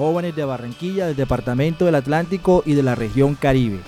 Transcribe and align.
jóvenes 0.00 0.34
de 0.34 0.44
Barranquilla, 0.44 1.06
del 1.06 1.16
Departamento 1.16 1.84
del 1.84 1.94
Atlántico 1.94 2.62
y 2.64 2.72
de 2.74 2.82
la 2.82 2.94
región 2.94 3.34
Caribe. 3.34 3.80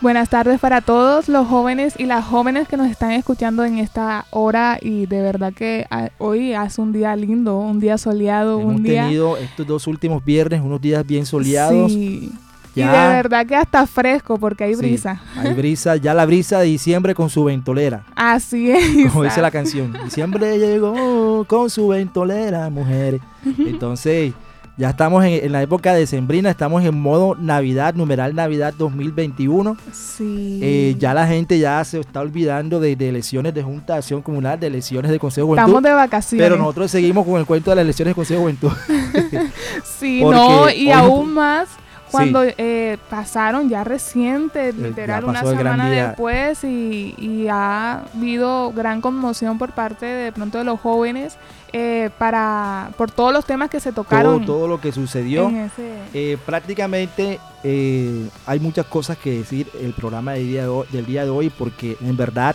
Buenas 0.00 0.28
tardes 0.28 0.60
para 0.60 0.82
todos 0.82 1.28
los 1.30 1.46
jóvenes 1.46 1.94
y 1.98 2.04
las 2.04 2.24
jóvenes 2.26 2.68
que 2.68 2.76
nos 2.76 2.88
están 2.90 3.12
escuchando 3.12 3.64
en 3.64 3.78
esta 3.78 4.26
hora 4.30 4.78
y 4.82 5.06
de 5.06 5.22
verdad 5.22 5.54
que 5.54 5.86
ah, 5.90 6.10
hoy 6.18 6.52
hace 6.52 6.82
un 6.82 6.92
día 6.92 7.16
lindo, 7.16 7.58
un 7.58 7.80
día 7.80 7.96
soleado, 7.96 8.60
Hemos 8.60 8.74
un 8.76 8.82
día... 8.82 9.04
tenido 9.04 9.38
estos 9.38 9.66
dos 9.66 9.86
últimos 9.86 10.22
viernes 10.22 10.60
unos 10.60 10.80
días 10.82 11.06
bien 11.06 11.24
soleados. 11.24 11.90
Sí. 11.90 12.30
Y 12.76 12.80
de 12.80 12.86
verdad 12.88 13.46
que 13.46 13.54
hasta 13.54 13.86
fresco 13.86 14.36
porque 14.36 14.64
hay 14.64 14.74
Sí, 14.74 14.80
brisa. 14.80 15.22
hay 15.36 15.54
brisa, 15.54 15.94
ya 15.96 16.12
la 16.12 16.26
brisa 16.26 16.58
de 16.58 16.66
diciembre 16.66 17.14
con 17.14 17.30
su 17.30 17.44
ventolera. 17.44 18.04
Así 18.16 18.70
es. 18.72 19.10
Como 19.10 19.22
dice 19.22 19.40
la 19.40 19.50
canción. 19.58 19.96
Diciembre 20.04 20.58
llegó 20.58 21.44
con 21.46 21.70
su 21.70 21.86
ventolera, 21.88 22.68
mujeres. 22.70 23.20
Entonces, 23.58 24.34
ya 24.76 24.90
estamos 24.90 25.24
en, 25.24 25.44
en 25.44 25.52
la 25.52 25.62
época 25.62 25.94
de 25.94 26.06
Sembrina, 26.06 26.50
estamos 26.50 26.84
en 26.84 27.00
modo 27.00 27.36
Navidad, 27.38 27.94
numeral 27.94 28.34
Navidad 28.34 28.74
2021. 28.76 29.76
Sí. 29.92 30.58
Eh, 30.62 30.96
ya 30.98 31.14
la 31.14 31.26
gente 31.26 31.58
ya 31.58 31.84
se 31.84 32.00
está 32.00 32.20
olvidando 32.20 32.80
de, 32.80 32.96
de 32.96 33.08
elecciones 33.08 33.54
de 33.54 33.62
Junta 33.62 33.92
de 33.92 33.98
Acción 34.00 34.20
Comunal, 34.22 34.58
de 34.58 34.66
elecciones 34.66 35.10
de 35.12 35.18
Consejo 35.18 35.48
de 35.48 35.52
Estamos 35.54 35.70
Juventud. 35.70 35.88
de 35.90 35.94
vacaciones. 35.94 36.44
Pero 36.44 36.56
nosotros 36.56 36.90
seguimos 36.90 37.24
con 37.24 37.38
el 37.38 37.46
cuento 37.46 37.70
de 37.70 37.76
las 37.76 37.82
elecciones 37.84 38.10
de 38.10 38.14
Consejo 38.16 38.40
de 38.40 38.54
Juventud. 38.56 38.72
Sí, 39.98 40.20
Porque 40.22 40.38
no, 40.38 40.70
y 40.70 40.90
aún 40.90 41.32
más 41.34 41.68
Sí. 41.68 42.08
cuando 42.18 42.44
eh, 42.44 42.96
pasaron 43.10 43.68
ya 43.68 43.82
reciente, 43.82 44.72
ya 44.72 44.86
literal, 44.86 45.24
una 45.24 45.40
semana 45.42 45.90
después 45.90 46.62
y, 46.62 47.12
y 47.18 47.48
ha 47.50 48.04
habido 48.14 48.72
gran 48.72 49.00
conmoción 49.00 49.58
por 49.58 49.72
parte 49.72 50.06
de, 50.06 50.30
pronto 50.30 50.58
de 50.58 50.64
los 50.64 50.78
jóvenes 50.78 51.36
eh, 51.76 52.08
para 52.18 52.90
por 52.96 53.10
todos 53.10 53.32
los 53.32 53.44
temas 53.44 53.68
que 53.68 53.80
se 53.80 53.90
todo, 53.90 54.04
tocaron 54.04 54.46
todo 54.46 54.68
lo 54.68 54.80
que 54.80 54.92
sucedió. 54.92 55.48
ese... 55.50 55.98
Eh, 56.14 56.38
prácticamente 56.46 57.40
eh, 57.64 58.28
hay 58.46 58.60
muchas 58.60 58.86
cosas 58.86 59.18
que 59.18 59.38
decir 59.38 59.68
el 59.80 59.92
programa 59.92 60.32
del 60.34 60.46
día 60.46 60.62
de 60.62 60.68
hoy, 60.68 60.86
del 60.92 61.04
día 61.04 61.24
de 61.24 61.30
hoy 61.30 61.50
porque 61.50 61.96
en 62.00 62.16
verdad 62.16 62.54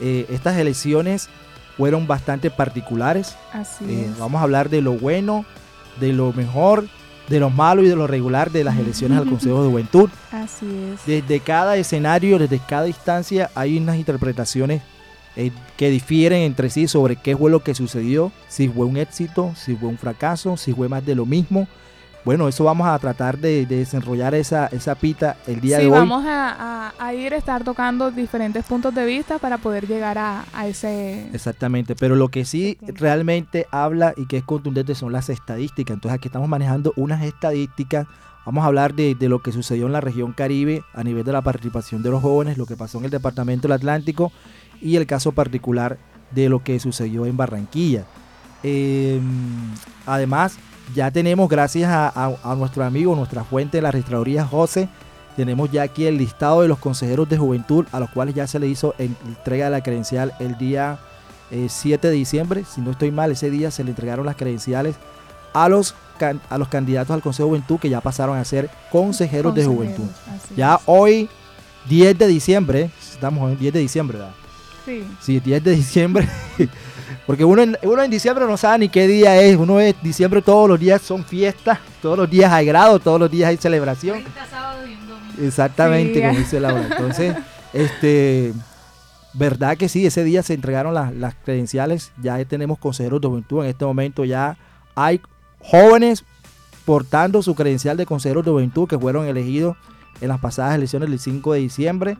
eh, 0.00 0.26
estas 0.28 0.56
elecciones 0.58 1.28
fueron 1.76 2.06
bastante 2.08 2.50
particulares. 2.50 3.36
Así 3.52 3.84
Eh, 3.88 4.08
es. 4.10 4.18
vamos 4.18 4.40
a 4.40 4.42
hablar 4.42 4.68
de 4.68 4.80
lo 4.80 4.94
bueno, 4.94 5.44
de 6.00 6.12
lo 6.12 6.32
mejor, 6.32 6.88
de 7.28 7.38
lo 7.38 7.50
malo 7.50 7.82
y 7.84 7.88
de 7.88 7.94
lo 7.96 8.06
regular 8.08 8.50
de 8.50 8.64
las 8.64 8.76
elecciones 8.78 9.18
al 9.18 9.28
Consejo 9.28 9.62
de 9.62 9.70
Juventud. 9.70 10.10
Así 10.32 10.66
es. 10.92 11.06
Desde 11.06 11.38
cada 11.40 11.76
escenario, 11.76 12.38
desde 12.38 12.58
cada 12.66 12.88
instancia, 12.88 13.48
hay 13.54 13.78
unas 13.78 13.96
interpretaciones 13.96 14.82
eh, 15.36 15.50
que 15.76 15.90
difieren 15.90 16.42
entre 16.42 16.70
sí 16.70 16.88
sobre 16.88 17.16
qué 17.16 17.36
fue 17.36 17.50
lo 17.50 17.60
que 17.62 17.74
sucedió, 17.74 18.32
si 18.48 18.68
fue 18.68 18.86
un 18.86 18.96
éxito, 18.96 19.52
si 19.56 19.76
fue 19.76 19.88
un 19.88 19.98
fracaso, 19.98 20.56
si 20.56 20.72
fue 20.72 20.88
más 20.88 21.04
de 21.04 21.14
lo 21.14 21.26
mismo. 21.26 21.68
Bueno, 22.24 22.48
eso 22.48 22.64
vamos 22.64 22.88
a 22.88 22.98
tratar 22.98 23.38
de, 23.38 23.66
de 23.66 23.76
desenrollar 23.76 24.34
esa, 24.34 24.66
esa 24.72 24.96
pita 24.96 25.36
el 25.46 25.60
día 25.60 25.76
sí, 25.76 25.84
de 25.84 25.90
hoy. 25.92 25.96
vamos 25.98 26.24
a, 26.26 26.88
a- 26.88 26.92
a 26.98 27.14
ir 27.14 27.32
a 27.32 27.36
estar 27.36 27.62
tocando 27.62 28.10
diferentes 28.10 28.64
puntos 28.64 28.92
de 28.94 29.06
vista 29.06 29.38
para 29.38 29.58
poder 29.58 29.86
llegar 29.86 30.18
a, 30.18 30.44
a 30.52 30.66
ese... 30.66 31.28
Exactamente, 31.32 31.94
pero 31.94 32.16
lo 32.16 32.28
que 32.28 32.44
sí 32.44 32.78
realmente 32.88 33.66
habla 33.70 34.12
y 34.16 34.26
que 34.26 34.38
es 34.38 34.42
contundente 34.44 34.96
son 34.96 35.12
las 35.12 35.28
estadísticas. 35.28 35.94
Entonces 35.94 36.18
aquí 36.18 36.26
estamos 36.26 36.48
manejando 36.48 36.92
unas 36.96 37.22
estadísticas. 37.22 38.08
Vamos 38.44 38.64
a 38.64 38.66
hablar 38.68 38.94
de, 38.94 39.14
de 39.14 39.28
lo 39.28 39.40
que 39.40 39.52
sucedió 39.52 39.86
en 39.86 39.92
la 39.92 40.00
región 40.00 40.32
Caribe 40.32 40.82
a 40.94 41.04
nivel 41.04 41.22
de 41.22 41.32
la 41.32 41.42
participación 41.42 42.02
de 42.02 42.10
los 42.10 42.22
jóvenes, 42.22 42.58
lo 42.58 42.66
que 42.66 42.76
pasó 42.76 42.98
en 42.98 43.04
el 43.04 43.10
Departamento 43.12 43.68
del 43.68 43.72
Atlántico 43.76 44.32
y 44.80 44.96
el 44.96 45.06
caso 45.06 45.32
particular 45.32 45.98
de 46.30 46.48
lo 46.48 46.62
que 46.62 46.78
sucedió 46.80 47.26
en 47.26 47.36
Barranquilla. 47.36 48.04
Eh, 48.62 49.20
además, 50.06 50.56
ya 50.94 51.10
tenemos, 51.10 51.48
gracias 51.48 51.90
a, 51.90 52.08
a- 52.08 52.36
a 52.52 52.54
nuestro 52.54 52.84
amigo, 52.84 53.14
nuestra 53.14 53.44
fuente 53.44 53.78
de 53.78 53.82
la 53.82 53.90
registraduría 53.90 54.44
José, 54.44 54.88
tenemos 55.36 55.70
ya 55.70 55.82
aquí 55.82 56.06
el 56.06 56.16
listado 56.18 56.62
de 56.62 56.68
los 56.68 56.78
consejeros 56.78 57.28
de 57.28 57.36
juventud 57.36 57.84
a 57.92 58.00
los 58.00 58.08
cuales 58.10 58.34
ya 58.34 58.46
se 58.46 58.58
le 58.58 58.68
hizo 58.68 58.94
en- 58.98 59.16
entrega 59.26 59.66
de 59.66 59.70
la 59.72 59.82
credencial 59.82 60.32
el 60.40 60.56
día 60.58 60.98
eh, 61.50 61.66
7 61.68 62.08
de 62.08 62.14
diciembre. 62.14 62.64
Si 62.68 62.80
no 62.80 62.90
estoy 62.92 63.10
mal, 63.10 63.30
ese 63.30 63.50
día 63.50 63.70
se 63.70 63.84
le 63.84 63.90
entregaron 63.90 64.26
las 64.26 64.36
credenciales 64.36 64.96
a 65.52 65.68
los, 65.68 65.94
can- 66.18 66.40
a 66.50 66.58
los 66.58 66.68
candidatos 66.68 67.14
al 67.14 67.22
Consejo 67.22 67.44
de 67.48 67.50
Juventud 67.50 67.78
que 67.78 67.88
ya 67.90 68.00
pasaron 68.00 68.36
a 68.38 68.44
ser 68.44 68.70
consejeros 68.90 69.54
de 69.54 69.62
juventud. 69.76 70.04
Ya 70.56 70.80
hoy, 70.86 71.28
10 71.88 72.18
de 72.18 72.26
diciembre, 72.26 72.90
estamos 73.12 73.52
en 73.52 73.58
10 73.58 73.74
de 73.74 73.80
diciembre, 73.80 74.18
¿verdad? 74.18 74.34
Sí. 74.86 75.04
Sí, 75.20 75.40
10 75.40 75.62
de 75.64 75.70
diciembre. 75.72 76.26
Porque 77.26 77.44
uno 77.44 77.60
en, 77.60 77.76
uno 77.82 78.02
en 78.02 78.10
diciembre 78.10 78.46
no 78.46 78.56
sabe 78.56 78.78
ni 78.78 78.88
qué 78.88 79.06
día 79.08 79.36
es. 79.42 79.56
Uno 79.56 79.80
es 79.80 79.94
diciembre, 80.02 80.40
todos 80.40 80.68
los 80.68 80.78
días 80.80 81.02
son 81.02 81.24
fiestas, 81.24 81.78
todos 82.00 82.16
los 82.16 82.30
días 82.30 82.50
hay 82.52 82.64
grado, 82.66 82.98
todos 83.00 83.18
los 83.20 83.30
días 83.30 83.50
hay 83.50 83.56
celebración. 83.58 84.20
Exactamente, 85.42 86.14
Sí. 86.14 86.20
como 86.26 86.38
dice 86.38 86.60
Laura. 86.60 86.86
Entonces, 86.90 87.36
este, 87.72 88.52
verdad 89.34 89.76
que 89.76 89.88
sí, 89.88 90.06
ese 90.06 90.24
día 90.24 90.42
se 90.42 90.54
entregaron 90.54 90.94
las, 90.94 91.12
las 91.14 91.34
credenciales. 91.44 92.12
Ya 92.22 92.42
tenemos 92.44 92.78
consejeros 92.78 93.20
de 93.20 93.28
juventud. 93.28 93.64
En 93.64 93.70
este 93.70 93.84
momento 93.84 94.24
ya 94.24 94.56
hay 94.94 95.20
jóvenes 95.60 96.24
portando 96.84 97.42
su 97.42 97.54
credencial 97.56 97.96
de 97.96 98.06
consejeros 98.06 98.44
de 98.44 98.52
juventud 98.52 98.86
que 98.88 98.98
fueron 98.98 99.26
elegidos 99.26 99.76
en 100.20 100.28
las 100.28 100.38
pasadas 100.38 100.76
elecciones 100.76 101.10
del 101.10 101.18
5 101.18 101.52
de 101.54 101.58
diciembre. 101.58 102.18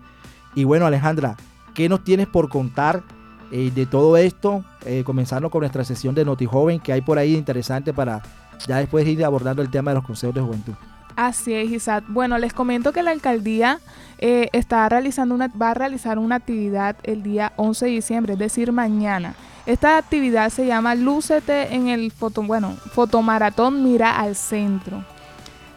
Y 0.56 0.64
bueno, 0.64 0.84
Alejandra, 0.86 1.36
¿qué 1.76 1.88
nos 1.88 2.02
tienes 2.02 2.26
por 2.26 2.48
contar 2.48 3.04
eh, 3.52 3.70
de 3.72 3.86
todo 3.86 4.16
esto? 4.16 4.64
Eh, 4.84 5.04
comenzando 5.04 5.50
con 5.50 5.60
nuestra 5.60 5.84
sesión 5.84 6.14
de 6.14 6.24
Noti 6.24 6.46
Joven, 6.46 6.80
que 6.80 6.92
hay 6.92 7.02
por 7.02 7.18
ahí 7.18 7.34
interesante 7.34 7.92
para 7.92 8.22
ya 8.66 8.78
después 8.78 9.06
ir 9.06 9.24
abordando 9.24 9.62
el 9.62 9.70
tema 9.70 9.92
de 9.92 9.96
los 9.96 10.04
consejos 10.04 10.34
de 10.34 10.40
juventud. 10.40 10.72
Así 11.14 11.54
es, 11.54 11.70
Isaac. 11.70 12.04
Bueno, 12.08 12.38
les 12.38 12.52
comento 12.52 12.92
que 12.92 13.02
la 13.02 13.10
alcaldía 13.10 13.78
eh, 14.18 14.48
está 14.52 14.88
realizando 14.88 15.34
una, 15.34 15.48
va 15.48 15.70
a 15.70 15.74
realizar 15.74 16.18
una 16.18 16.36
actividad 16.36 16.96
el 17.04 17.22
día 17.22 17.52
11 17.56 17.84
de 17.84 17.90
diciembre, 17.90 18.32
es 18.32 18.38
decir, 18.38 18.72
mañana. 18.72 19.34
Esta 19.66 19.98
actividad 19.98 20.50
se 20.50 20.66
llama 20.66 20.94
Lúcete 20.94 21.74
en 21.74 21.88
el 21.88 22.10
foto, 22.10 22.42
bueno, 22.42 22.74
fotomaratón 22.92 23.84
Mira 23.84 24.18
al 24.18 24.34
Centro. 24.34 25.04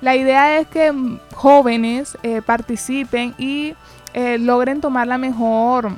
La 0.02 0.16
idea 0.16 0.60
es 0.60 0.68
que 0.68 0.92
mm, 0.92 1.20
jóvenes 1.34 2.18
participen 2.46 3.34
y 3.38 3.74
eh, 4.14 4.38
logren 4.38 4.82
tomar 4.82 5.08
la 5.08 5.18
mejor 5.18 5.92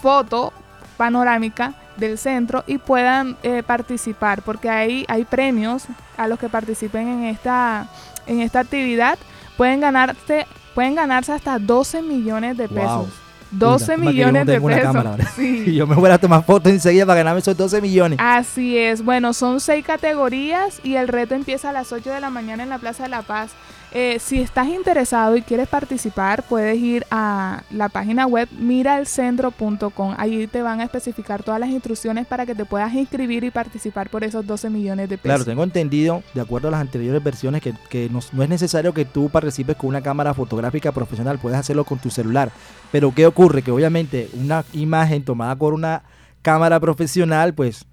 foto 0.00 0.52
panorámica 0.96 1.74
del 1.96 2.18
centro 2.18 2.64
y 2.66 2.78
puedan 2.78 3.36
eh, 3.42 3.62
participar, 3.62 4.42
porque 4.42 4.68
hay, 4.70 5.04
hay 5.08 5.24
premios 5.24 5.84
a 6.16 6.28
los 6.28 6.38
que 6.38 6.48
participen 6.48 7.08
en 7.08 7.24
esta, 7.24 7.88
en 8.26 8.40
esta 8.40 8.60
actividad. 8.60 9.18
Pueden 9.56 9.80
ganarse, 9.80 10.46
pueden 10.74 10.94
ganarse 10.94 11.32
hasta 11.32 11.58
12 11.58 12.02
millones 12.02 12.56
de 12.56 12.68
pesos. 12.68 13.08
Wow. 13.08 13.08
12 13.52 13.86
Lástima 13.86 14.10
que 14.10 14.16
yo 14.16 14.26
no 14.26 14.32
millones 14.32 14.46
de 14.46 14.60
pesos. 14.60 15.32
Sí. 15.36 15.64
Y 15.66 15.74
yo 15.74 15.86
me 15.86 15.94
voy 15.94 16.10
a 16.10 16.18
tomar 16.18 16.42
fotos 16.44 16.72
enseguida 16.72 17.04
para 17.04 17.18
ganarme 17.18 17.40
esos 17.40 17.56
12 17.56 17.80
millones. 17.82 18.18
Así 18.20 18.78
es, 18.78 19.04
bueno, 19.04 19.34
son 19.34 19.60
seis 19.60 19.84
categorías 19.84 20.80
y 20.82 20.96
el 20.96 21.08
reto 21.08 21.34
empieza 21.34 21.70
a 21.70 21.72
las 21.72 21.92
8 21.92 22.10
de 22.10 22.20
la 22.20 22.30
mañana 22.30 22.62
en 22.62 22.70
la 22.70 22.78
Plaza 22.78 23.04
de 23.04 23.10
la 23.10 23.22
Paz. 23.22 23.50
Eh, 23.94 24.18
si 24.20 24.40
estás 24.40 24.68
interesado 24.68 25.36
y 25.36 25.42
quieres 25.42 25.68
participar, 25.68 26.44
puedes 26.48 26.78
ir 26.78 27.04
a 27.10 27.62
la 27.70 27.90
página 27.90 28.26
web 28.26 28.48
miralcentro.com. 28.58 30.14
Allí 30.16 30.46
te 30.46 30.62
van 30.62 30.80
a 30.80 30.84
especificar 30.84 31.42
todas 31.42 31.60
las 31.60 31.68
instrucciones 31.68 32.26
para 32.26 32.46
que 32.46 32.54
te 32.54 32.64
puedas 32.64 32.94
inscribir 32.94 33.44
y 33.44 33.50
participar 33.50 34.08
por 34.08 34.24
esos 34.24 34.46
12 34.46 34.70
millones 34.70 35.10
de 35.10 35.18
pesos. 35.18 35.36
Claro, 35.36 35.44
tengo 35.44 35.62
entendido, 35.62 36.22
de 36.32 36.40
acuerdo 36.40 36.68
a 36.68 36.70
las 36.70 36.80
anteriores 36.80 37.22
versiones, 37.22 37.60
que, 37.60 37.74
que 37.90 38.08
no, 38.08 38.20
no 38.32 38.42
es 38.42 38.48
necesario 38.48 38.94
que 38.94 39.04
tú 39.04 39.28
participes 39.28 39.76
con 39.76 39.90
una 39.90 40.00
cámara 40.00 40.32
fotográfica 40.32 40.90
profesional, 40.92 41.38
puedes 41.38 41.58
hacerlo 41.58 41.84
con 41.84 41.98
tu 41.98 42.08
celular. 42.08 42.50
Pero 42.90 43.14
¿qué 43.14 43.26
ocurre? 43.26 43.60
Que 43.60 43.72
obviamente 43.72 44.30
una 44.32 44.64
imagen 44.72 45.22
tomada 45.22 45.54
por 45.54 45.74
una 45.74 46.02
cámara 46.40 46.80
profesional, 46.80 47.52
pues 47.52 47.84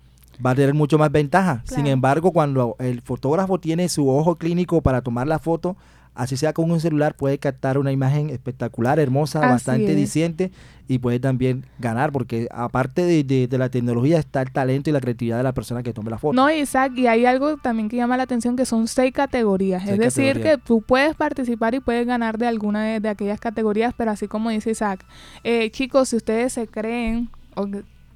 va 0.45 0.51
a 0.51 0.55
tener 0.55 0.73
mucho 0.73 0.97
más 0.97 1.11
ventaja. 1.11 1.61
Sin 1.65 1.87
embargo, 1.87 2.31
cuando 2.31 2.75
el 2.79 3.01
fotógrafo 3.01 3.59
tiene 3.59 3.89
su 3.89 4.09
ojo 4.09 4.35
clínico 4.35 4.81
para 4.81 5.01
tomar 5.01 5.27
la 5.27 5.39
foto, 5.39 5.75
así 6.15 6.35
sea 6.37 6.53
con 6.53 6.69
un 6.71 6.79
celular, 6.81 7.15
puede 7.15 7.37
captar 7.37 7.77
una 7.77 7.91
imagen 7.91 8.29
espectacular, 8.29 8.99
hermosa, 8.99 9.39
Así 9.41 9.49
bastante 9.49 9.91
es. 9.91 9.95
diciente 9.95 10.51
y 10.87 10.97
puede 10.97 11.19
también 11.19 11.65
ganar, 11.77 12.11
porque 12.11 12.47
aparte 12.51 13.03
de, 13.03 13.23
de- 13.23 13.47
de 13.47 13.57
la 13.57 13.69
tecnología 13.69 14.17
está 14.17 14.41
el 14.41 14.51
talento 14.51 14.89
y 14.89 14.93
la 14.93 14.99
creatividad 14.99 15.37
de 15.37 15.43
la 15.43 15.53
persona 15.53 15.83
que 15.83 15.93
tome 15.93 16.09
la 16.09 16.17
foto. 16.17 16.33
No, 16.33 16.49
Isaac, 16.51 16.93
y 16.95 17.05
hay 17.07 17.25
algo 17.25 17.57
también 17.57 17.87
que 17.89 17.95
llama 17.97 18.17
la 18.17 18.23
atención 18.23 18.55
que 18.55 18.65
son 18.65 18.87
seis 18.87 19.13
categorías. 19.13 19.83
Seis 19.83 19.93
es 19.93 19.99
decir, 19.99 20.27
categorías. 20.33 20.57
que 20.57 20.63
tú 20.65 20.81
puedes 20.81 21.15
participar 21.15 21.75
y 21.75 21.79
puedes 21.79 22.07
ganar 22.07 22.37
de 22.39 22.47
alguna 22.47 22.83
de, 22.83 22.99
de 22.99 23.09
aquellas 23.09 23.39
categorías, 23.39 23.93
pero 23.95 24.11
así 24.11 24.27
como 24.27 24.49
dice 24.49 24.71
Isaac, 24.71 25.05
eh, 25.43 25.69
chicos, 25.71 26.09
si 26.09 26.15
ustedes 26.15 26.53
se 26.53 26.67
creen 26.67 27.29
o 27.55 27.67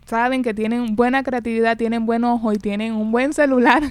saben 0.06 0.44
que 0.44 0.54
tienen 0.54 0.96
buena 0.96 1.24
creatividad, 1.24 1.78
tienen 1.78 2.06
buen 2.06 2.24
ojo 2.24 2.54
y 2.54 2.58
tienen 2.58 2.94
un 2.94 3.12
buen 3.12 3.34
celular, 3.34 3.84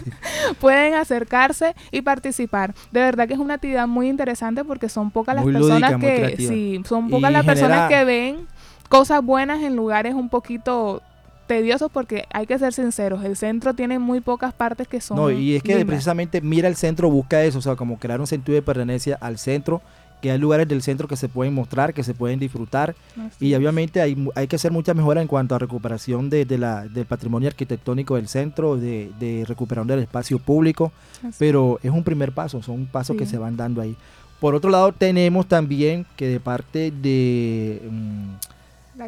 pueden 0.60 0.94
acercarse 0.94 1.74
y 1.90 2.02
participar. 2.02 2.74
De 2.90 3.00
verdad 3.00 3.28
que 3.28 3.34
es 3.34 3.40
una 3.40 3.54
actividad 3.54 3.86
muy 3.86 4.08
interesante 4.08 4.64
porque 4.64 4.88
son 4.88 5.10
pocas 5.10 5.34
las 5.34 5.44
personas 5.44 5.92
lúdica, 5.92 6.28
que 6.30 6.36
sí, 6.36 6.82
son 6.86 7.08
Y 7.08 7.10
pocas 7.10 7.32
las 7.32 7.44
personas 7.44 7.88
que 7.88 8.04
ven 8.04 8.46
cosas 8.88 9.22
buenas 9.24 9.62
en 9.62 9.76
lugares 9.76 10.14
un 10.14 10.28
poquito 10.28 11.02
tediosos 11.46 11.90
porque 11.92 12.24
hay 12.32 12.46
que 12.46 12.58
ser 12.58 12.72
sinceros, 12.72 13.24
el 13.24 13.36
centro 13.36 13.74
tiene 13.74 13.98
muy 13.98 14.20
pocas 14.20 14.54
partes 14.54 14.88
que 14.88 15.00
son 15.00 15.16
No, 15.16 15.30
y 15.30 15.56
es 15.56 15.62
que 15.62 15.70
lindas. 15.70 15.86
precisamente 15.86 16.40
mira 16.40 16.68
el 16.68 16.76
centro, 16.76 17.10
busca 17.10 17.42
eso, 17.42 17.58
o 17.58 17.62
sea, 17.62 17.76
como 17.76 17.98
crear 17.98 18.20
un 18.20 18.26
sentido 18.26 18.54
de 18.54 18.62
pertenencia 18.62 19.18
al 19.20 19.38
centro, 19.38 19.82
que 20.22 20.30
hay 20.30 20.38
lugares 20.38 20.66
del 20.66 20.80
centro 20.80 21.06
que 21.06 21.16
se 21.16 21.28
pueden 21.28 21.52
mostrar, 21.52 21.92
que 21.92 22.02
se 22.02 22.14
pueden 22.14 22.38
disfrutar, 22.38 22.94
Así 23.20 23.48
y 23.48 23.54
obviamente 23.54 24.00
hay, 24.00 24.16
hay 24.34 24.46
que 24.46 24.56
hacer 24.56 24.72
mucha 24.72 24.94
mejora 24.94 25.20
en 25.20 25.28
cuanto 25.28 25.54
a 25.54 25.58
recuperación 25.58 26.30
de, 26.30 26.46
de 26.46 26.56
la, 26.56 26.88
del 26.88 27.04
patrimonio 27.04 27.48
arquitectónico 27.48 28.16
del 28.16 28.28
centro, 28.28 28.78
de, 28.78 29.10
de 29.20 29.44
recuperación 29.46 29.88
del 29.88 29.98
espacio 29.98 30.38
público, 30.38 30.90
Así 31.22 31.36
pero 31.38 31.78
es 31.82 31.90
un 31.90 32.02
primer 32.04 32.32
paso, 32.32 32.62
son 32.62 32.86
pasos 32.86 33.14
que 33.16 33.26
Sí. 33.26 33.32
se 33.32 33.38
van 33.38 33.56
dando 33.58 33.82
ahí. 33.82 33.94
Por 34.40 34.54
otro 34.54 34.70
lado, 34.70 34.92
tenemos 34.92 35.46
también 35.46 36.06
que 36.16 36.28
de 36.28 36.40
parte 36.40 36.90
de 36.90 37.82
mm, 37.90 38.28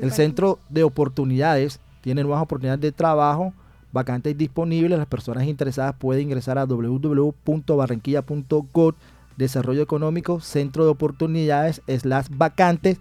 el 0.03 0.13
centro 0.13 0.59
de 0.69 0.83
oportunidades 0.85 1.81
tiene 2.03 2.23
nuevas 2.23 2.43
oportunidades 2.43 2.81
de 2.81 2.93
trabajo, 2.93 3.53
vacantes 3.93 4.37
disponibles. 4.37 4.99
Las 4.99 5.07
personas 5.07 5.45
interesadas 5.47 5.95
pueden 5.99 6.25
ingresar 6.25 6.59
a 6.59 6.67
www.barranquilla.gov, 6.67 8.95
desarrollo 9.37 9.83
económico, 9.83 10.41
centro 10.41 10.85
de 10.85 10.91
oportunidades, 10.91 11.83
slash 11.87 12.27
vacantes, 12.31 12.99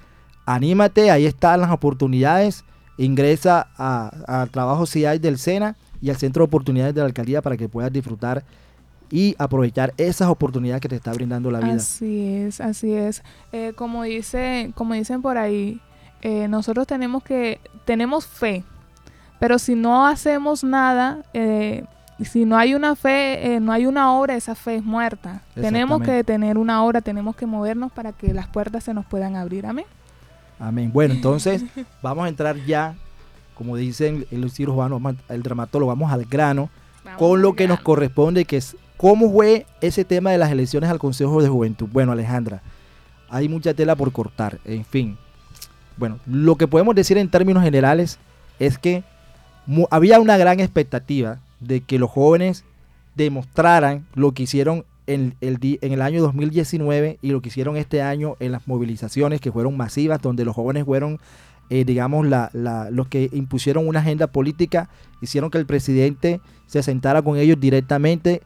anímate, 0.45 1.09
ahí 1.11 1.25
están 1.25 1.61
las 1.61 1.71
oportunidades. 1.71 2.65
Ingresa 2.97 3.69
a, 3.77 4.41
a 4.41 4.47
trabajo 4.47 4.85
si 4.85 5.05
hay 5.05 5.17
del 5.17 5.37
SENA 5.37 5.77
y 6.01 6.09
al 6.09 6.17
centro 6.17 6.43
de 6.43 6.47
oportunidades 6.47 6.93
de 6.93 6.99
la 6.99 7.07
alcaldía 7.07 7.41
para 7.41 7.55
que 7.55 7.69
puedas 7.69 7.93
disfrutar 7.93 8.43
y 9.11 9.35
aprovechar 9.37 9.93
esas 9.97 10.29
oportunidades 10.29 10.81
que 10.81 10.89
te 10.89 10.95
está 10.95 11.13
brindando 11.13 11.51
la 11.51 11.59
vida. 11.59 11.75
Así 11.75 12.27
es, 12.27 12.61
así 12.61 12.93
es. 12.93 13.23
Eh, 13.51 13.73
como 13.75 14.03
dice, 14.03 14.71
como 14.75 14.93
dicen 14.93 15.21
por 15.21 15.37
ahí, 15.37 15.81
eh, 16.21 16.47
nosotros 16.47 16.87
tenemos 16.87 17.23
que, 17.23 17.59
tenemos 17.85 18.25
fe, 18.25 18.63
pero 19.41 19.57
si 19.57 19.73
no 19.73 20.05
hacemos 20.05 20.63
nada, 20.63 21.23
eh, 21.33 21.83
si 22.23 22.45
no 22.45 22.55
hay 22.59 22.75
una 22.75 22.95
fe, 22.95 23.55
eh, 23.55 23.59
no 23.59 23.71
hay 23.71 23.87
una 23.87 24.13
obra, 24.13 24.35
esa 24.35 24.53
fe 24.53 24.75
es 24.75 24.83
muerta. 24.83 25.41
Tenemos 25.55 26.03
que 26.03 26.23
tener 26.23 26.59
una 26.59 26.83
obra, 26.83 27.01
tenemos 27.01 27.35
que 27.35 27.47
movernos 27.47 27.91
para 27.91 28.11
que 28.11 28.35
las 28.35 28.45
puertas 28.45 28.83
se 28.83 28.93
nos 28.93 29.03
puedan 29.03 29.35
abrir. 29.35 29.65
Amén. 29.65 29.85
Amén. 30.59 30.91
Bueno, 30.93 31.15
entonces 31.15 31.63
vamos 32.03 32.25
a 32.25 32.29
entrar 32.29 32.55
ya, 32.67 32.93
como 33.55 33.77
dicen 33.77 34.27
los 34.29 34.53
cirujanos, 34.53 35.01
el 35.27 35.41
dramatólogo, 35.41 35.89
vamos 35.89 36.11
al 36.11 36.25
grano. 36.25 36.69
con 37.17 37.41
lo 37.41 37.55
que 37.55 37.67
nos 37.67 37.79
corresponde, 37.79 38.45
que 38.45 38.57
es 38.57 38.77
cómo 38.95 39.31
fue 39.31 39.65
ese 39.81 40.05
tema 40.05 40.29
de 40.29 40.37
las 40.37 40.51
elecciones 40.51 40.87
al 40.91 40.99
Consejo 40.99 41.41
de 41.41 41.49
Juventud. 41.49 41.89
Bueno, 41.91 42.11
Alejandra, 42.11 42.61
hay 43.27 43.49
mucha 43.49 43.73
tela 43.73 43.95
por 43.95 44.11
cortar, 44.11 44.59
en 44.65 44.85
fin. 44.85 45.17
Bueno, 45.97 46.19
lo 46.27 46.57
que 46.57 46.67
podemos 46.67 46.93
decir 46.93 47.17
en 47.17 47.27
términos 47.27 47.63
generales 47.63 48.19
es 48.59 48.77
que 48.77 49.03
había 49.91 50.19
una 50.19 50.37
gran 50.37 50.59
expectativa 50.59 51.39
de 51.59 51.81
que 51.81 51.99
los 51.99 52.09
jóvenes 52.09 52.63
demostraran 53.15 54.05
lo 54.15 54.31
que 54.33 54.43
hicieron 54.43 54.85
en 55.07 55.35
el, 55.41 55.57
en 55.81 55.91
el 55.93 56.01
año 56.01 56.21
2019 56.21 57.19
y 57.21 57.31
lo 57.31 57.41
que 57.41 57.49
hicieron 57.49 57.75
este 57.77 58.01
año 58.01 58.35
en 58.39 58.51
las 58.51 58.67
movilizaciones 58.67 59.41
que 59.41 59.51
fueron 59.51 59.75
masivas, 59.77 60.21
donde 60.21 60.45
los 60.45 60.55
jóvenes 60.55 60.85
fueron, 60.85 61.19
eh, 61.69 61.83
digamos, 61.85 62.25
la- 62.27 62.49
la- 62.53 62.89
los 62.89 63.07
que 63.07 63.29
impusieron 63.33 63.87
una 63.87 63.99
agenda 63.99 64.27
política, 64.27 64.89
hicieron 65.21 65.49
que 65.49 65.57
el 65.57 65.65
presidente 65.65 66.39
se 66.67 66.81
sentara 66.83 67.21
con 67.21 67.37
ellos 67.37 67.59
directamente, 67.59 68.41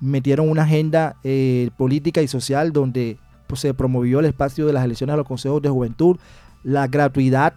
metieron 0.00 0.48
una 0.50 0.64
agenda 0.64 1.16
eh, 1.24 1.70
política 1.78 2.20
y 2.20 2.28
social 2.28 2.72
donde 2.72 3.16
pues, 3.46 3.60
se 3.60 3.72
promovió 3.74 4.20
el 4.20 4.26
espacio 4.26 4.66
de 4.66 4.72
las 4.74 4.84
elecciones 4.84 5.14
a 5.14 5.16
los 5.16 5.26
consejos 5.26 5.62
de 5.62 5.68
juventud, 5.70 6.16
la 6.64 6.86
gratuidad 6.88 7.54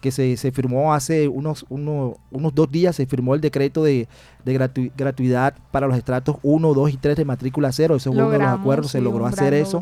que 0.00 0.10
se, 0.12 0.36
se 0.36 0.52
firmó 0.52 0.94
hace 0.94 1.26
unos, 1.28 1.66
uno- 1.68 2.16
unos 2.30 2.54
dos 2.54 2.70
días, 2.70 2.94
se 2.96 3.06
firmó 3.06 3.34
el 3.34 3.40
decreto 3.40 3.82
de, 3.82 4.06
de 4.44 4.54
gratu- 4.58 4.92
gratuidad 4.96 5.54
para 5.72 5.86
los 5.88 5.96
estratos 5.96 6.36
1, 6.42 6.72
2 6.74 6.90
y 6.92 6.96
3 6.96 7.16
de 7.16 7.24
matrícula 7.24 7.72
cero, 7.72 7.96
eso 7.96 8.12
fue 8.12 8.22
uno 8.22 8.30
de 8.30 8.38
los 8.38 8.46
acuerdos, 8.60 8.90
se 8.92 8.98
logró 9.00 9.26
hacer 9.26 9.54
eso. 9.54 9.78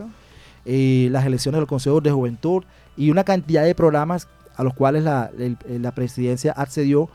eh, 0.65 1.09
las 1.13 1.25
elecciones 1.27 1.57
de 1.57 1.61
los 1.61 1.69
consejos 1.69 2.03
de 2.03 2.11
juventud 2.11 2.65
y 2.97 3.11
una 3.11 3.25
cantidad 3.25 3.63
de 3.65 3.75
programas 3.75 4.27
a 4.57 4.65
los 4.65 4.75
cuales 4.75 5.05
la, 5.05 5.31
el- 5.39 5.57
la 5.83 5.93
presidencia 5.93 6.53
accedió 6.53 7.09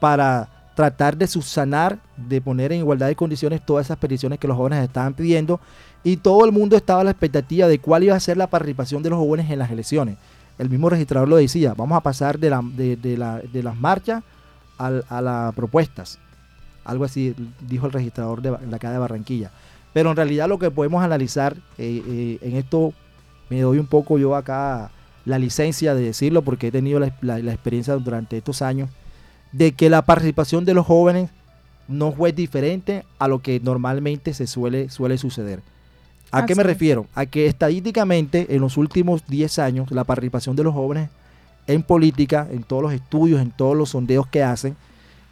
para 0.00 0.48
tratar 0.74 1.16
de 1.16 1.26
subsanar, 1.26 1.98
de 2.16 2.40
poner 2.40 2.72
en 2.72 2.78
igualdad 2.80 3.08
de 3.08 3.16
condiciones 3.16 3.60
todas 3.64 3.86
esas 3.86 3.98
peticiones 3.98 4.38
que 4.38 4.46
los 4.48 4.56
jóvenes 4.56 4.82
estaban 4.84 5.12
pidiendo. 5.14 5.60
Y 6.04 6.16
todo 6.18 6.44
el 6.44 6.52
mundo 6.52 6.76
estaba 6.76 7.00
a 7.00 7.04
la 7.04 7.10
expectativa 7.10 7.66
de 7.66 7.80
cuál 7.80 8.04
iba 8.04 8.14
a 8.14 8.20
ser 8.20 8.36
la 8.36 8.46
participación 8.46 9.02
de 9.02 9.10
los 9.10 9.18
jóvenes 9.18 9.50
en 9.50 9.58
las 9.58 9.70
elecciones. 9.72 10.16
El 10.58 10.70
mismo 10.70 10.90
registrador 10.90 11.28
lo 11.28 11.36
decía, 11.36 11.74
vamos 11.76 11.96
a 11.96 12.00
pasar 12.02 12.38
de, 12.38 12.50
la, 12.50 12.62
de, 12.62 13.16
la- 13.16 13.40
las 13.52 13.76
marchas 13.76 14.22
a 14.78 15.20
las 15.20 15.54
propuestas. 15.54 16.18
Algo 16.84 17.04
así 17.04 17.34
dijo 17.68 17.86
el 17.86 17.92
registrador 17.92 18.42
de, 18.42 18.50
de 18.56 18.76
acá 18.76 18.90
de 18.90 18.98
Barranquilla. 18.98 19.50
Pero 19.92 20.10
en 20.10 20.16
realidad 20.16 20.48
lo 20.48 20.58
que 20.58 20.70
podemos 20.70 21.02
analizar, 21.02 21.54
eh, 21.78 22.02
eh, 22.06 22.38
en 22.42 22.56
esto 22.56 22.92
me 23.50 23.60
doy 23.60 23.78
un 23.78 23.86
poco 23.86 24.18
yo 24.18 24.36
acá 24.36 24.90
la 25.24 25.38
licencia 25.38 25.94
de 25.94 26.02
decirlo 26.02 26.42
porque 26.42 26.68
he 26.68 26.72
tenido 26.72 26.98
la, 27.00 27.12
la- 27.20 27.38
la 27.38 27.52
experiencia 27.52 27.94
durante 27.94 28.36
estos 28.38 28.62
años, 28.62 28.90
de 29.52 29.72
que 29.72 29.90
la 29.90 30.02
participación 30.02 30.64
de 30.64 30.74
los 30.74 30.86
jóvenes 30.86 31.30
no 31.88 32.12
fue 32.12 32.32
diferente 32.32 33.04
a 33.18 33.28
lo 33.28 33.40
que 33.40 33.60
normalmente 33.60 34.34
se 34.34 34.46
suele, 34.46 34.90
suele 34.90 35.16
suceder. 35.18 35.62
¿A 36.30 36.46
qué 36.46 36.54
me 36.54 36.62
refiero? 36.62 37.06
A 37.14 37.26
que 37.26 37.46
estadísticamente 37.46 38.54
en 38.54 38.60
los 38.60 38.76
últimos 38.76 39.26
10 39.26 39.58
años 39.58 39.90
la 39.90 40.04
participación 40.04 40.56
de 40.56 40.64
los 40.64 40.74
jóvenes 40.74 41.08
en 41.66 41.82
política, 41.82 42.46
en 42.50 42.62
todos 42.62 42.82
los 42.82 42.92
estudios, 42.92 43.40
en 43.40 43.50
todos 43.50 43.76
los 43.76 43.90
sondeos 43.90 44.26
que 44.26 44.42
hacen, 44.42 44.76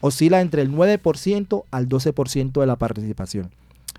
oscila 0.01 0.41
entre 0.41 0.63
el 0.63 0.71
9% 0.71 1.65
al 1.71 1.89
12% 1.89 2.61
de 2.61 2.67
la 2.67 2.77
participación. 2.77 3.51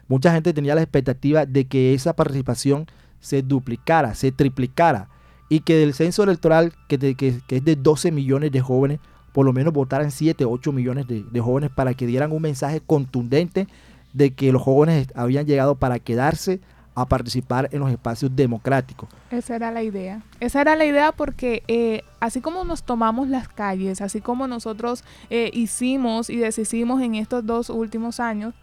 Mucha 0.07 0.31
gente 0.31 0.53
tenía 0.53 0.75
la 0.75 0.81
expectativa 0.81 1.45
de 1.45 1.65
que 1.65 1.93
esa 1.93 2.13
participación 2.13 2.87
se 3.19 3.41
duplicara, 3.41 4.15
se 4.15 4.31
triplicara 4.31 5.09
y 5.49 5.61
que 5.61 5.75
del 5.75 5.93
censo 5.93 6.23
electoral, 6.23 6.73
que, 6.87 7.15
que, 7.15 7.41
es 7.47 7.65
de 7.65 7.75
12 7.75 8.11
millones 8.11 8.51
de 8.51 8.61
jóvenes, 8.61 8.99
por 9.33 9.45
lo 9.45 9.53
menos 9.53 9.73
votaran 9.73 10.11
7, 10.11 10.45
8 10.45 10.71
millones 10.71 11.07
de, 11.07 11.23
de 11.23 11.41
jóvenes 11.41 11.69
para 11.75 11.93
que 11.93 12.07
dieran 12.07 12.31
un 12.31 12.41
mensaje 12.41 12.81
contundente 12.81 13.67
de 14.13 14.31
que 14.33 14.51
los 14.51 14.61
jóvenes 14.61 15.07
habían 15.15 15.45
llegado 15.45 15.75
para 15.75 15.99
quedarse 15.99 16.59
a 16.97 17.05
participar 17.05 17.69
en 17.71 17.79
los 17.79 17.91
espacios 17.91 18.35
democráticos. 18.35 19.07
Esa 19.29 19.55
era 19.55 19.69
la 19.69 19.83
idea. 19.83 20.23
Esa 20.39 20.61
era 20.61 20.75
la 20.75 20.83
idea 20.83 21.11
porque 21.11 21.61
eh, 21.67 22.01
así 22.19 22.41
como 22.41 22.63
nos 22.63 22.81
tomamos 22.81 23.27
las 23.27 23.47
calles, 23.47 24.01
así 24.01 24.19
como 24.19 24.47
nosotros 24.47 25.03
eh, 25.29 25.51
hicimos 25.53 26.31
y 26.31 26.37
deshicimos 26.37 26.99
en 27.03 27.13
estos 27.13 27.45
dos 27.45 27.69
últimos 27.69 28.19
años, 28.19 28.55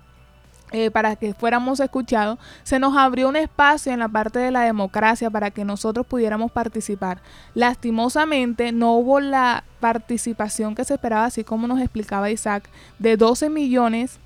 eh, 0.73 0.91
para 0.91 1.15
que 1.15 1.33
fuéramos 1.33 1.79
escuchados, 1.79 2.41
se 2.65 2.81
nos 2.81 2.97
abrió 2.97 3.29
un 3.29 3.37
espacio 3.37 3.93
en 3.93 4.01
la 4.01 4.09
parte 4.09 4.41
de 4.41 4.51
la 4.51 4.63
democracia 4.63 5.31
para 5.31 5.53
que 5.53 5.65
nosotros 5.65 6.05
pudiéramos 6.05 6.51
participar. 6.51 7.23
Lastimosamente 7.55 8.73
no 8.73 8.95
hubo 8.97 9.21
la 9.21 9.63
participación 9.79 10.75
que 10.75 10.85
se 10.85 10.95
esperaba, 10.95 11.27
así 11.27 11.45
como 11.45 11.69
nos 11.69 11.81
explicaba 11.81 12.33
Isaac, 12.33 12.69
de 12.99 13.17
12 13.17 13.49
millones 13.51 14.19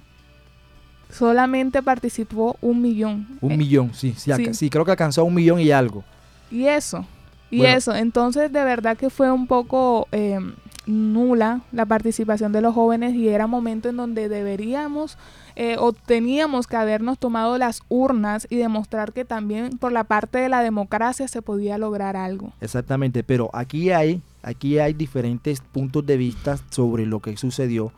solamente 1.10 1.82
participó 1.82 2.56
un 2.60 2.82
millón. 2.82 3.26
Un 3.40 3.56
millón, 3.56 3.92
sí, 3.94 4.14
sí, 4.52 4.70
creo 4.70 4.84
que 4.84 4.90
alcanzó 4.92 5.24
un 5.24 5.34
millón 5.34 5.60
y 5.60 5.70
algo. 5.70 6.04
Y 6.50 6.66
eso, 6.66 7.04
y 7.50 7.64
eso, 7.64 7.94
entonces 7.94 8.52
de 8.52 8.64
verdad 8.64 8.96
que 8.96 9.10
fue 9.10 9.30
un 9.30 9.46
poco 9.46 10.08
em, 10.12 10.54
nula 10.86 11.60
la 11.72 11.86
participación 11.86 12.52
de 12.52 12.60
los 12.60 12.74
jóvenes 12.74 13.14
y 13.14 13.28
era 13.28 13.46
momento 13.46 13.88
en 13.88 13.96
donde 13.96 14.28
deberíamos 14.28 15.18
eh, 15.56 15.76
o 15.78 15.92
teníamos 15.92 16.66
que 16.66 16.76
habernos 16.76 17.18
tomado 17.18 17.58
las 17.58 17.82
urnas 17.88 18.46
y 18.48 18.56
demostrar 18.56 19.12
que 19.12 19.24
también 19.24 19.76
por 19.78 19.92
la 19.92 20.04
parte 20.04 20.38
de 20.38 20.48
la 20.48 20.62
democracia 20.62 21.26
se 21.26 21.42
podía 21.42 21.78
lograr 21.78 22.16
algo. 22.16 22.52
Exactamente, 22.60 23.24
pero 23.24 23.50
aquí 23.52 23.90
hay, 23.90 24.22
aquí 24.42 24.78
hay 24.78 24.92
diferentes 24.92 25.60
puntos 25.60 26.06
de 26.06 26.16
vista 26.16 26.58
sobre 26.70 27.06
lo 27.06 27.20
que 27.20 27.36
sucedió 27.36 27.92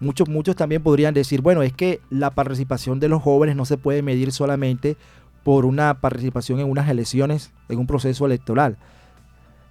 Muchos, 0.00 0.28
muchos 0.28 0.56
también 0.56 0.82
podrían 0.82 1.14
decir, 1.14 1.40
bueno, 1.40 1.62
es 1.62 1.72
que 1.72 2.00
la 2.10 2.30
participación 2.30 3.00
de 3.00 3.08
los 3.08 3.22
jóvenes 3.22 3.56
no 3.56 3.64
se 3.64 3.78
puede 3.78 4.02
medir 4.02 4.32
solamente 4.32 4.96
por 5.44 5.66
una 5.66 6.00
participación 6.00 6.60
en 6.60 6.68
unas 6.68 6.88
elecciones, 6.88 7.52
en 7.68 7.78
un 7.78 7.86
proceso 7.86 8.26
electoral, 8.26 8.76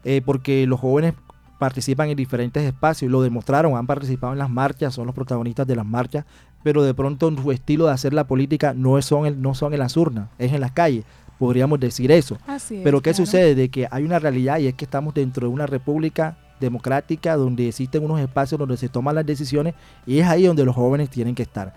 eh, 0.03 0.21
porque 0.23 0.65
los 0.67 0.79
jóvenes 0.79 1.13
participan 1.59 2.09
en 2.09 2.17
diferentes 2.17 2.63
espacios, 2.63 3.11
lo 3.11 3.21
demostraron, 3.21 3.75
han 3.75 3.87
participado 3.87 4.33
en 4.33 4.39
las 4.39 4.49
marchas, 4.49 4.93
son 4.93 5.05
los 5.05 5.15
protagonistas 5.15 5.65
de 5.65 5.75
las 5.75 5.85
marchas, 5.85 6.25
pero 6.63 6.83
de 6.83 6.93
pronto 6.93 7.31
su 7.35 7.51
estilo 7.51 7.87
de 7.87 7.93
hacer 7.93 8.13
la 8.13 8.25
política 8.25 8.73
no 8.73 9.01
son, 9.01 9.41
no 9.41 9.55
son 9.55 9.73
en 9.73 9.79
las 9.79 9.97
urnas, 9.97 10.29
es 10.37 10.53
en 10.53 10.61
las 10.61 10.71
calles, 10.71 11.05
podríamos 11.39 11.79
decir 11.79 12.11
eso. 12.11 12.37
pero 12.83 13.01
¿qué 13.01 13.13
sucede? 13.13 13.55
De 13.55 13.69
que 13.69 13.87
hay 13.91 14.03
una 14.03 14.19
realidad 14.19 14.59
y 14.59 14.67
es 14.67 14.75
que 14.75 14.85
estamos 14.85 15.13
dentro 15.13 15.47
de 15.47 15.53
una 15.53 15.65
república 15.65 16.37
democrática 16.63 17.35
donde 17.35 17.67
existen 17.67 18.03
unos 18.03 18.19
espacios 18.19 18.57
donde 18.57 18.77
se 18.77 18.89
toman 18.89 19.15
las 19.15 19.25
decisiones 19.25 19.75
y 20.05 20.19
es 20.19 20.27
ahí 20.27 20.45
donde 20.45 20.65
los 20.65 20.75
jóvenes 20.75 21.09
tienen 21.09 21.35
que 21.35 21.43
estar. 21.43 21.73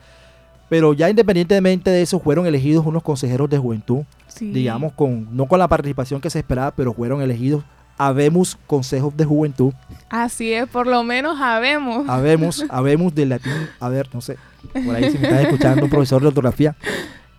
Pero 0.69 0.95
ya 0.95 1.09
independientemente 1.09 1.91
de 1.91 2.03
eso, 2.03 2.19
fueron 2.19 2.47
elegidos 2.47 2.85
unos 2.87 3.03
consejeros 3.03 3.49
de 3.49 3.59
juventud, 3.59 4.03
digamos, 4.41 4.93
con 4.93 5.29
no 5.37 5.47
con 5.47 5.59
la 5.59 5.69
participación 5.69 6.21
que 6.21 6.31
se 6.31 6.41
esperaba, 6.41 6.73
pero 6.73 6.93
fueron 6.93 7.23
elegidos. 7.23 7.63
Habemos 7.99 8.59
consejos 8.67 9.17
de 9.17 9.25
juventud. 9.25 9.73
Así 10.11 10.53
es, 10.53 10.69
por 10.69 10.87
lo 10.87 11.03
menos 11.03 11.41
habemos. 11.41 12.09
Habemos, 12.09 12.65
habemos 12.69 13.15
del 13.15 13.31
latín, 13.31 13.53
a 13.81 13.89
ver, 13.89 14.09
no 14.13 14.21
sé, 14.21 14.37
por 14.85 14.95
ahí 14.95 15.11
si 15.11 15.19
me 15.19 15.29
estás 15.29 15.43
escuchando 15.43 15.85
un 15.85 15.91
profesor 15.91 16.21
de 16.21 16.29
ortografía. 16.29 16.77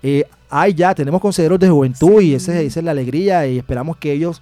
Eh, 0.02 0.26
hay 0.50 0.74
ya, 0.74 0.96
tenemos 0.96 1.20
consejeros 1.20 1.60
de 1.60 1.70
juventud 1.70 2.22
y 2.22 2.34
esa 2.34 2.60
es 2.60 2.76
la 2.78 2.92
alegría 2.92 3.46
y 3.46 3.58
esperamos 3.58 3.98
que 3.98 4.14
ellos 4.14 4.42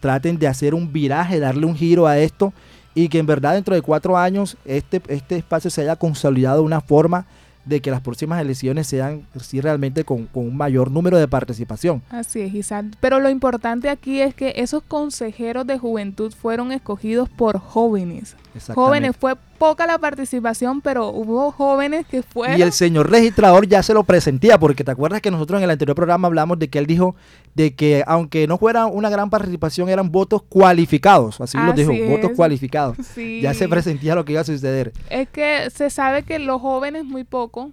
traten 0.00 0.38
de 0.38 0.46
hacer 0.46 0.74
un 0.74 0.92
viraje, 0.92 1.40
darle 1.40 1.66
un 1.66 1.76
giro 1.76 2.06
a 2.06 2.18
esto 2.18 2.52
y 2.94 3.08
que 3.08 3.18
en 3.18 3.26
verdad 3.26 3.54
dentro 3.54 3.74
de 3.74 3.82
cuatro 3.82 4.16
años 4.16 4.56
este, 4.64 5.00
este 5.08 5.36
espacio 5.36 5.70
se 5.70 5.82
haya 5.82 5.96
consolidado 5.96 6.58
de 6.58 6.66
una 6.66 6.80
forma 6.80 7.26
de 7.68 7.80
que 7.80 7.90
las 7.90 8.00
próximas 8.00 8.40
elecciones 8.40 8.86
sean 8.86 9.26
sí, 9.40 9.60
realmente 9.60 10.02
con, 10.02 10.28
un 10.32 10.56
mayor 10.56 10.90
número 10.90 11.18
de 11.18 11.28
participación. 11.28 12.02
Así 12.10 12.40
es, 12.40 12.54
Isaac. 12.54 12.86
Pero 13.00 13.20
lo 13.20 13.28
importante 13.28 13.90
aquí 13.90 14.20
es 14.20 14.34
que 14.34 14.54
esos 14.56 14.82
consejeros 14.82 15.66
de 15.66 15.78
juventud 15.78 16.32
fueron 16.32 16.72
escogidos 16.72 17.28
por 17.28 17.58
jóvenes. 17.58 18.36
Jóvenes, 18.60 19.16
fue 19.18 19.34
poca 19.58 19.86
la 19.86 19.98
participación, 19.98 20.80
pero 20.80 21.08
hubo 21.08 21.50
jóvenes 21.50 22.06
que 22.06 22.22
fueron. 22.22 22.58
Y 22.58 22.62
el 22.62 22.72
señor 22.72 23.10
registrador 23.10 23.66
ya 23.66 23.82
se 23.82 23.94
lo 23.94 24.04
presentía, 24.04 24.58
porque 24.58 24.84
te 24.84 24.90
acuerdas 24.90 25.20
que 25.20 25.30
nosotros 25.30 25.58
en 25.58 25.64
el 25.64 25.70
anterior 25.70 25.96
programa 25.96 26.28
hablamos 26.28 26.58
de 26.58 26.68
que 26.68 26.78
él 26.78 26.86
dijo 26.86 27.16
de 27.54 27.74
que 27.74 28.04
aunque 28.06 28.46
no 28.46 28.58
fuera 28.58 28.86
una 28.86 29.10
gran 29.10 29.30
participación, 29.30 29.88
eran 29.88 30.12
votos 30.12 30.42
cualificados, 30.42 31.40
así, 31.40 31.58
lo 31.58 31.72
dijo, 31.72 31.92
votos 32.08 32.32
cualificados. 32.36 32.96
Ya 33.42 33.54
se 33.54 33.68
presentía 33.68 34.14
lo 34.14 34.24
que 34.24 34.32
iba 34.32 34.40
a 34.40 34.44
suceder. 34.44 34.92
Es 35.10 35.28
que 35.28 35.70
se 35.70 35.90
sabe 35.90 36.22
que 36.22 36.38
los 36.38 36.60
jóvenes 36.60 37.04
muy 37.04 37.24
poco 37.24 37.72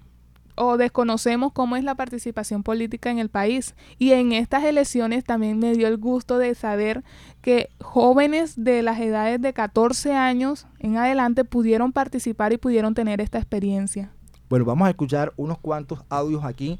o 0.55 0.77
desconocemos 0.77 1.53
cómo 1.53 1.75
es 1.75 1.83
la 1.83 1.95
participación 1.95 2.63
política 2.63 3.11
en 3.11 3.19
el 3.19 3.29
país. 3.29 3.75
Y 3.99 4.11
en 4.11 4.31
estas 4.31 4.63
elecciones 4.63 5.23
también 5.23 5.59
me 5.59 5.73
dio 5.73 5.87
el 5.87 5.97
gusto 5.97 6.37
de 6.37 6.55
saber 6.55 7.03
que 7.41 7.69
jóvenes 7.81 8.63
de 8.63 8.81
las 8.81 8.99
edades 8.99 9.41
de 9.41 9.53
14 9.53 10.13
años 10.13 10.67
en 10.79 10.97
adelante 10.97 11.43
pudieron 11.43 11.91
participar 11.91 12.53
y 12.53 12.57
pudieron 12.57 12.93
tener 12.93 13.21
esta 13.21 13.37
experiencia. 13.37 14.11
Bueno, 14.49 14.65
vamos 14.65 14.87
a 14.87 14.91
escuchar 14.91 15.33
unos 15.37 15.57
cuantos 15.57 16.03
audios 16.09 16.43
aquí 16.43 16.79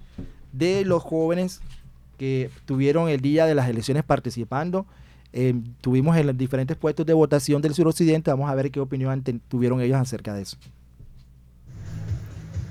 de 0.52 0.86
los 0.86 1.04
jóvenes 1.04 1.62
que 2.18 2.50
tuvieron 2.66 3.10
el 3.10 3.20
día 3.20 3.46
de 3.46 3.56
las 3.56 3.68
elecciones 3.68 4.04
participando. 4.04 4.86
Eh, 5.34 5.54
tuvimos 5.82 6.16
en 6.16 6.28
los 6.28 6.38
diferentes 6.38 6.78
puestos 6.78 7.06
de 7.06 7.14
votación 7.14 7.62
del 7.62 7.74
suroccidente. 7.74 8.32
Vamos 8.32 8.50
a 8.50 8.56
ver 8.56 8.72
qué 8.72 8.80
opinión 8.80 9.22
tuvieron 9.50 9.82
ellos 9.82 9.98
acerca 9.98 10.34
de 10.34 10.44
eso. 10.44 10.58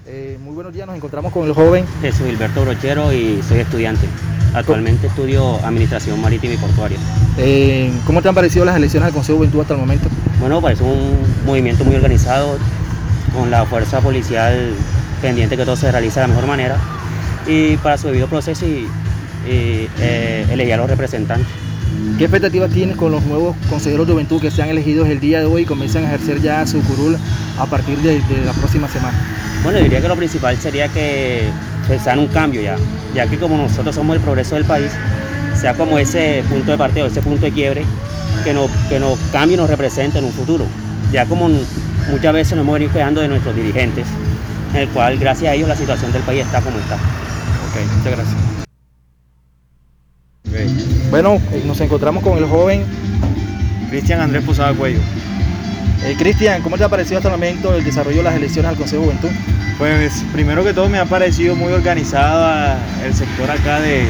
Eh, 0.06 0.38
muy 0.42 0.54
buenos 0.54 0.74
días, 0.74 0.86
nos 0.86 0.96
encontramos 0.96 1.32
con 1.32 1.46
el 1.46 1.54
joven 1.54 1.86
Jesús 2.02 2.26
Gilberto 2.26 2.60
Brochero 2.60 3.10
y 3.10 3.42
soy 3.48 3.60
estudiante. 3.60 4.06
Actualmente 4.52 5.06
estudio 5.06 5.56
Administración 5.64 6.20
Marítima 6.20 6.52
y 6.52 6.56
Portuaria. 6.58 6.98
Eh, 7.38 7.90
¿Cómo 8.06 8.20
te 8.20 8.28
han 8.28 8.34
parecido 8.34 8.66
las 8.66 8.76
elecciones 8.76 9.06
del 9.06 9.14
Consejo 9.14 9.32
de 9.32 9.38
Juventud 9.38 9.62
hasta 9.62 9.72
el 9.72 9.80
momento? 9.80 10.10
Bueno, 10.40 10.60
parece 10.60 10.84
un 10.84 11.16
movimiento 11.46 11.84
muy 11.84 11.96
organizado, 11.96 12.58
con 13.34 13.50
la 13.50 13.64
fuerza 13.64 14.02
policial 14.02 14.74
pendiente 15.22 15.56
que 15.56 15.64
todo 15.64 15.74
se 15.74 15.90
realiza 15.90 16.20
de 16.20 16.28
la 16.28 16.34
mejor 16.34 16.48
manera 16.48 16.76
y 17.46 17.78
para 17.78 17.96
su 17.96 18.08
debido 18.08 18.26
proceso 18.26 18.66
y, 18.66 18.86
eh, 19.46 20.46
elegir 20.50 20.74
a 20.74 20.76
los 20.76 20.90
representantes. 20.90 21.48
¿Qué 22.18 22.24
expectativas 22.24 22.70
tienes 22.70 22.96
con 22.96 23.10
los 23.10 23.24
nuevos 23.24 23.56
consejeros 23.70 24.06
de 24.06 24.12
juventud 24.12 24.38
que 24.38 24.50
sean 24.50 24.68
elegidos 24.68 25.08
el 25.08 25.18
día 25.18 25.40
de 25.40 25.46
hoy 25.46 25.62
y 25.62 25.64
comienzan 25.64 26.04
a 26.04 26.08
ejercer 26.08 26.42
ya 26.42 26.66
su 26.66 26.82
curul 26.82 27.16
a 27.58 27.64
partir 27.64 27.96
de 27.98 28.20
la 28.44 28.52
próxima 28.52 28.86
semana? 28.88 29.33
Bueno, 29.64 29.78
diría 29.78 30.02
que 30.02 30.08
lo 30.08 30.16
principal 30.16 30.58
sería 30.58 30.88
que, 30.88 31.48
sean 32.02 32.18
un 32.18 32.26
cambio 32.28 32.60
ya, 32.60 32.76
ya 33.14 33.26
que 33.26 33.38
como 33.38 33.56
nosotros 33.56 33.94
somos 33.94 34.14
el 34.14 34.22
progreso 34.22 34.56
del 34.56 34.66
país, 34.66 34.92
sea 35.58 35.72
como 35.72 35.98
ese 35.98 36.44
punto 36.50 36.70
de 36.70 36.76
partida, 36.76 37.06
ese 37.06 37.22
punto 37.22 37.46
de 37.46 37.50
quiebre, 37.50 37.82
que 38.44 38.52
nos, 38.52 38.70
que 38.90 39.00
nos 39.00 39.18
cambie 39.32 39.54
y 39.54 39.56
nos 39.56 39.70
represente 39.70 40.18
en 40.18 40.26
un 40.26 40.32
futuro. 40.32 40.66
Ya 41.10 41.24
como 41.24 41.48
muchas 42.10 42.34
veces 42.34 42.52
nos 42.56 42.64
hemos 42.64 42.74
venido 42.74 42.92
quedando 42.92 43.22
de 43.22 43.28
nuestros 43.28 43.56
dirigentes, 43.56 44.06
en 44.74 44.80
el 44.82 44.88
cual 44.90 45.18
gracias 45.18 45.52
a 45.52 45.54
ellos 45.54 45.66
la 45.66 45.76
situación 45.76 46.12
del 46.12 46.22
país 46.24 46.44
está 46.44 46.60
como 46.60 46.78
está. 46.78 46.96
Ok, 46.96 47.96
muchas 47.96 48.12
gracias. 48.12 48.36
Bueno, 51.10 51.40
nos 51.64 51.80
encontramos 51.80 52.22
con 52.22 52.36
el 52.36 52.44
joven 52.44 52.84
Cristian 53.88 54.20
Andrés 54.20 54.44
Posada 54.44 54.74
Cuello. 54.74 55.00
Eh, 56.02 56.16
Cristian, 56.18 56.62
¿cómo 56.62 56.76
te 56.76 56.84
ha 56.84 56.88
parecido 56.88 57.18
hasta 57.18 57.28
el 57.28 57.34
momento 57.34 57.74
el 57.74 57.84
desarrollo 57.84 58.18
de 58.18 58.24
las 58.24 58.34
elecciones 58.34 58.70
al 58.70 58.76
Consejo 58.76 59.02
de 59.02 59.08
Juventud? 59.08 59.30
Pues 59.78 60.24
primero 60.32 60.62
que 60.64 60.72
todo 60.72 60.88
me 60.88 60.98
ha 60.98 61.04
parecido 61.04 61.56
muy 61.56 61.72
organizado 61.72 62.78
el 63.04 63.14
sector 63.14 63.50
acá 63.50 63.80
de, 63.80 64.06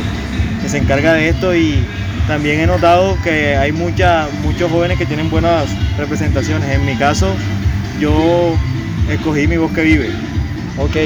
que 0.62 0.68
se 0.68 0.78
encarga 0.78 1.12
de 1.12 1.28
esto 1.28 1.54
y 1.54 1.84
también 2.26 2.60
he 2.60 2.66
notado 2.66 3.16
que 3.22 3.56
hay 3.56 3.72
mucha, 3.72 4.28
muchos 4.42 4.70
jóvenes 4.70 4.98
que 4.98 5.06
tienen 5.06 5.30
buenas 5.30 5.66
representaciones. 5.98 6.68
En 6.70 6.84
mi 6.86 6.96
caso, 6.96 7.34
yo 8.00 8.54
escogí 9.10 9.46
mi 9.46 9.56
voz 9.56 9.72
que 9.72 9.82
vive. 9.82 10.10
Ok. 10.78 10.96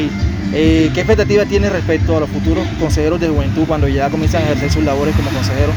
Eh, 0.54 0.90
¿Qué 0.94 1.00
expectativa 1.00 1.44
tienes 1.44 1.70
respecto 1.70 2.16
a 2.16 2.20
los 2.20 2.30
futuros 2.30 2.66
consejeros 2.80 3.20
de 3.20 3.28
juventud 3.28 3.64
cuando 3.66 3.86
ya 3.86 4.08
comienzan 4.08 4.42
a 4.42 4.44
ejercer 4.46 4.70
sus 4.70 4.84
labores 4.84 5.14
como 5.14 5.28
consejeros? 5.30 5.74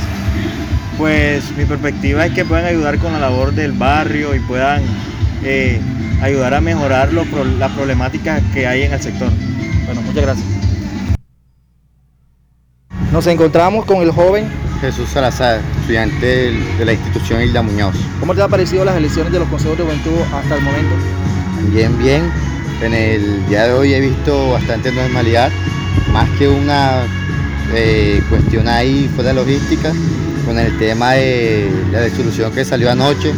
Pues 1.01 1.57
mi 1.57 1.65
perspectiva 1.65 2.27
es 2.27 2.33
que 2.33 2.45
puedan 2.45 2.63
ayudar 2.63 2.99
con 2.99 3.11
la 3.11 3.19
labor 3.19 3.53
del 3.53 3.71
barrio 3.71 4.35
y 4.35 4.39
puedan 4.41 4.83
eh, 5.43 5.81
ayudar 6.21 6.53
a 6.53 6.61
mejorar 6.61 7.11
las 7.11 7.71
problemáticas 7.71 8.39
que 8.53 8.67
hay 8.67 8.83
en 8.83 8.93
el 8.93 9.01
sector. 9.01 9.29
Bueno, 9.85 10.03
muchas 10.03 10.23
gracias. 10.23 10.47
Nos 13.11 13.25
encontramos 13.25 13.85
con 13.85 14.03
el 14.03 14.11
joven. 14.11 14.47
Jesús 14.79 15.09
Salazar, 15.09 15.59
estudiante 15.79 16.53
de 16.77 16.85
la 16.85 16.93
institución 16.93 17.41
Hilda 17.41 17.63
Muñoz. 17.63 17.95
¿Cómo 18.19 18.35
te 18.35 18.43
ha 18.43 18.47
parecido 18.47 18.85
las 18.85 18.95
elecciones 18.95 19.33
de 19.33 19.39
los 19.39 19.47
consejos 19.47 19.79
de 19.79 19.83
juventud 19.83 20.21
hasta 20.31 20.53
el 20.53 20.61
momento? 20.61 20.95
Bien, 21.73 21.97
bien. 21.97 22.31
En 22.83 22.93
el 22.93 23.47
día 23.47 23.63
de 23.63 23.73
hoy 23.73 23.95
he 23.95 24.01
visto 24.01 24.51
bastante 24.51 24.91
normalidad, 24.91 25.51
más 26.13 26.29
que 26.37 26.47
una 26.47 27.07
eh, 27.73 28.21
cuestión 28.29 28.67
ahí 28.67 29.09
fuera 29.15 29.29
de 29.29 29.35
logística, 29.35 29.91
con 30.51 30.59
el 30.59 30.77
tema 30.77 31.13
de 31.13 31.71
la 31.93 32.01
resolución 32.01 32.51
que 32.51 32.65
salió 32.65 32.91
anoche, 32.91 33.31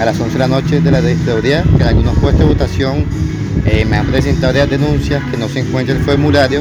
a 0.00 0.04
las 0.04 0.18
11 0.18 0.32
de 0.32 0.38
la 0.40 0.48
noche 0.48 0.80
de 0.80 0.90
la 0.90 1.00
registraduría, 1.00 1.62
que 1.62 1.82
en 1.84 1.88
algunos 1.88 2.18
puestos 2.18 2.40
de 2.40 2.54
votación 2.54 3.04
eh, 3.64 3.84
me 3.84 3.98
han 3.98 4.06
presentado 4.08 4.48
varias 4.48 4.68
denuncias 4.68 5.22
que 5.30 5.36
no 5.36 5.48
se 5.48 5.60
encuentra 5.60 5.94
el 5.94 6.02
formulario 6.02 6.60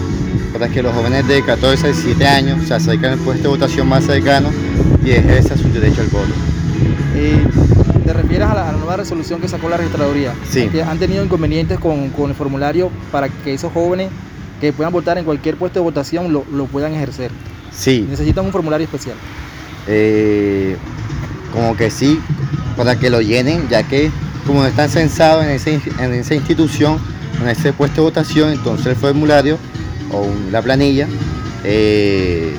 para 0.53 0.69
que 0.69 0.83
los 0.83 0.93
jóvenes 0.93 1.27
de 1.27 1.43
14 1.43 1.87
a 1.87 1.89
17 1.89 2.27
años 2.27 2.67
se 2.67 2.75
acerquen 2.75 3.13
al 3.13 3.17
puesto 3.17 3.43
de 3.43 3.49
votación 3.49 3.89
más 3.89 4.03
cercano 4.03 4.51
y 5.03 5.09
ejerzan 5.09 5.57
su 5.57 5.69
derecho 5.69 6.01
al 6.01 6.07
voto. 6.09 6.33
Eh, 7.15 7.43
¿Te 8.05 8.13
refieres 8.13 8.47
a 8.47 8.53
la, 8.53 8.71
nueva 8.73 8.97
resolución 8.97 9.41
que 9.41 9.47
sacó 9.47 9.69
la 9.69 9.77
registraduría? 9.77 10.35
Sí. 10.47 10.67
Que 10.67 10.83
han 10.83 10.99
tenido 10.99 11.25
inconvenientes 11.25 11.79
con, 11.79 12.11
el 12.15 12.35
formulario 12.35 12.91
para 13.11 13.27
que 13.27 13.55
esos 13.55 13.73
jóvenes 13.73 14.09
que 14.61 14.71
puedan 14.71 14.93
votar 14.93 15.17
en 15.17 15.25
cualquier 15.25 15.55
puesto 15.55 15.79
de 15.79 15.83
votación 15.83 16.31
lo, 16.31 16.43
puedan 16.67 16.93
ejercer. 16.93 17.31
Sí. 17.71 18.05
¿Necesitan 18.07 18.45
un 18.45 18.51
formulario 18.51 18.85
especial? 18.85 19.15
Eh, 19.87 20.77
como 21.53 21.75
que 21.75 21.89
sí, 21.89 22.19
para 22.75 22.97
que 22.97 23.09
lo 23.09 23.21
llenen, 23.21 23.67
ya 23.69 23.83
que 23.83 24.11
como 24.45 24.61
no 24.61 24.67
están 24.67 24.89
censados 24.89 25.45
en, 25.45 25.81
en 25.99 26.13
esa 26.13 26.35
institución, 26.35 26.99
en 27.41 27.49
ese 27.49 27.73
puesto 27.73 28.01
de 28.01 28.05
votación, 28.05 28.51
entonces 28.51 28.87
el 28.87 28.95
formulario 28.95 29.57
o 30.11 30.27
la 30.51 30.61
planilla 30.61 31.07
eh, 31.63 32.55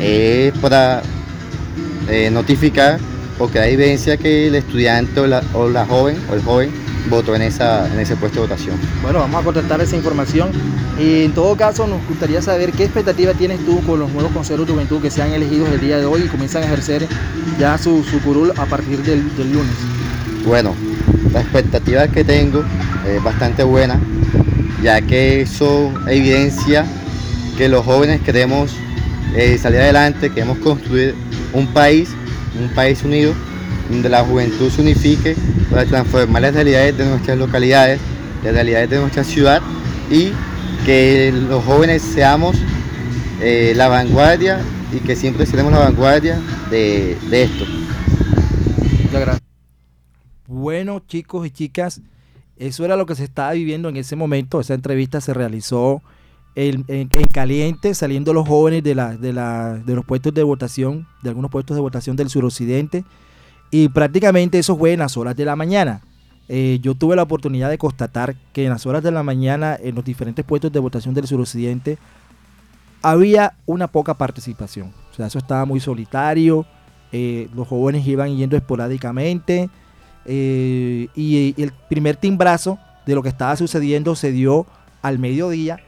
es 0.00 0.52
para 0.58 1.02
eh, 2.08 2.30
notificar 2.30 2.98
o 3.38 3.48
que 3.48 3.60
hay 3.60 3.74
evidencia 3.74 4.16
que 4.16 4.48
el 4.48 4.54
estudiante 4.54 5.20
o 5.20 5.26
la, 5.26 5.86
joven 5.86 6.16
o 6.30 6.34
el 6.34 6.42
joven 6.42 6.70
votó 7.08 7.34
en, 7.34 7.42
esa, 7.42 7.86
en 7.92 7.98
ese 7.98 8.16
puesto 8.16 8.40
de 8.40 8.48
votación. 8.48 8.76
Bueno, 9.02 9.20
vamos 9.20 9.40
a 9.40 9.44
contestar 9.44 9.80
esa 9.80 9.96
información 9.96 10.50
y 10.98 11.24
en 11.24 11.32
todo 11.32 11.56
caso 11.56 11.86
nos 11.86 12.06
gustaría 12.06 12.42
saber 12.42 12.72
qué 12.72 12.84
expectativa 12.84 13.34
tienes 13.34 13.64
tú 13.64 13.80
con 13.84 13.98
los 13.98 14.10
nuevos 14.12 14.32
consejos 14.32 14.66
de 14.66 14.72
juventud 14.72 15.00
que 15.00 15.10
sean 15.10 15.32
elegidos 15.32 15.68
el 15.70 15.80
día 15.80 15.98
de 15.98 16.06
hoy 16.06 16.22
y 16.24 16.28
comienzan 16.28 16.62
a 16.62 16.66
ejercer 16.66 17.06
ya 17.58 17.78
su, 17.78 18.02
su 18.04 18.20
curul 18.20 18.52
a 18.56 18.66
partir 18.66 19.02
del, 19.02 19.22
lunes. 19.52 19.74
Bueno, 20.46 20.74
la 21.32 21.40
expectativa 21.40 22.08
que 22.08 22.24
tengo 22.24 22.62
es 23.06 23.22
bastante 23.22 23.62
buena 23.62 24.00
ya 24.82 25.00
que 25.00 25.42
eso 25.42 25.92
evidencia 26.06 26.86
que 27.56 27.68
los 27.68 27.84
jóvenes 27.84 28.20
queremos 28.22 28.72
eh, 29.34 29.58
salir 29.58 29.80
adelante, 29.80 30.30
queremos 30.30 30.58
construir 30.58 31.14
un 31.52 31.66
país, 31.72 32.10
un 32.58 32.68
país 32.70 33.02
unido, 33.02 33.34
donde 33.88 34.08
la 34.08 34.24
juventud 34.24 34.70
se 34.70 34.82
unifique 34.82 35.36
para 35.70 35.84
transformar 35.84 36.42
las 36.42 36.54
realidades 36.54 36.96
de 36.96 37.06
nuestras 37.06 37.38
localidades, 37.38 38.00
las 38.44 38.52
realidades 38.52 38.90
de 38.90 38.98
nuestra 38.98 39.24
ciudad 39.24 39.62
y 40.10 40.32
que 40.84 41.32
los 41.32 41.64
jóvenes 41.64 42.02
seamos 42.02 42.56
eh, 43.40 43.72
la 43.76 43.88
vanguardia 43.88 44.60
y 44.92 45.00
que 45.00 45.16
siempre 45.16 45.46
seremos 45.46 45.72
la 45.72 45.80
vanguardia 45.80 46.40
de, 46.70 47.12
esto. 47.30 47.64
Muchas 49.04 49.20
gracias. 49.20 49.42
Bueno, 50.46 51.00
chicos 51.06 51.46
y 51.46 51.50
chicas, 51.50 52.00
eso 52.56 52.84
era 52.84 52.96
lo 52.96 53.06
que 53.06 53.14
se 53.14 53.24
estaba 53.24 53.52
viviendo 53.52 53.88
en 53.88 53.96
ese 53.96 54.16
momento. 54.16 54.60
Esa 54.60 54.74
entrevista 54.74 55.20
se 55.20 55.34
realizó 55.34 56.02
en, 56.54 56.84
caliente, 57.32 57.94
saliendo 57.94 58.32
los 58.32 58.48
jóvenes 58.48 58.82
de, 58.82 58.94
de 58.94 59.94
los 59.94 60.04
puestos 60.04 60.34
de 60.34 60.42
votación, 60.42 61.06
de 61.22 61.28
algunos 61.28 61.50
puestos 61.50 61.76
de 61.76 61.80
votación 61.80 62.16
del 62.16 62.30
suroccidente. 62.30 63.04
Y 63.70 63.88
prácticamente 63.88 64.58
eso 64.58 64.76
fue 64.76 64.92
en 64.92 65.00
las 65.00 65.16
horas 65.16 65.36
de 65.36 65.44
la 65.44 65.56
mañana. 65.56 66.00
Eh, 66.48 66.78
yo 66.80 66.94
tuve 66.94 67.14
la 67.14 67.22
oportunidad 67.22 67.68
de 67.68 67.76
constatar 67.76 68.34
que 68.52 68.64
en 68.64 68.70
las 68.70 68.86
horas 68.86 69.02
de 69.02 69.10
la 69.10 69.22
mañana, 69.22 69.76
en 69.80 69.94
los 69.94 70.04
diferentes 70.04 70.44
puestos 70.44 70.72
de 70.72 70.78
votación 70.78 71.14
del 71.14 71.26
suroccidente, 71.26 71.98
había 73.02 73.54
una 73.66 73.86
poca 73.86 74.14
participación. 74.14 74.92
O 75.10 75.14
sea, 75.14 75.26
eso 75.26 75.38
estaba 75.38 75.64
muy 75.66 75.80
solitario. 75.80 76.66
Eh, 77.12 77.48
los 77.54 77.68
jóvenes 77.68 78.06
iban 78.06 78.36
yendo 78.36 78.56
esporádicamente. 78.56 79.68
Eh, 80.24 81.08
y, 81.14 81.54
el 81.62 81.72
primer 81.88 82.16
timbrazo 82.16 82.78
de 83.06 83.14
lo 83.14 83.22
que 83.22 83.28
estaba 83.28 83.56
sucediendo 83.56 84.14
se 84.14 84.32
dio 84.32 84.66
al 85.00 85.18
mediodía, 85.18 85.78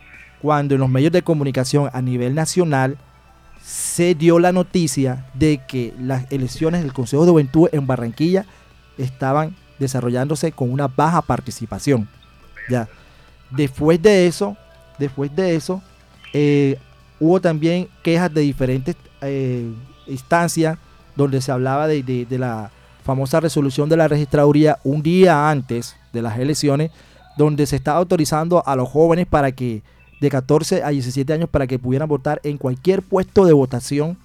cuando 0.40 0.74
en 0.74 0.80
los 0.80 0.88
medios 0.88 1.12
de 1.12 1.22
comunicación 1.22 1.90
a 1.92 2.00
nivel 2.00 2.34
nacional 2.34 2.96
se 3.70 4.16
dio 4.16 4.40
la 4.40 4.50
noticia 4.50 5.26
de 5.32 5.60
que 5.68 5.94
las 6.00 6.30
elecciones 6.32 6.82
del 6.82 6.92
Consejo 6.92 7.24
de 7.24 7.30
Juventud 7.30 7.68
en 7.70 7.86
Barranquilla 7.86 8.44
estaban 8.98 9.54
desarrollándose 9.78 10.50
con 10.50 10.72
una 10.72 10.88
baja 10.88 11.22
participación. 11.22 12.08
Ya. 12.68 12.88
Después 13.48 14.02
de 14.02 14.26
eso, 14.26 14.56
después 14.98 15.34
de 15.36 15.54
eso, 15.54 15.80
eh, 16.32 16.78
hubo 17.20 17.40
también 17.40 17.88
quejas 18.02 18.34
de 18.34 18.40
diferentes 18.40 18.96
eh, 19.20 19.70
instancias 20.08 20.76
donde 21.14 21.40
se 21.40 21.52
hablaba 21.52 21.86
de 21.86 22.26
la 22.30 22.72
famosa 23.04 23.38
resolución 23.38 23.88
de 23.88 23.96
la 23.96 24.08
registraduría 24.08 24.80
un 24.82 25.00
día 25.00 25.48
antes 25.48 25.94
de 26.12 26.22
las 26.22 26.36
elecciones, 26.40 26.90
donde 27.36 27.66
se 27.66 27.76
estaba 27.76 27.98
autorizando 27.98 28.66
a 28.66 28.74
los 28.74 28.88
jóvenes 28.88 29.28
para 29.28 29.52
que 29.52 29.84
de 30.20 30.30
14 30.30 30.82
a 30.82 30.90
17 30.90 31.32
años 31.32 31.48
para 31.48 31.66
que 31.66 31.78
pudieran 31.78 32.08
votar 32.08 32.40
en 32.44 32.58
cualquier 32.58 33.02
puesto 33.02 33.44
de 33.44 33.52
votación 33.52 34.16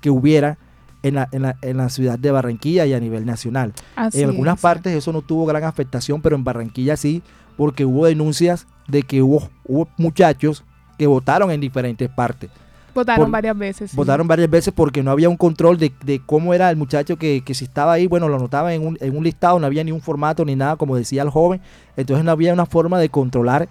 que 0.00 0.10
hubiera 0.10 0.58
en 1.02 1.16
la, 1.16 1.28
en 1.32 1.76
la, 1.76 1.88
ciudad 1.88 2.18
de 2.18 2.30
Barranquilla 2.30 2.86
y 2.86 2.94
a 2.94 3.00
nivel 3.00 3.26
nacional. 3.26 3.72
en 4.12 4.28
algunas 4.28 4.60
partes 4.60 4.94
eso 4.94 5.12
no 5.12 5.20
tuvo 5.20 5.46
gran 5.46 5.64
afectación, 5.64 6.22
pero 6.22 6.36
en 6.36 6.44
Barranquilla 6.44 6.96
sí, 6.96 7.22
porque 7.56 7.84
hubo 7.84 8.06
denuncias 8.06 8.66
de 8.86 9.02
que 9.02 9.20
hubo, 9.22 9.48
hubo 9.64 9.88
muchachos 9.96 10.64
que 10.98 11.06
votaron 11.06 11.50
en 11.50 11.60
diferentes 11.60 12.08
partes. 12.08 12.50
Votaron 12.94 13.30
varias 13.30 13.56
veces. 13.56 13.94
Votaron 13.94 14.28
varias 14.28 14.50
veces 14.50 14.72
porque 14.74 15.02
no 15.02 15.10
había 15.10 15.28
un 15.28 15.36
control 15.36 15.78
de, 15.78 16.20
cómo 16.26 16.52
era 16.52 16.70
el 16.70 16.76
muchacho 16.76 17.16
que, 17.16 17.42
si 17.52 17.64
estaba 17.64 17.94
ahí, 17.94 18.06
bueno, 18.06 18.28
lo 18.28 18.36
anotaba 18.36 18.74
en 18.74 18.86
un, 18.86 18.98
en 19.00 19.16
un 19.16 19.24
listado, 19.24 19.58
no 19.58 19.66
había 19.66 19.82
ni 19.82 19.92
un 19.92 20.00
formato 20.00 20.44
ni 20.44 20.54
nada, 20.56 20.76
como 20.76 20.96
decía 20.96 21.22
el 21.22 21.30
joven. 21.30 21.60
Entonces 21.96 22.24
no 22.24 22.30
había 22.30 22.52
una 22.52 22.66
forma 22.66 22.98
de 22.98 23.08
controlar 23.08 23.68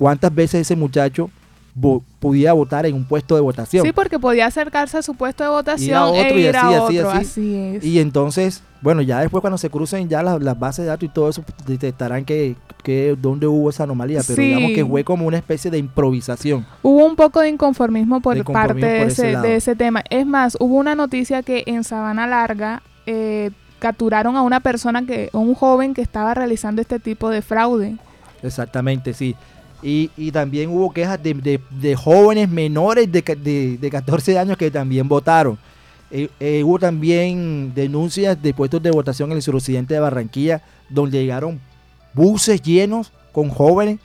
cuántas 0.00 0.34
veces 0.34 0.62
ese 0.62 0.76
muchacho 0.76 1.30
podía 2.18 2.54
votar 2.54 2.86
en 2.86 2.94
un 2.94 3.04
puesto 3.04 3.34
de 3.34 3.42
votación. 3.42 3.84
Sí, 3.84 3.92
porque 3.92 4.18
podía 4.18 4.46
acercarse 4.46 4.96
a 4.96 5.02
su 5.02 5.14
puesto 5.14 5.44
de 5.44 5.50
votación 5.50 6.14
e 6.14 6.40
ir 6.40 6.56
a 6.56 6.70
otro, 6.70 6.92
y 6.92 6.98
así, 6.98 7.54
es. 7.54 7.84
Y 7.84 8.00
entonces, 8.00 8.62
bueno, 8.80 9.02
ya 9.02 9.20
después 9.20 9.42
cuando 9.42 9.58
se 9.58 9.68
crucen 9.68 10.08
ya 10.08 10.22
las, 10.22 10.58
bases 10.58 10.84
de 10.84 10.88
datos 10.88 11.04
y 11.04 11.12
todo 11.12 11.28
eso, 11.28 11.44
detectarán 11.66 12.24
que, 12.24 12.56
que 12.82 13.14
dónde 13.20 13.46
hubo 13.46 13.68
esa 13.68 13.84
anomalía, 13.84 14.22
pero 14.26 14.40
digamos 14.40 14.72
que 14.72 14.86
fue 14.86 15.04
como 15.04 15.26
una 15.26 15.36
especie 15.36 15.70
de 15.70 15.76
improvisación. 15.76 16.66
Hubo 16.82 17.04
un 17.04 17.14
poco 17.14 17.40
de 17.40 17.50
inconformismo 17.50 18.20
por 18.20 18.42
parte 18.44 18.86
de, 18.86 19.02
ese, 19.02 19.36
de 19.36 19.56
ese 19.56 19.76
tema. 19.76 20.02
Es 20.08 20.26
más, 20.26 20.56
hubo 20.58 20.76
una 20.76 20.94
noticia 20.94 21.42
que 21.42 21.62
en 21.66 21.84
Sabana 21.84 22.26
Larga 22.26 22.82
eh, 23.04 23.50
capturaron 23.78 24.36
a 24.36 24.42
una 24.42 24.60
persona, 24.60 25.04
que 25.04 25.28
un 25.34 25.54
joven 25.54 25.92
que 25.92 26.02
estaba 26.02 26.32
realizando 26.32 26.80
este 26.80 26.98
tipo 26.98 27.28
de 27.28 27.42
fraude. 27.42 27.96
Exactamente, 28.42 29.12
sí. 29.12 29.36
Y, 29.82 30.30
también 30.30 30.70
hubo 30.70 30.92
quejas 30.92 31.18
de, 31.22 31.96
jóvenes 31.96 32.48
menores 32.48 33.10
de, 33.10 33.78
de, 33.80 33.90
14 33.90 34.38
años 34.38 34.56
que 34.56 34.70
también 34.70 35.08
votaron. 35.08 35.58
Eh, 36.10 36.28
eh, 36.40 36.62
hubo 36.64 36.78
también 36.78 37.72
denuncias 37.74 38.40
de 38.42 38.52
puestos 38.52 38.82
de 38.82 38.90
votación 38.90 39.30
en 39.30 39.36
el 39.36 39.42
suroccidente 39.42 39.94
de 39.94 40.00
Barranquilla, 40.00 40.62
donde 40.88 41.20
llegaron 41.20 41.60
buses 42.14 42.60
llenos 42.60 43.12
con 43.32 43.48
jóvenes 43.48 44.00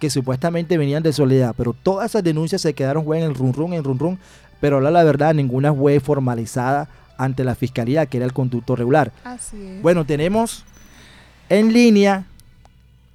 que 0.00 0.10
supuestamente 0.10 0.78
venían 0.78 1.02
de 1.02 1.12
soledad. 1.12 1.54
Pero 1.56 1.74
todas 1.74 2.10
esas 2.10 2.24
denuncias 2.24 2.62
se 2.62 2.72
quedaron 2.74 3.04
en 3.14 3.22
el 3.22 3.34
run 3.34 3.52
run, 3.52 3.74
en 3.74 3.84
run 3.84 3.98
run. 3.98 4.18
Pero 4.60 4.80
la 4.80 5.04
verdad, 5.04 5.34
ninguna 5.34 5.72
fue 5.72 6.00
formalizada 6.00 6.88
ante 7.16 7.44
la 7.44 7.54
fiscalía, 7.54 8.06
que 8.06 8.16
era 8.16 8.26
el 8.26 8.32
conducto 8.32 8.74
regular. 8.74 9.12
Bueno, 9.82 10.06
tenemos 10.06 10.64
en 11.50 11.72
línea 11.72 12.26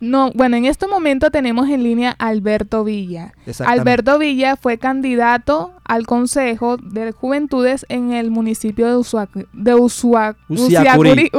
no, 0.05 0.31
bueno, 0.33 0.55
en 0.55 0.65
este 0.65 0.85
momento 0.87 1.31
tenemos 1.31 1.67
en 1.67 1.83
línea 1.83 2.15
a 2.19 2.27
Alberto 2.27 2.83
Villa. 2.83 3.33
Alberto 3.65 4.19
Villa 4.19 4.55
fue 4.55 4.77
candidato 4.77 5.71
al 5.83 6.05
Consejo 6.05 6.77
de 6.77 7.11
Juventudes 7.11 7.87
en 7.89 8.13
el 8.13 8.29
municipio 8.29 8.87
de, 8.87 8.95
Usua, 8.95 9.27
de 9.53 9.73
Usiacurí. 9.73 11.31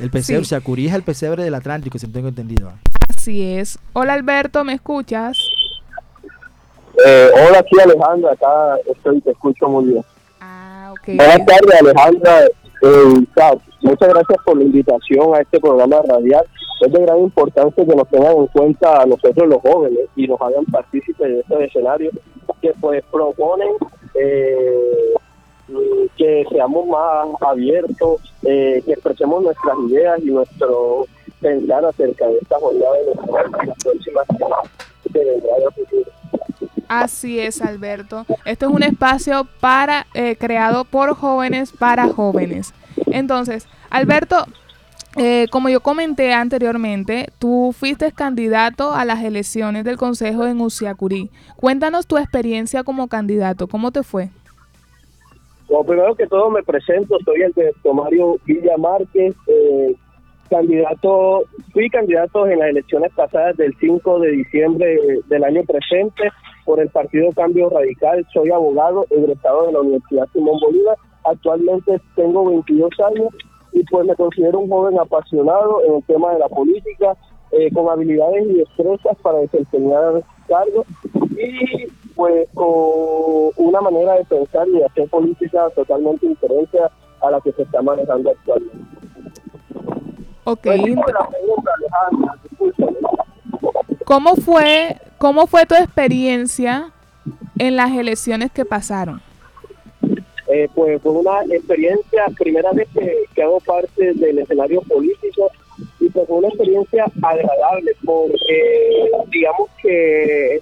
el 0.00 0.10
pesebre 0.10 0.42
Usiacurí 0.42 0.86
es 0.86 0.94
el 0.94 1.02
pesebre 1.02 1.44
del 1.44 1.54
Atlántico, 1.54 1.98
si 1.98 2.06
tengo 2.08 2.28
entendido. 2.28 2.72
Así 3.14 3.42
es. 3.42 3.78
Hola 3.92 4.14
Alberto, 4.14 4.64
¿me 4.64 4.72
escuchas? 4.72 5.36
Eh, 7.04 7.30
hola, 7.34 7.62
sí 7.70 7.80
Alejandra, 7.80 8.32
acá 8.32 8.76
estoy, 8.90 9.20
te 9.20 9.32
escucho 9.32 9.68
muy 9.68 9.84
bien. 9.84 10.04
Ah, 10.40 10.92
ok. 10.92 11.16
Buenas 11.16 11.44
tardes 11.44 11.80
Alejandra. 11.80 12.46
Eh, 12.82 13.24
muchas 13.84 14.08
gracias 14.08 14.38
por 14.44 14.56
la 14.56 14.64
invitación 14.64 15.34
a 15.34 15.40
este 15.40 15.60
programa 15.60 15.96
radial. 16.06 16.44
Es 16.80 16.92
de 16.92 17.00
gran 17.00 17.18
importancia 17.18 17.84
que 17.84 17.94
nos 17.94 18.08
tengan 18.08 18.36
en 18.36 18.46
cuenta 18.48 19.02
a 19.02 19.06
nosotros 19.06 19.48
los 19.48 19.60
jóvenes 19.62 20.08
y 20.16 20.26
nos 20.26 20.40
hagan 20.40 20.64
partícipes 20.66 21.28
de 21.28 21.40
estos 21.40 21.60
escenarios 21.60 22.12
que 22.60 22.72
pues 22.80 23.02
proponen 23.10 23.70
eh, 24.14 25.14
que 26.16 26.44
seamos 26.50 26.86
más 26.86 27.26
abiertos, 27.40 28.20
eh, 28.42 28.82
que 28.84 28.92
expresemos 28.92 29.42
nuestras 29.42 29.76
ideas 29.88 30.20
y 30.22 30.26
nuestro 30.26 31.06
pensar 31.40 31.84
acerca 31.84 32.26
de 32.26 32.38
esta 32.38 32.58
jornada 32.58 32.92
de 32.92 33.14
las 33.14 33.76
próximas 33.82 34.26
que 35.12 35.18
vendrá 35.18 35.56
de 35.56 35.70
futuro. 35.74 36.10
Así 36.88 37.40
es, 37.40 37.62
Alberto. 37.62 38.26
Esto 38.44 38.66
es 38.66 38.72
un 38.72 38.82
espacio 38.82 39.46
para 39.60 40.06
eh, 40.14 40.36
creado 40.36 40.84
por 40.84 41.14
jóvenes 41.14 41.72
para 41.72 42.08
jóvenes. 42.08 42.72
Entonces, 43.06 43.66
Alberto, 43.90 44.46
eh, 45.16 45.46
como 45.50 45.68
yo 45.68 45.80
comenté 45.80 46.32
anteriormente, 46.32 47.28
tú 47.38 47.72
fuiste 47.72 48.10
candidato 48.12 48.92
a 48.92 49.04
las 49.04 49.22
elecciones 49.22 49.84
del 49.84 49.96
Consejo 49.96 50.46
en 50.46 50.60
Uciacurí. 50.60 51.30
Cuéntanos 51.56 52.06
tu 52.06 52.18
experiencia 52.18 52.82
como 52.82 53.06
candidato. 53.06 53.68
¿Cómo 53.68 53.92
te 53.92 54.02
fue? 54.02 54.30
Bueno, 55.68 55.84
primero 55.84 56.14
que 56.14 56.26
todo 56.26 56.50
me 56.50 56.62
presento, 56.62 57.16
soy 57.24 57.42
el 57.42 57.52
de 57.52 57.72
Tomario 57.82 58.36
Villa 58.44 58.76
Márquez, 58.76 59.34
eh, 59.46 59.94
candidato, 60.50 61.44
fui 61.72 61.88
candidato 61.88 62.46
en 62.46 62.58
las 62.58 62.68
elecciones 62.68 63.10
pasadas 63.14 63.56
del 63.56 63.74
5 63.80 64.20
de 64.20 64.30
diciembre 64.32 64.98
del 65.28 65.44
año 65.44 65.62
presente 65.64 66.30
por 66.64 66.80
el 66.80 66.88
Partido 66.90 67.30
Cambio 67.32 67.70
Radical, 67.70 68.26
soy 68.32 68.50
abogado 68.50 69.06
egresado 69.10 69.66
de 69.66 69.72
la 69.72 69.80
Universidad 69.80 70.28
Simón 70.32 70.60
Bolívar, 70.60 70.96
actualmente 71.24 72.00
tengo 72.16 72.46
22 72.46 72.90
años 73.00 73.28
y 73.72 73.82
pues 73.84 74.06
me 74.06 74.14
considero 74.14 74.60
un 74.60 74.68
joven 74.68 74.98
apasionado 74.98 75.82
en 75.84 75.94
el 75.94 76.02
tema 76.04 76.32
de 76.32 76.38
la 76.38 76.48
política, 76.48 77.16
eh, 77.50 77.70
con 77.72 77.88
habilidades 77.88 78.46
y 78.46 78.54
destrezas 78.54 79.16
para 79.22 79.38
desempeñar 79.38 80.22
cargos 80.48 80.86
y 81.30 81.86
pues 82.14 82.48
con 82.54 83.50
una 83.56 83.80
manera 83.80 84.14
de 84.14 84.24
pensar 84.24 84.68
y 84.68 84.78
de 84.78 84.84
hacer 84.84 85.08
política 85.08 85.68
totalmente 85.74 86.26
diferente 86.28 86.78
a 87.20 87.30
la 87.30 87.40
que 87.40 87.52
se 87.52 87.62
está 87.62 87.82
manejando 87.82 88.30
actualmente. 88.30 88.78
Ok. 90.44 90.66
¿Cómo 94.04 94.36
fue, 94.36 94.98
¿Cómo 95.18 95.46
fue 95.46 95.64
tu 95.66 95.74
experiencia 95.74 96.92
en 97.58 97.76
las 97.76 97.92
elecciones 97.92 98.52
que 98.52 98.64
pasaron? 98.64 99.22
Eh, 100.56 100.68
pues 100.72 101.02
fue 101.02 101.10
una 101.10 101.42
experiencia, 101.50 102.26
primera 102.38 102.70
vez 102.70 102.86
que, 103.34 103.42
hago 103.42 103.58
parte 103.58 104.14
del 104.14 104.38
escenario 104.38 104.82
político 104.82 105.50
y 105.98 106.08
pues 106.10 106.28
fue 106.28 106.36
una 106.36 106.46
experiencia 106.46 107.06
agradable 107.20 107.90
porque 108.04 109.10
digamos 109.32 109.68
que 109.82 110.60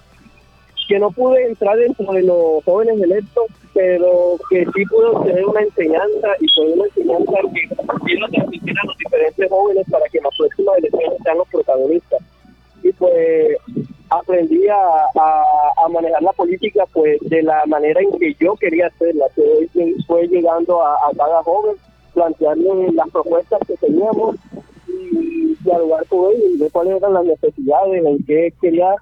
que 0.88 0.98
no 0.98 1.10
pude 1.10 1.46
entrar 1.46 1.76
dentro 1.76 2.10
de 2.10 2.22
los 2.22 2.64
jóvenes 2.64 3.02
electos, 3.02 3.44
pero 3.74 4.36
que 4.48 4.64
sí 4.74 4.84
pude 4.86 5.26
tener 5.26 5.44
una 5.44 5.60
enseñanza 5.60 6.28
y 6.40 6.46
fue 6.54 6.72
una 6.72 6.84
enseñanza 6.86 7.32
que 7.52 7.76
quiero 8.06 8.28
transmitir 8.28 8.74
a 8.82 8.86
los 8.86 8.96
diferentes 8.96 9.50
jóvenes 9.50 9.86
para 9.90 10.08
que 10.08 10.18
en 10.18 10.24
las 10.24 10.36
próximas 10.38 10.78
elecciones 10.78 11.18
sean 11.22 11.36
los 11.36 11.48
protagonistas. 11.48 12.20
Y 12.82 12.92
pues 12.92 13.58
aprendí 14.18 14.68
a, 14.68 15.06
a, 15.14 15.88
manejar 15.88 16.22
la 16.22 16.32
política 16.32 16.84
pues 16.92 17.18
de 17.22 17.42
la 17.42 17.64
manera 17.66 18.00
en 18.00 18.18
que 18.18 18.34
yo 18.38 18.54
quería 18.56 18.88
hacerla, 18.88 19.26
que 19.34 19.94
fue 20.06 20.26
llegando 20.28 20.84
a, 20.84 20.96
cada 21.16 21.42
joven, 21.42 21.76
plantearle 22.12 22.92
las 22.92 23.08
propuestas 23.10 23.60
que 23.66 23.76
teníamos 23.76 24.36
y 24.86 25.54
dialogar 25.64 26.06
con 26.08 26.30
ellos 26.30 26.50
y 26.54 26.58
ver 26.58 26.72
cuáles 26.72 26.96
eran 26.96 27.14
las 27.14 27.24
necesidades, 27.24 28.04
en 28.04 28.24
qué 28.24 28.52
quería 28.60 28.94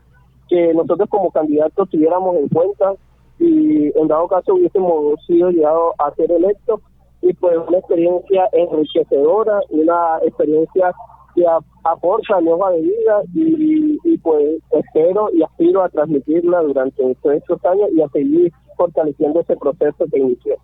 que 0.49 0.75
nosotros 0.75 1.09
como 1.09 1.31
candidatos 1.31 1.89
tuviéramos 1.91 2.37
en 2.37 2.49
cuenta. 2.49 2.95
Y 3.39 3.99
en 3.99 4.07
dado 4.07 4.29
caso 4.29 4.55
hubiésemos 4.55 5.25
sido 5.27 5.51
llegados 5.51 5.95
a 5.99 6.15
ser 6.15 6.31
electos 6.31 6.81
y 7.23 7.33
pues 7.35 7.57
una 7.67 7.79
experiencia 7.79 8.49
enriquecedora, 8.53 9.61
una 9.71 10.19
experiencia 10.25 10.93
que 11.35 11.45
aporta 11.85 12.41
nueva 12.41 12.71
de 12.73 12.83
vida 12.83 13.23
y, 13.35 14.19
pues 14.19 14.61
espero 14.73 15.31
y 15.33 15.43
aspiro 15.43 15.83
a 15.83 15.89
transmitirla 15.89 16.61
durante 16.63 17.03
estos 17.11 17.65
años 17.65 17.89
y 17.95 18.03
a 18.03 18.09
seguir 18.09 18.53
fortaleciendo 18.77 19.41
ese 19.41 19.57
proceso 19.57 20.05
que 20.11 20.19
inició. 20.19 20.55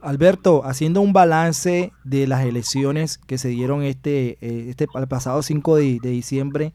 Alberto, 0.00 0.62
haciendo 0.64 1.00
un 1.00 1.12
balance 1.12 1.92
de 2.04 2.26
las 2.26 2.44
elecciones 2.44 3.18
que 3.18 3.38
se 3.38 3.48
dieron 3.48 3.82
este, 3.82 4.36
eh, 4.42 4.66
este 4.68 4.86
pasado 5.08 5.40
5 5.42 5.76
de, 5.76 5.98
de 6.02 6.10
diciembre, 6.10 6.72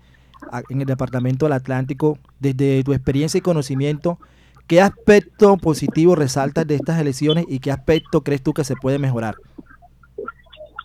en 0.70 0.82
el 0.82 0.88
Departamento 0.88 1.46
del 1.46 1.54
Atlántico, 1.54 2.18
desde 2.40 2.84
tu 2.84 2.94
experiencia 2.94 3.38
y 3.38 3.42
conocimiento, 3.42 4.20
¿qué 4.68 4.82
aspecto 4.82 5.58
positivo 5.58 6.16
resaltas 6.16 6.66
de 6.68 6.76
estas 6.76 7.00
elecciones 7.00 7.46
y 7.48 7.60
qué 7.60 7.72
aspecto 7.72 8.24
crees 8.24 8.42
tú 8.42 8.54
que 8.54 8.64
se 8.64 8.76
puede 8.76 9.00
mejorar? 9.00 9.36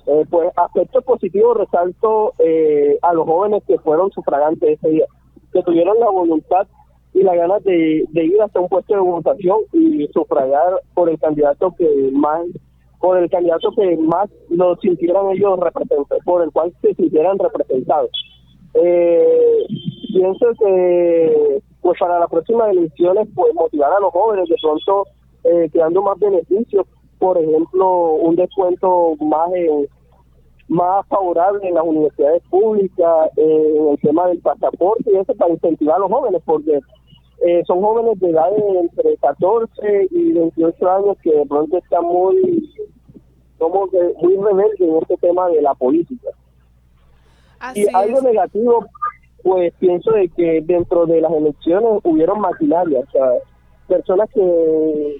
Eh, 0.06 0.26
pues 0.28 0.50
aspecto 0.56 1.00
positivo 1.00 1.54
resalto 1.54 2.34
eh, 2.38 2.98
a 3.00 3.14
los 3.14 3.24
jóvenes 3.24 3.62
que 3.66 3.78
fueron 3.78 4.10
sufragantes 4.10 4.78
ese 4.78 4.88
día, 4.90 5.06
que 5.50 5.62
tuvieron 5.62 5.98
la 5.98 6.10
voluntad 6.10 6.66
y 7.14 7.22
la 7.22 7.34
ganas 7.34 7.64
de, 7.64 8.04
ir 8.12 8.42
hasta 8.42 8.60
un 8.60 8.68
puesto 8.68 8.94
de 8.94 9.00
votación 9.00 9.60
y 9.72 10.06
sufragar 10.08 10.74
por 10.92 11.08
el 11.08 11.18
candidato 11.18 11.74
que 11.78 11.88
más 12.12 12.44
por 13.00 13.18
el 13.18 13.30
candidato 13.30 13.70
que 13.76 13.96
más 13.98 14.30
lo 14.48 14.76
sintieran 14.76 15.30
ellos 15.30 15.58
representados, 15.58 16.24
por 16.24 16.42
el 16.42 16.50
cual 16.50 16.72
se 16.80 16.94
sintieran 16.94 17.38
representados. 17.38 18.10
Eh, 18.74 19.66
pienso 20.12 20.46
que 20.58 21.62
pues 21.80 21.98
para 21.98 22.18
las 22.18 22.30
próximas 22.30 22.70
elecciones 22.70 23.28
pues 23.34 23.54
motivar 23.54 23.92
a 23.92 24.00
los 24.00 24.10
jóvenes 24.10 24.48
de 24.48 24.56
pronto 24.60 25.04
eh, 25.44 25.68
creando 25.70 26.02
más 26.02 26.18
beneficios 26.18 26.86
por 27.18 27.38
ejemplo 27.38 28.14
un 28.14 28.36
descuento 28.36 29.14
más 29.20 29.50
más 30.74 31.06
favorable 31.06 31.66
en 31.66 31.74
las 31.74 31.84
universidades 31.84 32.42
públicas 32.50 33.30
eh, 33.36 33.76
en 33.78 33.88
el 33.88 33.98
tema 34.00 34.26
del 34.26 34.40
pasaporte 34.40 35.10
y 35.12 35.16
eso 35.16 35.34
para 35.34 35.52
incentivar 35.52 35.96
a 35.96 36.00
los 36.00 36.10
jóvenes 36.10 36.42
porque 36.44 36.80
eh, 37.46 37.62
son 37.66 37.80
jóvenes 37.80 38.18
de 38.20 38.30
edad 38.30 38.50
entre 38.80 39.16
14 39.18 40.08
y 40.10 40.32
28 40.32 40.90
años 40.90 41.16
que 41.22 41.32
de 41.32 41.46
pronto 41.46 41.78
están 41.78 42.04
muy 42.04 42.70
como 43.58 43.88
muy 44.20 44.36
rebeldes 44.36 44.80
en 44.80 44.96
este 44.96 45.16
tema 45.18 45.48
de 45.48 45.62
la 45.62 45.74
política. 45.74 46.28
Y 47.74 47.86
algo 47.94 48.20
negativo, 48.20 48.84
pues 49.42 49.72
pienso 49.78 50.10
de 50.10 50.28
que 50.28 50.60
dentro 50.62 51.06
de 51.06 51.20
las 51.20 51.32
elecciones 51.32 52.00
hubieron 52.02 52.40
maquinarias, 52.40 53.04
o 53.08 53.10
sea, 53.12 53.30
personas 53.86 54.28
que, 54.34 55.16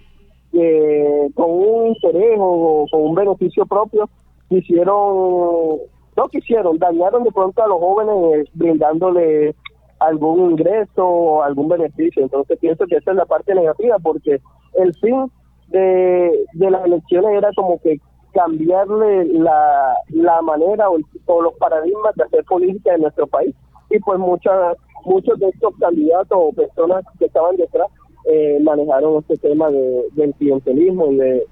con 1.34 1.50
un 1.50 1.86
interés 1.88 2.36
o 2.38 2.86
con 2.90 3.02
un 3.02 3.14
beneficio 3.14 3.64
propio 3.64 4.10
quisieron, 4.48 5.78
no 6.16 6.28
quisieron, 6.30 6.78
dañaron 6.78 7.24
de 7.24 7.32
pronto 7.32 7.62
a 7.62 7.68
los 7.68 7.78
jóvenes 7.78 8.48
brindándole 8.54 9.54
algún 10.00 10.52
ingreso 10.52 11.06
o 11.06 11.42
algún 11.42 11.68
beneficio. 11.68 12.22
Entonces 12.22 12.58
pienso 12.58 12.86
que 12.86 12.96
esa 12.96 13.10
es 13.10 13.16
la 13.16 13.26
parte 13.26 13.54
negativa 13.54 13.96
porque 14.02 14.40
el 14.74 14.94
fin 14.96 15.30
de, 15.68 16.46
de 16.52 16.70
las 16.70 16.84
elecciones 16.84 17.30
era 17.36 17.50
como 17.56 17.80
que 17.80 17.98
cambiarle 18.32 19.26
la, 19.26 19.96
la 20.08 20.42
manera 20.42 20.90
o, 20.90 20.98
los 21.40 21.54
paradigmas 21.54 22.14
de 22.16 22.24
hacer 22.24 22.44
política 22.44 22.94
en 22.94 23.02
nuestro 23.02 23.26
país. 23.26 23.54
Y 23.90 23.98
pues 24.00 24.18
muchas 24.18 24.76
muchos 25.04 25.38
de 25.38 25.48
estos 25.48 25.74
candidatos 25.78 26.38
o 26.40 26.52
personas 26.52 27.04
que 27.18 27.26
estaban 27.26 27.56
detrás 27.56 27.88
eh, 28.30 28.58
manejaron 28.62 29.18
este 29.18 29.36
tema 29.36 29.70
de, 29.70 30.04
del 30.12 30.32
clientelismo 30.34 31.08
de, 31.08 31.46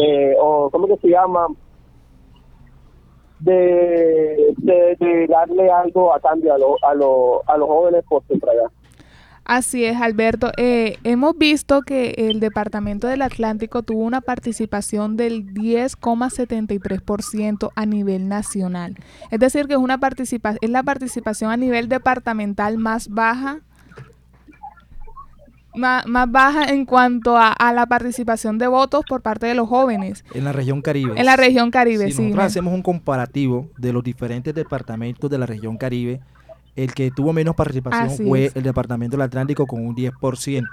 eh, 0.00 0.36
o 0.40 0.70
¿cómo 0.70 0.86
que 0.86 0.96
se 0.98 1.08
llama? 1.08 1.48
De, 3.44 4.54
de, 4.56 5.26
darle 5.28 5.70
algo 5.70 6.14
a 6.14 6.20
cambio 6.20 6.54
a, 6.54 6.56
a, 6.56 6.90
a 6.90 7.58
los 7.58 7.68
jóvenes 7.68 8.02
por 8.08 8.22
sufragar. 8.26 8.70
Así 9.44 9.84
es, 9.84 10.00
Alberto. 10.00 10.52
Eh, 10.56 10.96
hemos 11.04 11.36
visto 11.36 11.82
que 11.82 12.14
el 12.16 12.40
Departamento 12.40 13.06
del 13.08 13.20
Atlántico 13.20 13.82
tuvo 13.82 14.00
una 14.00 14.22
participación 14.22 15.18
del 15.18 15.52
10,73% 15.52 17.70
a 17.74 17.86
nivel 17.86 18.28
nacional. 18.28 18.96
Es 19.30 19.40
decir, 19.40 19.66
que 19.66 19.74
es 19.74 19.78
una 19.78 19.98
participación, 19.98 20.58
es 20.62 20.70
la 20.70 20.82
participación 20.82 21.50
a 21.50 21.58
nivel 21.58 21.90
departamental 21.90 22.78
más 22.78 23.08
baja. 23.08 23.60
Más, 25.74 26.04
baja 26.28 26.66
en 26.66 26.86
cuanto 26.86 27.36
a, 27.36 27.54
la 27.72 27.86
participación 27.86 28.58
de 28.58 28.68
votos 28.68 29.04
por 29.08 29.22
parte 29.22 29.46
de 29.46 29.54
los 29.54 29.68
jóvenes. 29.68 30.24
En 30.32 30.44
la 30.44 30.52
región 30.52 30.82
Caribe. 30.82 31.12
En 31.16 31.26
la 31.26 31.36
región 31.36 31.70
Caribe, 31.70 32.10
sí. 32.10 32.22
Nosotros 32.22 32.44
hacemos 32.44 32.74
un 32.74 32.82
comparativo 32.82 33.68
de 33.76 33.92
los 33.92 34.04
diferentes 34.04 34.54
departamentos 34.54 35.30
de 35.30 35.38
la 35.38 35.46
región 35.46 35.76
Caribe 35.76 36.20
el 36.76 36.92
que 36.92 37.10
tuvo 37.10 37.32
menos 37.32 37.54
participación 37.54 38.28
fue 38.28 38.50
el 38.54 38.62
Departamento 38.62 39.16
del 39.16 39.22
Atlántico 39.22 39.66
con 39.66 39.86
un 39.86 39.94
10%. 39.94 40.64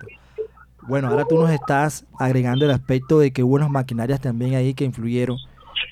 Bueno, 0.87 1.09
ahora 1.09 1.25
tú 1.29 1.37
nos 1.37 1.51
estás 1.51 2.05
agregando 2.17 2.65
el 2.65 2.71
aspecto 2.71 3.19
de 3.19 3.31
que 3.31 3.43
hubo 3.43 3.55
unas 3.55 3.69
maquinarias 3.69 4.19
también 4.19 4.55
ahí 4.55 4.73
que 4.73 4.83
influyeron. 4.83 5.37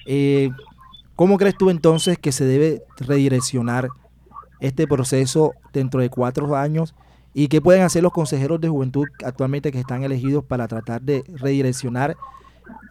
Eh, 0.08 0.50
¿Cómo 1.16 1.38
crees 1.38 1.56
tú 1.58 1.70
entonces 1.70 2.18
que 2.18 2.32
se 2.32 2.46
debe 2.46 2.82
redireccionar 2.98 3.90
este 4.60 4.88
proceso 4.88 5.54
dentro 5.74 6.02
de 6.02 6.10
cuatro 6.10 6.56
años? 6.56 6.96
¿Y 7.34 7.48
qué 7.48 7.62
pueden 7.62 7.84
hacer 7.84 8.04
los 8.04 8.12
consejeros 8.12 8.60
de 8.60 8.70
juventud 8.70 9.06
actualmente 9.24 9.72
que 9.72 9.80
están 9.80 10.04
elegidos 10.04 10.44
para 10.44 10.68
tratar 10.68 11.02
de 11.02 11.24
redireccionar 11.36 12.16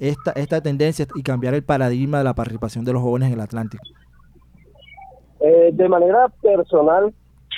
esta, 0.00 0.32
esta 0.32 0.60
tendencia 0.60 1.06
y 1.14 1.22
cambiar 1.22 1.54
el 1.54 1.62
paradigma 1.62 2.18
de 2.18 2.24
la 2.24 2.34
participación 2.34 2.84
de 2.84 2.92
los 2.92 3.02
jóvenes 3.02 3.28
en 3.28 3.34
el 3.34 3.40
Atlántico? 3.40 3.84
Eh, 5.40 5.70
de 5.72 5.88
manera 5.88 6.28
personal, 6.42 7.12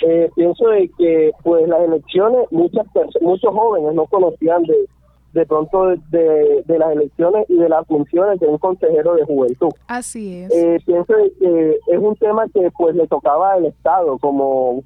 eh, 0.06 0.30
pienso 0.34 0.68
de 0.68 0.90
que 0.98 1.30
pues 1.42 1.66
las 1.68 1.80
elecciones, 1.80 2.46
muchas 2.50 2.86
muchos 3.20 3.50
jóvenes 3.52 3.94
no 3.94 4.06
conocían 4.06 4.62
de, 4.62 4.86
de 5.32 5.46
pronto 5.46 5.88
de, 5.88 6.62
de, 6.66 6.78
las 6.78 6.92
elecciones 6.92 7.48
y 7.48 7.56
de 7.56 7.68
las 7.68 7.86
funciones 7.86 8.38
de 8.40 8.46
un 8.46 8.58
consejero 8.58 9.14
de 9.14 9.24
juventud. 9.24 9.70
Así 9.86 10.42
es. 10.42 10.52
Eh, 10.52 10.78
pienso 10.84 11.12
de 11.14 11.32
que 11.38 11.78
es 11.86 11.98
un 11.98 12.16
tema 12.16 12.46
que 12.52 12.70
pues 12.76 12.94
le 12.94 13.06
tocaba 13.06 13.54
al 13.54 13.66
Estado 13.66 14.18
como 14.18 14.82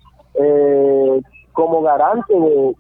como 1.54 1.80
garante 1.82 2.34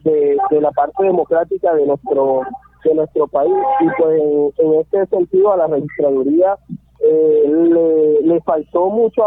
de, 0.04 0.60
la 0.60 0.70
parte 0.72 1.04
democrática 1.04 1.74
de 1.74 1.86
nuestro 1.86 2.42
de 2.84 2.94
nuestro 2.94 3.26
país 3.28 3.54
y 3.80 3.86
pues 3.98 4.20
en, 4.58 4.74
este 4.74 5.06
sentido 5.06 5.54
a 5.54 5.56
la 5.56 5.66
registraduría 5.68 6.58
le, 7.00 8.20
le 8.20 8.40
faltó 8.42 8.90
mucho 8.90 9.22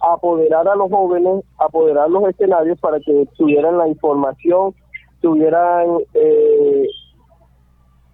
apoderar 0.00 0.68
a 0.68 0.76
los 0.76 0.90
jóvenes, 0.90 1.44
apoderar 1.58 2.10
los 2.10 2.28
escenarios 2.28 2.78
para 2.80 2.98
que 3.00 3.26
tuvieran 3.36 3.78
la 3.78 3.88
información, 3.88 4.74
tuvieran 5.20 5.98
eh, 6.14 6.86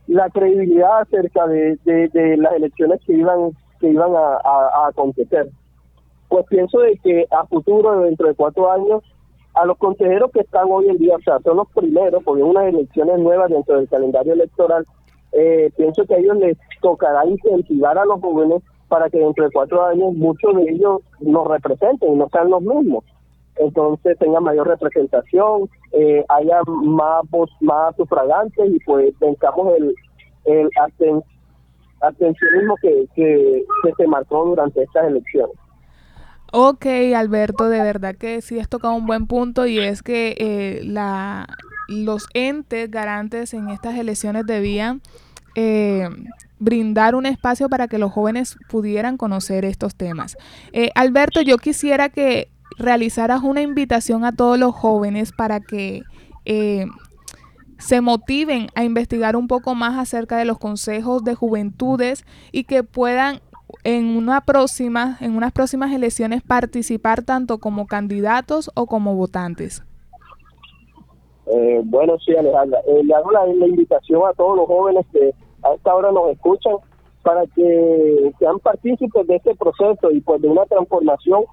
la 0.07 0.29
credibilidad 0.31 1.01
acerca 1.01 1.47
de, 1.47 1.79
las 2.39 2.53
elecciones 2.55 3.01
que 3.07 3.15
iban 3.15 3.53
que 3.81 3.89
iban 3.89 4.15
a, 4.15 4.37
a, 4.45 4.89
acontecer. 4.89 5.49
Pues 6.29 6.47
pienso 6.47 6.79
de 6.81 6.97
que 7.03 7.27
a 7.31 7.45
futuro, 7.47 8.01
dentro 8.01 8.29
de 8.29 8.35
cuatro 8.35 8.71
años, 8.71 9.03
a 9.55 9.67
los 9.67 9.77
consejeros 9.79 10.31
que 10.33 10.41
están 10.41 10.67
hoy 10.71 10.89
en 10.89 10.99
día, 10.99 11.17
o 11.17 11.21
sea, 11.21 11.39
son 11.41 11.59
los 11.59 11.69
primeros, 11.73 12.23
porque 12.25 12.43
unas 12.43 12.65
elecciones 12.67 13.19
nuevas 13.19 13.51
dentro 13.51 13.77
del 13.77 13.89
calendario 13.89 14.33
electoral, 14.33 14.87
eh, 15.33 15.71
pienso 15.77 16.05
que 16.05 16.15
a 16.15 16.19
ellos 16.19 16.37
les 16.37 16.59
tocará 16.81 17.27
incentivar 17.27 17.99
a 17.99 18.05
los 18.05 18.21
jóvenes 18.21 18.63
para 18.89 19.09
que 19.09 19.19
dentro 19.19 19.45
de 19.45 19.51
cuatro 19.51 19.85
años 19.85 20.13
muchos 20.15 20.55
de 20.57 20.71
ellos 20.71 21.01
nos 21.21 21.47
representen 21.47 22.13
y 22.13 22.17
no 22.17 22.29
sean 22.31 22.51
los 22.51 22.63
mismos. 22.63 23.05
Entonces 23.57 24.19
tenga 24.19 24.41
mayor 24.41 24.69
representación, 24.69 25.69
eh, 25.93 26.25
haya 26.29 26.61
más 26.67 27.23
voz, 27.31 27.51
más 27.61 27.95
sufragantes 27.97 28.71
y 28.71 28.79
pues 28.81 29.15
tengamos 29.19 29.75
el, 29.77 29.95
el 30.45 30.71
atencionismo 32.01 32.75
que, 32.81 33.07
que, 33.15 33.65
se 33.97 34.07
marcó 34.07 34.45
durante 34.45 34.83
estas 34.83 35.07
elecciones. 35.07 35.57
Ok, 36.55 36.85
Alberto, 37.17 37.71
de 37.71 37.81
verdad 37.81 38.15
que 38.15 38.43
sí 38.43 38.61
has 38.61 38.69
tocado 38.69 38.93
un 38.93 39.07
buen 39.07 39.27
punto 39.27 39.67
y 39.67 39.79
es 39.79 40.03
que 40.03 40.37
eh, 40.39 40.83
la, 40.85 41.47
los 41.89 42.27
entes 42.35 42.91
garantes 42.91 43.55
en 43.55 43.71
estas 43.71 43.97
elecciones 43.97 44.45
debían 44.45 45.01
eh, 45.55 46.11
brindar 46.59 47.15
un 47.15 47.25
espacio 47.25 47.71
para 47.71 47.89
que 47.89 47.97
los 47.97 48.13
jóvenes 48.13 48.59
pudieran 48.69 49.17
conocer 49.17 49.65
estos 49.65 49.95
temas. 49.95 50.37
Eh, 50.75 50.91
Alberto, 50.95 51.41
yo 51.41 51.57
quisiera 51.57 52.11
que 52.11 52.51
realizaras 52.77 53.43
una 53.43 53.63
invitación 53.63 54.25
a 54.27 54.33
todos 54.33 54.59
los 54.59 54.75
jóvenes 54.75 55.33
para 55.33 55.61
que 55.61 56.03
eh, 56.45 56.87
se 57.79 58.01
motiven 58.03 58.69
a 58.75 58.85
investigar 58.85 59.37
un 59.37 59.49
poco 59.49 59.75
más 59.75 59.99
acerca 59.99 60.37
de 60.37 60.45
los 60.45 60.59
consejos 60.59 61.25
de 61.25 61.35
juventudes 61.35 62.25
y 62.53 62.65
que 62.65 62.83
puedan 62.83 63.41
en 63.85 64.17
una 64.17 64.41
próxima, 64.41 65.17
en 65.21 65.37
unas 65.37 65.53
próximas 65.53 65.93
elecciones 65.93 66.43
participar 66.43 67.23
tanto 67.23 67.59
como 67.59 67.87
candidatos 67.87 68.71
o 68.75 68.87
como 68.87 69.15
votantes. 69.15 69.83
Eh, 71.47 71.81
bueno, 71.85 72.17
sí, 72.25 72.35
Alejandra. 72.35 72.81
le 72.87 73.15
hago 73.15 73.31
la, 73.33 73.47
invitación 73.67 74.23
a 74.27 74.33
todos 74.33 74.57
los 74.57 74.67
jóvenes 74.67 75.05
que 75.13 75.35
a 75.63 75.75
esta 75.75 75.95
hora 75.95 76.13
nos 76.13 76.31
escuchan 76.31 76.77
para 77.23 77.47
que 77.47 78.33
sean 78.39 78.59
partícipes 78.61 79.27
de 79.27 79.37
este 79.37 79.55
proceso 79.55 80.11
y 80.11 80.21
pues 80.21 80.41
de 80.43 80.49
una 80.49 80.65
transformación 80.67 81.45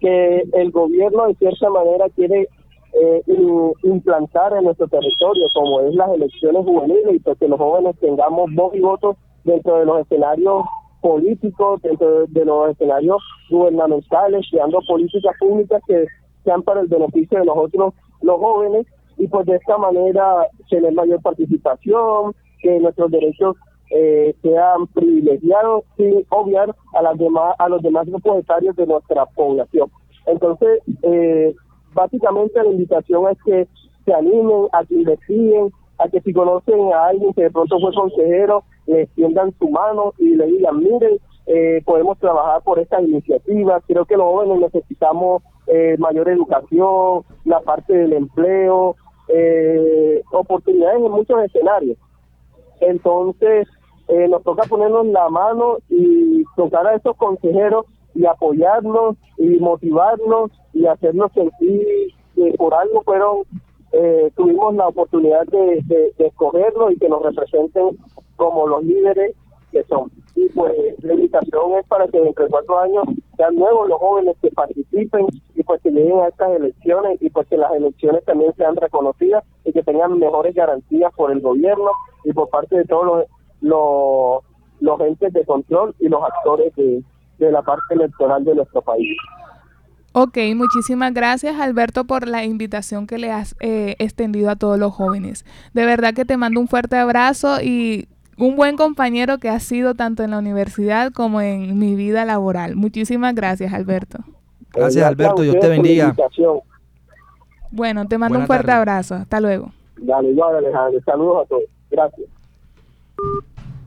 que 0.00 0.42
el 0.52 0.70
gobierno 0.70 1.28
de 1.28 1.34
cierta 1.34 1.70
manera 1.70 2.06
quiere 2.16 2.48
eh, 2.94 3.22
implantar 3.84 4.52
en 4.56 4.64
nuestro 4.64 4.88
territorio, 4.88 5.46
como 5.54 5.80
es 5.80 5.94
las 5.94 6.10
elecciones 6.10 6.64
juveniles 6.64 7.14
y 7.14 7.18
pues 7.20 7.38
que 7.38 7.48
los 7.48 7.58
jóvenes 7.58 7.96
tengamos 8.00 8.50
voz 8.54 8.74
y 8.74 8.80
voto 8.80 9.16
dentro 9.44 9.78
de 9.78 9.86
los 9.86 10.00
escenarios 10.00 10.64
políticos, 11.02 11.82
dentro 11.82 12.26
de 12.26 12.44
los 12.44 12.70
escenarios 12.70 13.22
gubernamentales, 13.50 14.46
creando 14.50 14.80
políticas 14.88 15.36
públicas 15.38 15.82
que 15.86 16.06
sean 16.44 16.62
para 16.62 16.80
el 16.80 16.86
beneficio 16.86 17.40
de 17.40 17.44
nosotros 17.44 17.92
los 18.22 18.38
jóvenes 18.38 18.86
y 19.18 19.28
pues 19.28 19.44
de 19.46 19.56
esta 19.56 19.76
manera 19.76 20.46
tener 20.70 20.92
mayor 20.94 21.20
participación, 21.20 22.32
que 22.60 22.78
nuestros 22.78 23.10
derechos 23.10 23.56
eh, 23.90 24.34
sean 24.42 24.86
privilegiados 24.94 25.84
sin 25.96 26.24
obviar 26.30 26.74
a 26.94 27.02
las 27.02 27.18
demás 27.18 27.54
a 27.58 27.68
los 27.68 27.82
demás 27.82 28.06
grupos 28.06 28.38
etarios 28.38 28.74
de 28.76 28.86
nuestra 28.86 29.26
población. 29.26 29.90
Entonces, 30.26 30.80
eh, 31.02 31.54
básicamente 31.92 32.62
la 32.62 32.70
invitación 32.70 33.30
es 33.30 33.38
que 33.44 33.68
se 34.04 34.14
animen, 34.14 34.68
a 34.72 34.84
que 34.84 34.94
investiguen, 34.94 35.72
a 35.98 36.08
que 36.08 36.20
si 36.20 36.32
conocen 36.32 36.92
a 36.92 37.06
alguien 37.06 37.34
que 37.34 37.42
de 37.42 37.50
pronto 37.50 37.78
fue 37.80 37.92
consejero, 37.92 38.64
le 38.86 39.02
extiendan 39.02 39.52
su 39.58 39.68
mano 39.68 40.12
y 40.18 40.34
le 40.36 40.46
digan, 40.46 40.78
miren, 40.78 41.18
eh, 41.46 41.82
podemos 41.84 42.18
trabajar 42.18 42.62
por 42.62 42.78
estas 42.78 43.02
iniciativas. 43.02 43.82
Creo 43.86 44.04
que 44.04 44.16
los 44.16 44.26
jóvenes 44.26 44.60
necesitamos 44.72 45.42
mayor 45.98 46.28
educación, 46.28 47.22
la 47.46 47.60
parte 47.60 47.94
del 47.94 48.12
empleo, 48.12 48.94
oportunidades 50.32 50.96
en 50.96 51.10
muchos 51.10 51.42
escenarios. 51.44 51.96
Entonces, 52.80 53.68
eh, 54.08 54.28
nos 54.28 54.42
toca 54.42 54.64
ponernos 54.64 55.06
la 55.06 55.28
mano 55.28 55.78
y 55.88 56.44
tocar 56.56 56.86
a 56.86 56.96
esos 56.96 57.16
consejeros 57.16 57.86
y 58.14 58.26
apoyarnos 58.26 59.16
y 59.38 59.58
motivarnos 59.58 60.50
y 60.72 60.86
hacernos 60.86 61.32
sentir 61.32 61.86
que 62.34 62.52
por 62.58 62.74
algo 62.74 63.02
fueron, 63.02 63.42
eh, 63.92 64.30
tuvimos 64.36 64.74
la 64.74 64.88
oportunidad 64.88 65.46
de, 65.46 65.80
de, 65.84 66.12
escogerlos 66.26 66.92
y 66.92 66.98
que 66.98 67.08
nos 67.08 67.22
representen 67.22 67.96
como 68.36 68.66
los 68.66 68.84
líderes 68.84 69.34
que 69.72 69.82
son. 69.84 70.10
Y 70.36 70.48
pues 70.50 70.72
la 71.02 71.14
invitación 71.14 71.72
es 71.78 71.86
para 71.86 72.06
que 72.06 72.20
dentro 72.20 72.44
de 72.44 72.50
cuatro 72.50 72.78
años 72.78 73.04
sean 73.36 73.54
nuevos 73.56 73.88
los 73.88 73.98
jóvenes 73.98 74.36
que 74.40 74.50
participen 74.50 75.26
y 75.54 75.62
pues 75.62 75.80
que 75.82 75.90
lleguen 75.90 76.20
a 76.20 76.28
estas 76.28 76.50
elecciones 76.50 77.20
y 77.20 77.30
pues 77.30 77.48
que 77.48 77.56
las 77.56 77.72
elecciones 77.72 78.24
también 78.24 78.54
sean 78.56 78.76
reconocidas 78.76 79.44
y 79.64 79.72
que 79.72 79.82
tengan 79.82 80.18
mejores 80.18 80.54
garantías 80.54 81.12
por 81.14 81.32
el 81.32 81.40
gobierno 81.40 81.90
y 82.24 82.32
por 82.32 82.48
parte 82.50 82.76
de 82.76 82.84
todos 82.84 83.26
los, 83.60 84.42
los, 84.80 85.00
entes 85.00 85.32
de 85.32 85.44
control 85.44 85.94
y 85.98 86.08
los 86.08 86.22
actores 86.22 86.72
de, 86.76 87.02
la 87.38 87.62
parte 87.62 87.94
electoral 87.94 88.44
de 88.44 88.54
nuestro 88.54 88.82
país. 88.82 89.16
Ok, 90.12 90.38
muchísimas 90.54 91.12
gracias 91.12 91.58
Alberto 91.58 92.04
por 92.04 92.28
la 92.28 92.44
invitación 92.44 93.06
que 93.06 93.18
le 93.18 93.32
has 93.32 93.56
eh, 93.60 93.96
extendido 93.98 94.50
a 94.50 94.56
todos 94.56 94.78
los 94.78 94.92
jóvenes. 94.92 95.44
De 95.72 95.84
verdad 95.86 96.14
que 96.14 96.24
te 96.24 96.36
mando 96.36 96.60
un 96.60 96.68
fuerte 96.68 96.96
abrazo 96.96 97.60
y 97.60 98.06
un 98.42 98.56
buen 98.56 98.76
compañero 98.76 99.38
que 99.38 99.48
has 99.48 99.62
sido 99.62 99.94
tanto 99.94 100.24
en 100.24 100.32
la 100.32 100.38
universidad 100.38 101.12
como 101.12 101.40
en 101.40 101.78
mi 101.78 101.94
vida 101.94 102.24
laboral. 102.24 102.74
Muchísimas 102.74 103.34
gracias 103.34 103.72
Alberto. 103.72 104.18
Gracias 104.72 105.04
Alberto, 105.04 105.42
Dios 105.42 105.56
te 105.60 105.68
bendiga. 105.68 106.14
Bueno, 107.70 108.06
te 108.06 108.18
mando 108.18 108.38
un 108.38 108.46
fuerte 108.46 108.72
abrazo. 108.72 109.14
Hasta 109.14 109.40
luego. 109.40 109.70
Dale, 109.96 110.30
igual 110.30 110.56
Alejandro. 110.56 111.00
Saludos 111.04 111.44
a 111.44 111.48
todos. 111.48 111.62
Gracias. 111.90 112.28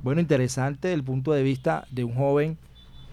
Bueno, 0.01 0.21
interesante 0.21 0.93
el 0.93 1.03
punto 1.03 1.33
de 1.33 1.43
vista 1.43 1.85
de 1.91 2.03
un 2.03 2.15
joven 2.15 2.57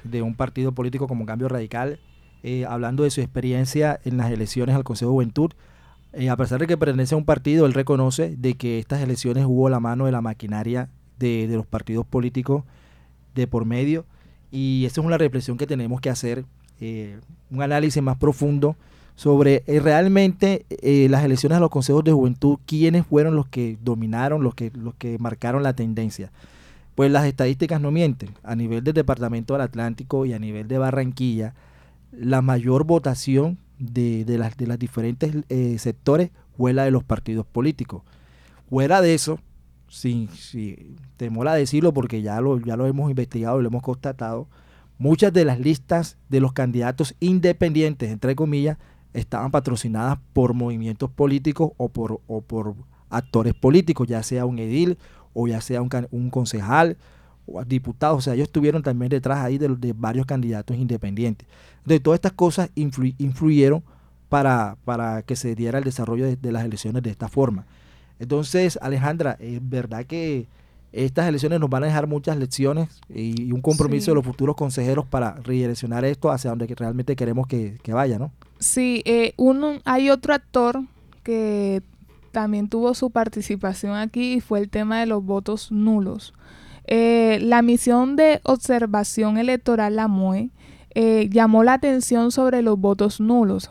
de 0.04 0.22
un 0.22 0.34
partido 0.34 0.72
político 0.72 1.08
como 1.08 1.26
Cambio 1.26 1.48
Radical, 1.48 1.98
eh, 2.42 2.66
hablando 2.66 3.02
de 3.02 3.10
su 3.10 3.20
experiencia 3.20 3.98
en 4.04 4.16
las 4.16 4.30
elecciones 4.30 4.76
al 4.76 4.84
Consejo 4.84 5.10
de 5.10 5.14
Juventud. 5.14 5.52
Eh, 6.12 6.30
a 6.30 6.36
pesar 6.36 6.60
de 6.60 6.66
que 6.66 6.76
pertenece 6.76 7.14
a 7.14 7.18
un 7.18 7.24
partido, 7.24 7.66
él 7.66 7.72
reconoce 7.72 8.36
de 8.36 8.54
que 8.54 8.78
estas 8.78 9.00
elecciones 9.00 9.44
hubo 9.46 9.68
la 9.68 9.80
mano 9.80 10.06
de 10.06 10.12
la 10.12 10.20
maquinaria 10.20 10.88
de, 11.18 11.46
los 11.50 11.66
partidos 11.66 12.06
políticos 12.06 12.64
de 13.34 13.46
por 13.46 13.64
medio. 13.64 14.04
Y 14.50 14.84
esa 14.84 15.00
es 15.00 15.06
una 15.06 15.18
reflexión 15.18 15.56
que 15.56 15.66
tenemos 15.66 16.00
que 16.00 16.10
hacer, 16.10 16.44
eh, 16.80 17.18
un 17.50 17.62
análisis 17.62 18.02
más 18.02 18.16
profundo 18.16 18.76
sobre 19.14 19.62
eh, 19.66 19.80
realmente 19.80 20.66
eh, 20.68 21.06
las 21.08 21.24
elecciones 21.24 21.56
a 21.56 21.60
los 21.60 21.70
consejos 21.70 22.04
de 22.04 22.12
juventud, 22.12 22.58
quiénes 22.66 23.06
fueron 23.06 23.36
los 23.36 23.46
que 23.46 23.78
dominaron, 23.82 24.42
los 24.42 24.54
que, 24.54 24.70
los 24.74 24.94
que 24.94 25.18
marcaron 25.18 25.62
la 25.62 25.74
tendencia. 25.74 26.32
Pues 26.94 27.10
las 27.10 27.26
estadísticas 27.26 27.80
no 27.80 27.90
mienten. 27.90 28.30
A 28.42 28.54
nivel 28.54 28.84
del 28.84 28.94
Departamento 28.94 29.54
del 29.54 29.62
Atlántico 29.62 30.26
y 30.26 30.34
a 30.34 30.38
nivel 30.38 30.68
de 30.68 30.78
Barranquilla, 30.78 31.54
la 32.10 32.42
mayor 32.42 32.84
votación 32.84 33.58
de, 33.78 34.24
de 34.26 34.36
las, 34.36 34.56
de 34.56 34.66
las 34.66 34.78
diferentes 34.78 35.34
sectores 35.80 36.30
fue 36.56 36.74
la 36.74 36.84
de 36.84 36.90
los 36.90 37.02
partidos 37.02 37.46
políticos. 37.46 38.02
Fuera 38.68 39.00
de 39.00 39.14
eso, 39.14 39.38
sin, 39.92 40.30
sin 40.30 40.96
temor 41.18 41.48
a 41.48 41.54
decirlo 41.54 41.92
porque 41.92 42.22
ya 42.22 42.40
lo, 42.40 42.58
ya 42.58 42.76
lo 42.78 42.86
hemos 42.86 43.10
investigado 43.10 43.60
y 43.60 43.62
lo 43.62 43.68
hemos 43.68 43.82
constatado, 43.82 44.48
muchas 44.96 45.34
de 45.34 45.44
las 45.44 45.60
listas 45.60 46.16
de 46.30 46.40
los 46.40 46.54
candidatos 46.54 47.14
independientes, 47.20 48.10
entre 48.10 48.34
comillas, 48.34 48.78
estaban 49.12 49.50
patrocinadas 49.50 50.18
por 50.32 50.54
movimientos 50.54 51.10
políticos 51.10 51.72
o 51.76 51.90
por, 51.90 52.22
o 52.26 52.40
por 52.40 52.74
actores 53.10 53.52
políticos, 53.52 54.08
ya 54.08 54.22
sea 54.22 54.46
un 54.46 54.58
edil 54.58 54.96
o 55.34 55.46
ya 55.46 55.60
sea 55.60 55.82
un, 55.82 55.90
un 56.10 56.30
concejal 56.30 56.96
o 57.44 57.62
diputado. 57.62 58.16
O 58.16 58.22
sea, 58.22 58.32
ellos 58.32 58.48
estuvieron 58.48 58.82
también 58.82 59.10
detrás 59.10 59.40
ahí 59.40 59.58
de, 59.58 59.68
de 59.76 59.92
varios 59.92 60.24
candidatos 60.24 60.74
independientes. 60.78 61.46
De 61.84 62.00
todas 62.00 62.16
estas 62.16 62.32
cosas 62.32 62.70
influyeron 62.74 63.84
para, 64.30 64.78
para, 64.86 65.20
que 65.20 65.36
se 65.36 65.54
diera 65.54 65.76
el 65.76 65.84
desarrollo 65.84 66.24
de, 66.24 66.36
de, 66.36 66.50
las 66.50 66.64
elecciones 66.64 67.02
de 67.02 67.10
esta 67.10 67.28
forma. 67.28 67.66
Entonces, 68.22 68.78
Alejandra, 68.80 69.36
es 69.40 69.58
verdad 69.68 70.06
que 70.06 70.46
estas 70.92 71.26
elecciones 71.26 71.58
nos 71.58 71.68
van 71.68 71.82
a 71.82 71.86
dejar 71.86 72.06
muchas 72.06 72.36
lecciones 72.36 73.00
y 73.12 73.50
un 73.50 73.60
compromiso 73.60 74.04
sí. 74.04 74.10
de 74.12 74.14
los 74.14 74.24
futuros 74.24 74.54
consejeros 74.54 75.06
para 75.06 75.32
redireccionar 75.42 76.04
esto 76.04 76.30
hacia 76.30 76.50
donde 76.50 76.72
realmente 76.72 77.16
queremos 77.16 77.48
que, 77.48 77.78
que 77.82 77.92
vaya, 77.92 78.20
¿no? 78.20 78.30
Sí, 78.60 79.02
eh, 79.06 79.34
uno, 79.38 79.80
hay 79.84 80.08
otro 80.08 80.34
actor 80.34 80.84
que 81.24 81.82
también 82.30 82.68
tuvo 82.68 82.94
su 82.94 83.10
participación 83.10 83.96
aquí 83.96 84.34
y 84.34 84.40
fue 84.40 84.60
el 84.60 84.70
tema 84.70 85.00
de 85.00 85.06
los 85.06 85.24
votos 85.24 85.72
nulos. 85.72 86.32
Eh, 86.86 87.40
la 87.42 87.60
misión 87.60 88.14
de 88.14 88.40
observación 88.44 89.36
electoral, 89.36 89.96
la 89.96 90.06
MOE, 90.06 90.50
eh, 90.94 91.28
llamó 91.28 91.64
la 91.64 91.72
atención 91.72 92.30
sobre 92.30 92.62
los 92.62 92.78
votos 92.78 93.18
nulos. 93.18 93.68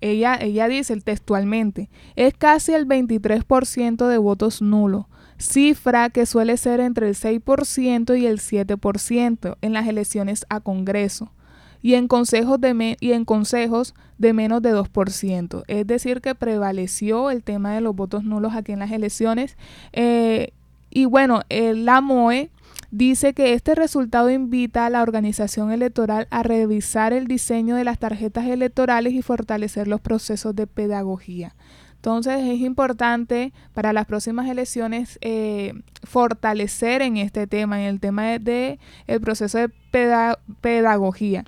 Ella, 0.00 0.36
ella 0.40 0.68
dice 0.68 0.96
textualmente, 1.00 1.88
es 2.16 2.34
casi 2.34 2.72
el 2.72 2.86
23% 2.86 4.06
de 4.06 4.18
votos 4.18 4.62
nulos, 4.62 5.06
cifra 5.38 6.10
que 6.10 6.26
suele 6.26 6.56
ser 6.56 6.80
entre 6.80 7.08
el 7.08 7.14
6% 7.14 8.18
y 8.18 8.26
el 8.26 8.40
7% 8.40 9.56
en 9.60 9.72
las 9.72 9.86
elecciones 9.86 10.46
a 10.48 10.60
Congreso 10.60 11.32
y 11.82 11.94
en 11.94 12.08
consejos 12.08 12.60
de, 12.60 12.74
me 12.74 12.96
y 13.00 13.12
en 13.12 13.24
consejos 13.24 13.94
de 14.18 14.32
menos 14.32 14.60
de 14.62 14.74
2%. 14.74 15.62
Es 15.68 15.86
decir, 15.86 16.20
que 16.20 16.34
prevaleció 16.34 17.30
el 17.30 17.44
tema 17.44 17.74
de 17.74 17.80
los 17.80 17.94
votos 17.94 18.24
nulos 18.24 18.54
aquí 18.54 18.72
en 18.72 18.80
las 18.80 18.90
elecciones. 18.90 19.56
Eh, 19.92 20.52
y 20.90 21.04
bueno, 21.04 21.42
la 21.48 22.00
MOE 22.00 22.50
dice 22.96 23.34
que 23.34 23.52
este 23.52 23.74
resultado 23.74 24.30
invita 24.30 24.86
a 24.86 24.90
la 24.90 25.02
organización 25.02 25.70
electoral 25.70 26.26
a 26.30 26.42
revisar 26.42 27.12
el 27.12 27.26
diseño 27.26 27.76
de 27.76 27.84
las 27.84 27.98
tarjetas 27.98 28.46
electorales 28.46 29.12
y 29.12 29.20
fortalecer 29.20 29.86
los 29.86 30.00
procesos 30.00 30.56
de 30.56 30.66
pedagogía. 30.66 31.54
Entonces 31.96 32.38
es 32.38 32.60
importante 32.60 33.52
para 33.74 33.92
las 33.92 34.06
próximas 34.06 34.48
elecciones 34.48 35.18
eh, 35.20 35.74
fortalecer 36.04 37.02
en 37.02 37.18
este 37.18 37.46
tema, 37.46 37.80
en 37.80 37.88
el 37.88 38.00
tema 38.00 38.24
de, 38.26 38.38
de 38.38 38.78
el 39.06 39.20
proceso 39.20 39.58
de 39.58 39.68
peda 39.90 40.38
pedagogía. 40.62 41.44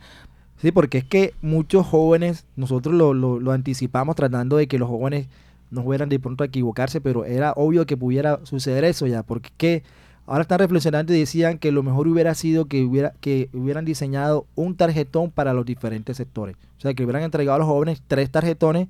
Sí, 0.61 0.70
porque 0.72 0.98
es 0.98 1.04
que 1.04 1.32
muchos 1.40 1.87
jóvenes, 1.87 2.44
nosotros 2.56 2.94
lo, 2.94 3.14
lo, 3.14 3.52
anticipamos 3.52 4.16
tratando 4.16 4.56
de 4.56 4.66
que 4.66 4.78
los 4.78 4.88
jóvenes 4.88 5.28
no 5.70 5.84
fueran 5.84 6.08
de 6.08 6.18
pronto 6.18 6.42
a 6.42 6.48
equivocarse, 6.48 7.00
pero 7.00 7.24
era 7.24 7.52
obvio 7.52 7.87
que 7.87 7.96
pudiera 7.96 8.40
suceder 8.42 8.84
eso 8.84 9.06
ya, 9.06 9.22
porque 9.22 9.50
que 9.56 9.82
ahora 10.28 10.42
están 10.42 10.58
reflexionando 10.58 11.14
y 11.14 11.18
decían 11.18 11.58
que 11.58 11.72
lo 11.72 11.82
mejor 11.82 12.06
hubiera 12.06 12.34
sido 12.34 12.66
que, 12.66 12.82
hubiera, 12.82 13.14
que 13.20 13.48
hubieran 13.54 13.84
diseñado 13.84 14.46
un 14.54 14.76
tarjetón 14.76 15.30
para 15.30 15.54
los 15.54 15.64
diferentes 15.64 16.16
sectores. 16.18 16.56
O 16.76 16.80
sea, 16.80 16.94
que 16.94 17.02
hubieran 17.02 17.22
entregado 17.22 17.56
a 17.56 17.58
los 17.58 17.66
jóvenes 17.66 18.02
tres 18.06 18.30
tarjetones 18.30 18.88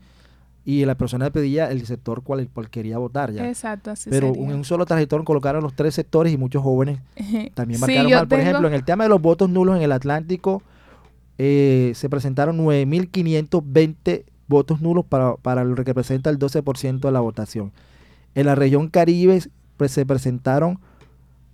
y 0.64 0.84
la 0.84 0.96
persona 0.96 1.30
pedía 1.30 1.70
el 1.70 1.86
sector 1.86 2.22
cual, 2.22 2.48
cual 2.52 2.68
quería 2.68 2.98
votar 2.98 3.32
ya. 3.32 3.48
Exacto, 3.48 3.92
así 3.92 4.10
Pero 4.10 4.34
sería. 4.34 4.50
en 4.50 4.54
un 4.54 4.64
solo 4.64 4.84
tarjetón 4.84 5.24
colocaron 5.24 5.62
los 5.62 5.74
tres 5.74 5.94
sectores 5.94 6.32
y 6.32 6.36
muchos 6.36 6.62
jóvenes 6.62 6.98
también 7.54 7.80
marcaron 7.80 8.06
sí, 8.06 8.14
mal. 8.14 8.20
Por 8.20 8.28
tengo... 8.28 8.42
ejemplo, 8.42 8.68
en 8.68 8.74
el 8.74 8.84
tema 8.84 9.04
de 9.04 9.10
los 9.10 9.22
votos 9.22 9.48
nulos 9.48 9.76
en 9.76 9.82
el 9.82 9.92
Atlántico, 9.92 10.62
eh, 11.38 11.92
se 11.94 12.10
presentaron 12.10 12.58
9.520 12.58 14.24
votos 14.48 14.80
nulos 14.80 15.04
para, 15.04 15.36
para 15.36 15.62
lo 15.62 15.76
que 15.76 15.84
representa 15.84 16.30
el 16.30 16.38
12% 16.38 16.98
de 16.98 17.12
la 17.12 17.20
votación. 17.20 17.70
En 18.34 18.46
la 18.46 18.56
región 18.56 18.88
Caribe 18.88 19.40
se 19.40 20.06
presentaron 20.06 20.80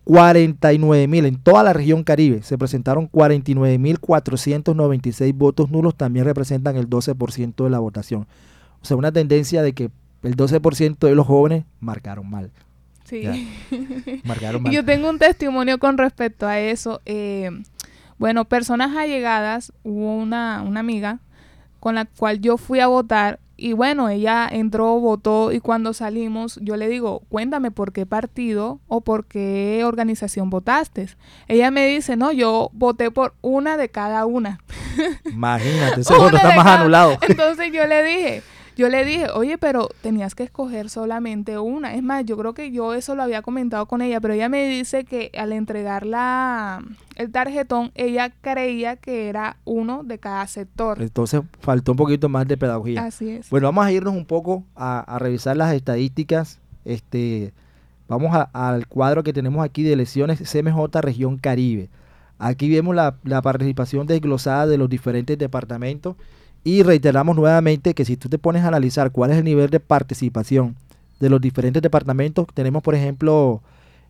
49.000, 0.04 1.26
en 1.26 1.36
toda 1.36 1.62
la 1.62 1.72
región 1.72 2.04
Caribe 2.04 2.42
se 2.42 2.58
presentaron 2.58 3.10
49.496 3.10 5.34
votos 5.34 5.70
nulos, 5.70 5.96
también 5.96 6.26
representan 6.26 6.76
el 6.76 6.90
12% 6.90 7.64
de 7.64 7.70
la 7.70 7.78
votación. 7.78 8.26
O 8.82 8.84
sea, 8.84 8.98
una 8.98 9.12
tendencia 9.12 9.62
de 9.62 9.72
que 9.72 9.90
el 10.22 10.36
12% 10.36 10.98
de 10.98 11.14
los 11.14 11.26
jóvenes 11.26 11.64
marcaron 11.80 12.28
mal. 12.28 12.50
Sí. 13.04 13.22
Ya, 13.22 13.34
marcaron 14.24 14.62
mal. 14.62 14.70
Yo 14.72 14.84
tengo 14.84 15.08
un 15.08 15.18
testimonio 15.18 15.78
con 15.78 15.96
respecto 15.96 16.46
a 16.46 16.60
eso. 16.60 17.00
Eh, 17.06 17.48
bueno, 18.18 18.44
personas 18.44 18.94
allegadas, 18.96 19.72
hubo 19.82 20.16
una, 20.16 20.62
una 20.62 20.80
amiga 20.80 21.20
con 21.80 21.94
la 21.94 22.04
cual 22.06 22.40
yo 22.40 22.56
fui 22.56 22.80
a 22.80 22.86
votar 22.86 23.38
y 23.56 23.72
bueno, 23.72 24.08
ella 24.08 24.48
entró, 24.50 24.98
votó 24.98 25.52
y 25.52 25.60
cuando 25.60 25.92
salimos 25.92 26.58
yo 26.62 26.76
le 26.76 26.88
digo, 26.88 27.22
cuéntame 27.28 27.70
por 27.70 27.92
qué 27.92 28.06
partido 28.06 28.80
o 28.88 29.02
por 29.02 29.26
qué 29.26 29.82
organización 29.84 30.50
votaste. 30.50 31.08
Ella 31.48 31.70
me 31.70 31.86
dice, 31.86 32.16
no, 32.16 32.32
yo 32.32 32.70
voté 32.72 33.10
por 33.10 33.34
una 33.40 33.76
de 33.76 33.88
cada 33.88 34.26
una. 34.26 34.60
Imagínate, 35.24 36.00
ese 36.02 36.14
voto 36.14 36.36
está 36.36 36.54
más 36.56 36.66
anulado. 36.66 37.18
Entonces 37.28 37.72
yo 37.72 37.86
le 37.86 38.02
dije, 38.02 38.42
yo 38.76 38.88
le 38.88 39.04
dije, 39.04 39.28
oye, 39.32 39.56
pero 39.58 39.88
tenías 40.02 40.34
que 40.34 40.42
escoger 40.42 40.90
solamente 40.90 41.58
una. 41.58 41.94
Es 41.94 42.02
más, 42.02 42.24
yo 42.24 42.36
creo 42.36 42.54
que 42.54 42.72
yo 42.72 42.94
eso 42.94 43.14
lo 43.14 43.22
había 43.22 43.42
comentado 43.42 43.86
con 43.86 44.02
ella, 44.02 44.20
pero 44.20 44.34
ella 44.34 44.48
me 44.48 44.66
dice 44.68 45.04
que 45.04 45.30
al 45.36 45.52
entregar 45.52 46.04
la, 46.04 46.82
el 47.16 47.30
tarjetón, 47.30 47.92
ella 47.94 48.30
creía 48.40 48.96
que 48.96 49.28
era 49.28 49.56
uno 49.64 50.02
de 50.02 50.18
cada 50.18 50.46
sector. 50.46 51.00
Entonces 51.00 51.42
faltó 51.60 51.92
un 51.92 51.98
poquito 51.98 52.28
más 52.28 52.48
de 52.48 52.56
pedagogía. 52.56 53.04
Así 53.04 53.30
es. 53.30 53.50
Bueno, 53.50 53.68
vamos 53.68 53.86
a 53.86 53.92
irnos 53.92 54.14
un 54.14 54.26
poco 54.26 54.64
a, 54.74 55.00
a 55.00 55.18
revisar 55.18 55.56
las 55.56 55.72
estadísticas. 55.72 56.58
Este, 56.84 57.52
vamos 58.08 58.34
a, 58.34 58.50
al 58.52 58.88
cuadro 58.88 59.22
que 59.22 59.32
tenemos 59.32 59.64
aquí 59.64 59.82
de 59.82 59.92
elecciones 59.92 60.40
CMJ 60.40 61.00
Región 61.00 61.38
Caribe. 61.38 61.90
Aquí 62.38 62.68
vemos 62.68 62.94
la, 62.96 63.16
la 63.22 63.40
participación 63.40 64.06
desglosada 64.06 64.66
de 64.66 64.78
los 64.78 64.88
diferentes 64.88 65.38
departamentos. 65.38 66.16
Y 66.64 66.82
reiteramos 66.82 67.36
nuevamente 67.36 67.94
que 67.94 68.06
si 68.06 68.16
tú 68.16 68.30
te 68.30 68.38
pones 68.38 68.64
a 68.64 68.68
analizar 68.68 69.12
cuál 69.12 69.30
es 69.30 69.36
el 69.36 69.44
nivel 69.44 69.68
de 69.68 69.80
participación 69.80 70.76
de 71.20 71.28
los 71.28 71.40
diferentes 71.40 71.82
departamentos, 71.82 72.46
tenemos 72.54 72.82
por 72.82 72.94
ejemplo, 72.94 73.62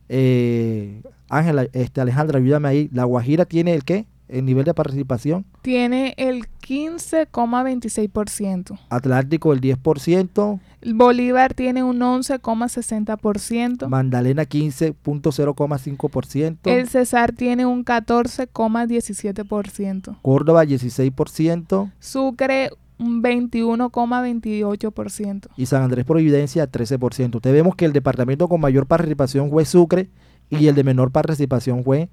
eh, 0.07 1.01
Ángela, 1.29 1.67
este, 1.73 1.99
Alejandra, 1.99 2.39
ayúdame 2.39 2.69
ahí, 2.69 2.89
La 2.93 3.03
Guajira 3.03 3.43
tiene 3.45 3.73
el 3.73 3.83
qué? 3.83 4.05
El 4.27 4.45
nivel 4.45 4.65
de 4.65 4.73
participación. 4.73 5.45
Tiene 5.61 6.15
el 6.17 6.47
15,26%. 6.61 8.79
Atlántico 8.89 9.53
el 9.53 9.61
10%. 9.61 10.59
Bolívar 10.93 11.53
tiene 11.53 11.83
un 11.83 11.99
11,60%. 11.99 13.87
Magdalena 13.87 14.43
15.0,5%. 14.43 16.57
El 16.63 16.87
Cesar 16.87 17.33
tiene 17.33 17.65
un 17.65 17.83
14,17%. 17.85 20.17
Córdoba 20.21 20.65
16%. 20.65 21.91
Sucre 21.99 22.69
un 22.97 23.21
21,28%. 23.21 25.49
Y 25.57 25.65
San 25.65 25.83
Andrés 25.83 26.05
Providencia 26.05 26.71
13%. 26.71 27.41
Te 27.41 27.51
vemos 27.51 27.75
que 27.75 27.83
el 27.85 27.91
departamento 27.93 28.47
con 28.47 28.61
mayor 28.61 28.85
participación 28.87 29.49
fue 29.49 29.65
Sucre 29.65 30.09
y 30.49 30.67
el 30.67 30.75
de 30.75 30.83
menor 30.83 31.11
participación 31.11 31.83
fue 31.83 32.09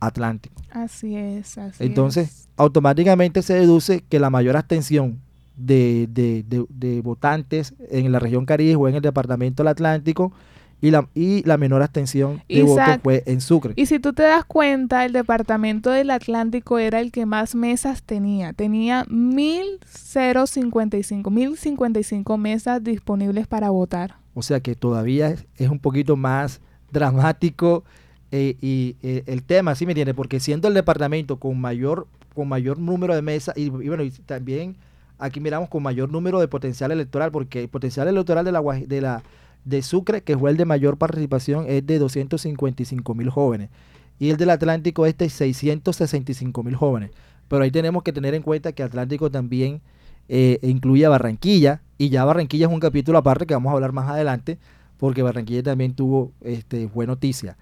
Atlántico. 0.00 0.54
Así 0.70 1.16
es, 1.16 1.58
así 1.58 1.84
Entonces, 1.84 2.28
es. 2.28 2.48
automáticamente 2.56 3.42
se 3.42 3.54
deduce 3.54 4.02
que 4.08 4.18
la 4.18 4.30
mayor 4.30 4.56
abstención 4.56 5.18
de, 5.56 6.08
de, 6.10 6.44
de, 6.46 6.64
de, 6.68 7.00
votantes 7.00 7.74
en 7.90 8.12
la 8.12 8.20
región 8.20 8.46
Caribe 8.46 8.76
fue 8.76 8.90
en 8.90 8.96
el 8.96 9.02
departamento 9.02 9.62
del 9.62 9.68
Atlántico 9.68 10.32
y 10.80 10.92
la, 10.92 11.08
y 11.14 11.42
la 11.42 11.56
menor 11.56 11.82
abstención 11.82 12.40
de 12.48 12.60
Isaac, 12.60 12.88
votos 12.88 13.02
fue 13.02 13.24
en 13.26 13.40
Sucre. 13.40 13.72
Y 13.74 13.86
si 13.86 13.98
tú 13.98 14.12
te 14.12 14.22
das 14.22 14.44
cuenta, 14.44 15.04
el 15.04 15.12
departamento 15.12 15.90
del 15.90 16.10
Atlántico 16.10 16.78
era 16.78 17.00
el 17.00 17.10
que 17.10 17.26
más 17.26 17.56
mesas 17.56 18.04
tenía. 18.04 18.52
Tenía 18.52 19.04
1.055, 19.06 21.22
1.055 21.22 22.38
mesas 22.38 22.84
disponibles 22.84 23.48
para 23.48 23.70
votar. 23.70 24.14
O 24.34 24.42
sea 24.42 24.60
que 24.60 24.76
todavía 24.76 25.30
es, 25.30 25.46
es 25.56 25.68
un 25.68 25.80
poquito 25.80 26.16
más 26.16 26.60
dramático 26.92 27.82
eh, 28.30 28.56
y 28.60 28.96
eh, 29.02 29.22
el 29.26 29.42
tema, 29.42 29.74
¿sí 29.74 29.86
me 29.86 29.92
entiende? 29.92 30.14
Porque 30.14 30.40
siendo 30.40 30.68
el 30.68 30.74
departamento 30.74 31.38
con 31.38 31.60
mayor, 31.60 32.06
con 32.34 32.48
mayor 32.48 32.78
número 32.78 33.14
de 33.14 33.22
mesas 33.22 33.56
y, 33.56 33.64
y, 33.64 33.68
bueno, 33.68 34.02
y 34.02 34.10
también 34.10 34.76
aquí 35.18 35.40
miramos 35.40 35.68
con 35.68 35.82
mayor 35.82 36.10
número 36.10 36.40
de 36.40 36.48
potencial 36.48 36.90
electoral, 36.90 37.30
porque 37.30 37.62
el 37.62 37.68
potencial 37.68 38.08
electoral 38.08 38.44
de 38.44 38.52
la, 38.52 38.62
de 38.62 39.00
la 39.00 39.22
de 39.64 39.82
Sucre, 39.82 40.22
que 40.22 40.36
fue 40.36 40.50
el 40.50 40.56
de 40.56 40.64
mayor 40.64 40.96
participación, 40.96 41.66
es 41.68 41.86
de 41.86 41.98
255 41.98 43.14
mil 43.14 43.30
jóvenes. 43.30 43.70
Y 44.18 44.30
el 44.30 44.36
del 44.36 44.50
Atlántico 44.50 45.06
es 45.06 45.16
de 45.16 45.28
665 45.28 46.62
mil 46.62 46.74
jóvenes. 46.74 47.10
Pero 47.48 47.62
ahí 47.62 47.70
tenemos 47.70 48.02
que 48.02 48.12
tener 48.12 48.34
en 48.34 48.42
cuenta 48.42 48.72
que 48.72 48.82
Atlántico 48.82 49.30
también 49.30 49.80
eh, 50.28 50.58
incluye 50.62 51.04
a 51.06 51.08
Barranquilla, 51.08 51.82
y 51.96 52.10
ya 52.10 52.24
Barranquilla 52.24 52.66
es 52.66 52.72
un 52.72 52.80
capítulo 52.80 53.18
aparte 53.18 53.46
que 53.46 53.54
vamos 53.54 53.70
a 53.70 53.74
hablar 53.74 53.92
más 53.92 54.08
adelante, 54.08 54.58
porque 54.98 55.22
Barranquilla 55.22 55.62
también 55.62 55.94
tuvo 55.94 56.32
este, 56.40 56.88
fue 56.88 57.06
noticia. 57.06 57.56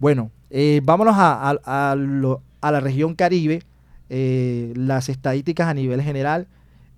Bueno, 0.00 0.32
eh, 0.48 0.80
vámonos 0.82 1.14
a, 1.18 1.94
la 2.62 2.80
región 2.80 3.14
Caribe, 3.14 3.62
eh, 4.08 4.72
las 4.74 5.10
estadísticas 5.10 5.68
a 5.68 5.74
nivel 5.74 6.00
general. 6.00 6.46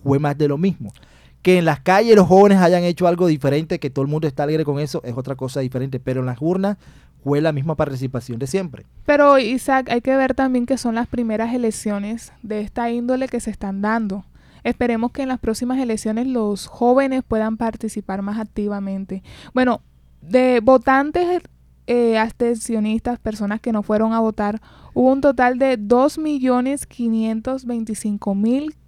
fue 0.04 0.20
más 0.20 0.38
de 0.38 0.48
lo 0.48 0.58
mismo. 0.58 0.92
Que 1.42 1.58
en 1.58 1.66
las 1.66 1.80
calles 1.80 2.16
los 2.16 2.28
jóvenes 2.28 2.60
hayan 2.60 2.84
hecho 2.84 3.08
algo 3.08 3.28
diferente, 3.28 3.80
que 3.80 3.90
todo 3.90 4.04
el 4.04 4.12
mundo 4.12 4.28
está 4.28 4.44
alegre 4.44 4.64
con 4.64 4.80
eso, 4.80 5.02
es 5.04 5.18
otra 5.18 5.36
cosa 5.36 5.60
diferente. 5.60 6.00
Pero 6.00 6.20
en 6.20 6.28
las 6.28 6.38
urnas 6.40 6.78
fue 7.24 7.42
la 7.42 7.52
misma 7.52 7.76
participación 7.76 8.40
de 8.40 8.48
siempre. 8.48 8.86
Pero 9.06 9.38
Isaac, 9.40 9.90
hay 9.90 10.02
que 10.02 10.16
ver 10.16 10.34
también 10.34 10.66
que 10.66 10.78
son 10.78 10.96
las 10.96 11.08
primeras 11.08 11.54
elecciones 11.54 12.34
de 12.44 12.62
esta 12.62 12.92
índole 12.92 13.28
que 13.28 13.40
se 13.40 13.52
están 13.52 13.82
dando. 13.82 14.26
Esperemos 14.64 15.12
que 15.12 15.24
en 15.24 15.30
las 15.30 15.40
próximas 15.40 15.80
elecciones 15.80 16.28
los 16.28 16.68
jóvenes 16.68 17.24
puedan 17.28 17.58
participar 17.58 18.22
más 18.22 18.40
activamente. 18.40 19.24
Bueno, 19.54 19.82
de 20.22 20.60
votantes 20.62 21.42
eh, 21.88 22.18
abstencionistas, 22.18 23.20
personas 23.20 23.60
que 23.60 23.72
no 23.72 23.82
fueron 23.82 24.14
a 24.14 24.20
votar, 24.20 24.62
hubo 24.94 25.12
un 25.12 25.22
total 25.22 25.58
de 25.58 25.78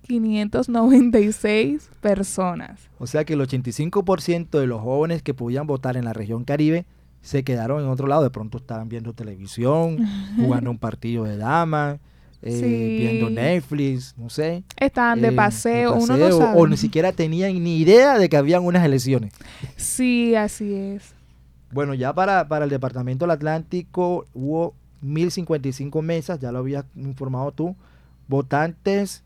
2.525.596 0.07 1.89
personas. 2.01 2.89
O 2.99 3.07
sea 3.07 3.25
que 3.25 3.33
el 3.33 3.41
85% 3.41 4.59
de 4.59 4.67
los 4.67 4.81
jóvenes 4.81 5.21
que 5.21 5.33
podían 5.33 5.67
votar 5.67 5.97
en 5.97 6.05
la 6.05 6.13
región 6.13 6.43
Caribe 6.43 6.85
se 7.21 7.43
quedaron 7.43 7.81
en 7.81 7.89
otro 7.89 8.07
lado, 8.07 8.23
de 8.23 8.29
pronto 8.29 8.57
estaban 8.57 8.89
viendo 8.89 9.13
televisión, 9.13 9.97
jugando 10.35 10.69
un 10.69 10.77
partido 10.77 11.23
de 11.23 11.37
damas, 11.37 11.99
eh, 12.41 12.97
viendo 12.99 13.29
Netflix, 13.29 14.13
no 14.17 14.29
sé. 14.29 14.63
Estaban 14.75 15.21
de, 15.21 15.29
eh, 15.29 15.31
paseo, 15.31 15.95
uno 15.95 16.17
no 16.17 16.31
sabe. 16.37 16.59
O 16.59 16.67
ni 16.67 16.75
siquiera 16.75 17.13
tenían 17.13 17.53
ni 17.63 17.77
idea 17.77 18.17
de 18.17 18.27
que 18.27 18.35
habían 18.35 18.65
unas 18.65 18.83
elecciones. 18.83 19.33
Sí, 19.77 20.35
así 20.35 20.73
es. 20.73 21.13
Bueno, 21.71 21.93
ya 21.93 22.13
para, 22.13 22.47
para 22.47 22.65
el 22.65 22.69
Departamento 22.69 23.23
del 23.23 23.31
Atlántico 23.31 24.25
hubo 24.33 24.75
1055 25.01 26.01
mesas, 26.01 26.39
ya 26.39 26.51
lo 26.51 26.59
habías 26.59 26.85
informado 26.95 27.51
tú. 27.51 27.75
Votantes 28.27 29.23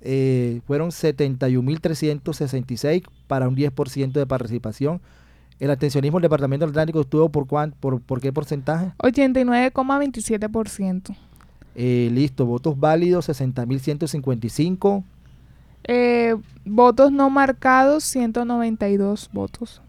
eh, 0.00 0.62
fueron 0.66 0.88
71.366 0.90 3.04
para 3.26 3.48
un 3.48 3.56
10% 3.56 4.12
de 4.12 4.26
participación. 4.26 5.00
El 5.58 5.70
atencionismo 5.70 6.18
del 6.18 6.24
Departamento 6.24 6.66
del 6.66 6.72
Atlántico 6.72 7.00
estuvo 7.00 7.30
por, 7.30 7.46
por, 7.46 8.00
por 8.00 8.20
qué 8.20 8.30
porcentaje? 8.32 8.92
89,27%. 8.98 11.16
Eh, 11.74 12.10
listo, 12.12 12.44
votos 12.46 12.78
válidos 12.78 13.28
60.155. 13.28 15.02
Eh, 15.84 16.36
votos 16.64 17.10
no 17.12 17.28
marcados 17.30 18.04
192 18.04 19.30
votos. 19.32 19.80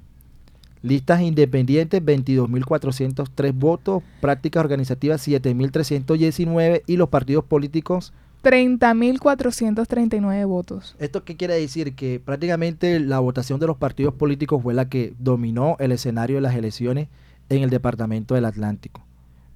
Listas 0.83 1.21
independientes 1.21 2.03
22.403 2.03 3.53
votos, 3.53 4.03
prácticas 4.21 4.61
organizativas 4.61 5.27
7.319 5.27 6.83
y 6.85 6.97
los 6.97 7.09
partidos 7.09 7.45
políticos 7.45 8.13
30.439 8.47 10.47
votos. 10.47 10.95
¿Esto 10.99 11.25
qué 11.25 11.35
quiere 11.35 11.55
decir? 11.55 11.95
Que 11.95 12.21
prácticamente 12.23 12.97
la 13.01 13.19
votación 13.19 13.59
de 13.59 13.67
los 13.67 13.75
partidos 13.75 14.13
políticos 14.13 14.63
fue 14.63 14.73
la 14.73 14.87
que 14.87 15.13
dominó 15.19 15.75
el 15.79 15.91
escenario 15.91 16.37
de 16.37 16.41
las 16.41 16.55
elecciones 16.55 17.09
en 17.49 17.61
el 17.61 17.69
departamento 17.69 18.35
del 18.35 18.45
Atlántico. 18.45 19.03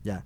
Ya. 0.03 0.25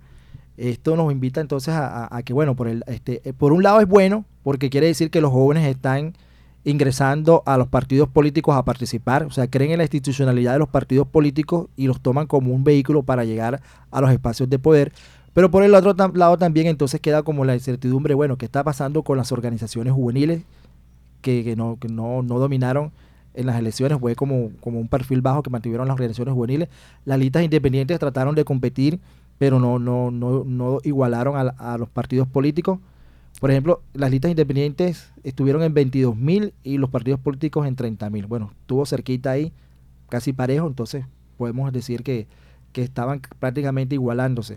Esto 0.56 0.96
nos 0.96 1.12
invita 1.12 1.40
entonces 1.40 1.74
a, 1.76 2.20
que, 2.24 2.32
bueno, 2.32 2.56
por, 2.56 2.66
el, 2.66 2.82
este, 2.88 3.20
eh, 3.24 3.32
por 3.32 3.52
un 3.52 3.62
lado 3.62 3.80
es 3.80 3.86
bueno, 3.86 4.24
porque 4.42 4.68
quiere 4.68 4.88
decir 4.88 5.10
que 5.10 5.20
los 5.20 5.30
jóvenes 5.30 5.64
están 5.68 6.14
ingresando 6.64 7.44
a 7.46 7.58
los 7.58 7.68
partidos 7.68 8.08
políticos 8.08 8.56
a 8.56 8.64
participar, 8.64 9.22
o 9.22 9.30
sea, 9.30 9.48
creen 9.48 9.70
en 9.70 9.78
la 9.78 9.84
institucionalidad 9.84 10.54
de 10.54 10.58
los 10.58 10.68
partidos 10.68 11.06
políticos 11.06 11.68
y 11.76 11.86
los 11.86 12.00
toman 12.00 12.26
como 12.26 12.52
un 12.52 12.64
vehículo 12.64 13.04
para 13.04 13.24
llegar 13.24 13.62
a 13.92 14.00
los 14.00 14.10
espacios 14.10 14.50
de 14.50 14.58
poder, 14.58 14.92
pero 15.36 15.50
por 15.50 15.62
el 15.62 15.74
otro 15.74 15.94
lado 16.14 16.38
también 16.38 16.66
entonces 16.66 16.98
queda 16.98 17.22
como 17.22 17.44
la 17.44 17.52
incertidumbre, 17.52 18.14
bueno, 18.14 18.38
¿qué 18.38 18.46
está 18.46 18.64
pasando 18.64 19.02
con 19.02 19.18
las 19.18 19.32
organizaciones 19.32 19.92
juveniles 19.92 20.44
que, 21.20 21.54
no, 21.56 21.76
dominaron 22.24 22.90
en 23.34 23.44
las 23.44 23.58
elecciones? 23.58 23.98
Fue 24.00 24.16
como, 24.16 24.50
un 24.62 24.88
perfil 24.88 25.20
bajo 25.20 25.42
que 25.42 25.50
mantuvieron 25.50 25.88
las 25.88 25.92
organizaciones 25.92 26.32
juveniles. 26.32 26.70
Las 27.04 27.18
listas 27.18 27.42
independientes 27.42 27.98
trataron 27.98 28.34
de 28.34 28.46
competir, 28.46 28.98
pero 29.36 29.60
no 29.60 30.78
igualaron 30.84 31.36
a, 31.36 31.74
a 31.74 31.76
los 31.76 31.90
partidos 31.90 32.26
políticos. 32.26 32.78
Por 33.38 33.50
ejemplo, 33.50 33.82
las 33.92 34.10
listas 34.10 34.30
independientes 34.30 35.12
estuvieron 35.22 35.62
en 35.62 35.74
22 35.74 36.16
mil 36.16 36.54
y 36.64 36.78
los 36.78 36.88
partidos 36.88 37.20
políticos 37.20 37.66
en 37.66 37.76
30 37.76 38.08
mil. 38.08 38.24
Bueno, 38.24 38.52
estuvo 38.62 38.86
cerquita 38.86 39.32
ahí, 39.32 39.52
casi 40.08 40.32
parejo, 40.32 40.66
entonces 40.66 41.04
podemos 41.36 41.70
decir 41.74 42.04
que, 42.04 42.26
que 42.72 42.82
estaban 42.82 43.20
prácticamente 43.38 43.96
igualándose. 43.96 44.56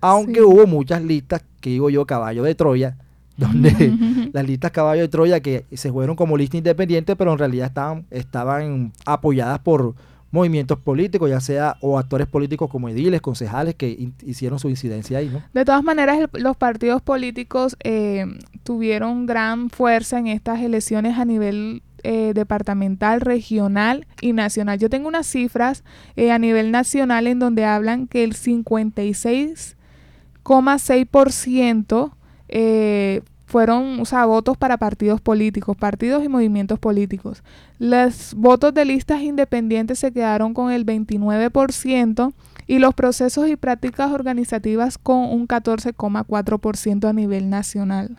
Aunque 0.00 0.42
hubo 0.42 0.66
muchas 0.66 1.02
listas, 1.02 1.44
que 1.60 1.70
digo 1.70 1.90
yo, 1.90 2.06
caballo 2.06 2.42
de 2.42 2.54
Troya, 2.54 2.96
donde 3.36 4.30
las 4.32 4.46
listas 4.46 4.70
caballo 4.70 5.02
de 5.02 5.08
Troya 5.08 5.40
que 5.40 5.66
se 5.72 5.92
fueron 5.92 6.16
como 6.16 6.36
lista 6.36 6.56
independiente, 6.56 7.16
pero 7.16 7.32
en 7.32 7.38
realidad 7.38 7.66
estaban, 7.66 8.06
estaban 8.10 8.92
apoyadas 9.04 9.58
por 9.58 9.94
movimientos 10.30 10.78
políticos, 10.78 11.30
ya 11.30 11.40
sea 11.40 11.76
o 11.80 11.98
actores 11.98 12.26
políticos 12.26 12.68
como 12.70 12.88
ediles, 12.88 13.20
concejales 13.20 13.74
que 13.74 14.10
hicieron 14.24 14.58
su 14.58 14.68
incidencia 14.68 15.18
ahí, 15.18 15.30
¿no? 15.32 15.42
De 15.52 15.64
todas 15.64 15.82
maneras, 15.82 16.18
los 16.32 16.56
partidos 16.56 17.00
políticos 17.02 17.76
eh, 17.82 18.26
tuvieron 18.62 19.26
gran 19.26 19.70
fuerza 19.70 20.18
en 20.18 20.26
estas 20.26 20.60
elecciones 20.60 21.18
a 21.18 21.24
nivel 21.24 21.82
eh, 22.02 22.32
departamental, 22.34 23.20
regional 23.20 24.06
y 24.20 24.32
nacional. 24.32 24.78
Yo 24.78 24.90
tengo 24.90 25.08
unas 25.08 25.26
cifras 25.26 25.84
eh, 26.16 26.30
a 26.30 26.38
nivel 26.38 26.70
nacional 26.70 27.26
en 27.26 27.38
donde 27.38 27.64
hablan 27.64 28.06
que 28.06 28.22
el 28.22 28.34
56 28.34 29.76
6% 30.54 32.12
eh, 32.48 33.22
fueron 33.46 34.00
o 34.00 34.04
sea, 34.04 34.26
votos 34.26 34.56
para 34.56 34.76
partidos 34.76 35.20
políticos, 35.20 35.76
partidos 35.76 36.24
y 36.24 36.28
movimientos 36.28 36.78
políticos. 36.78 37.42
Los 37.78 38.34
votos 38.34 38.74
de 38.74 38.84
listas 38.84 39.22
independientes 39.22 39.98
se 39.98 40.12
quedaron 40.12 40.52
con 40.52 40.72
el 40.72 40.84
29% 40.84 42.32
y 42.66 42.78
los 42.80 42.94
procesos 42.94 43.48
y 43.48 43.56
prácticas 43.56 44.10
organizativas 44.10 44.98
con 44.98 45.18
un 45.18 45.46
14,4% 45.46 47.08
a 47.08 47.12
nivel 47.12 47.48
nacional. 47.48 48.18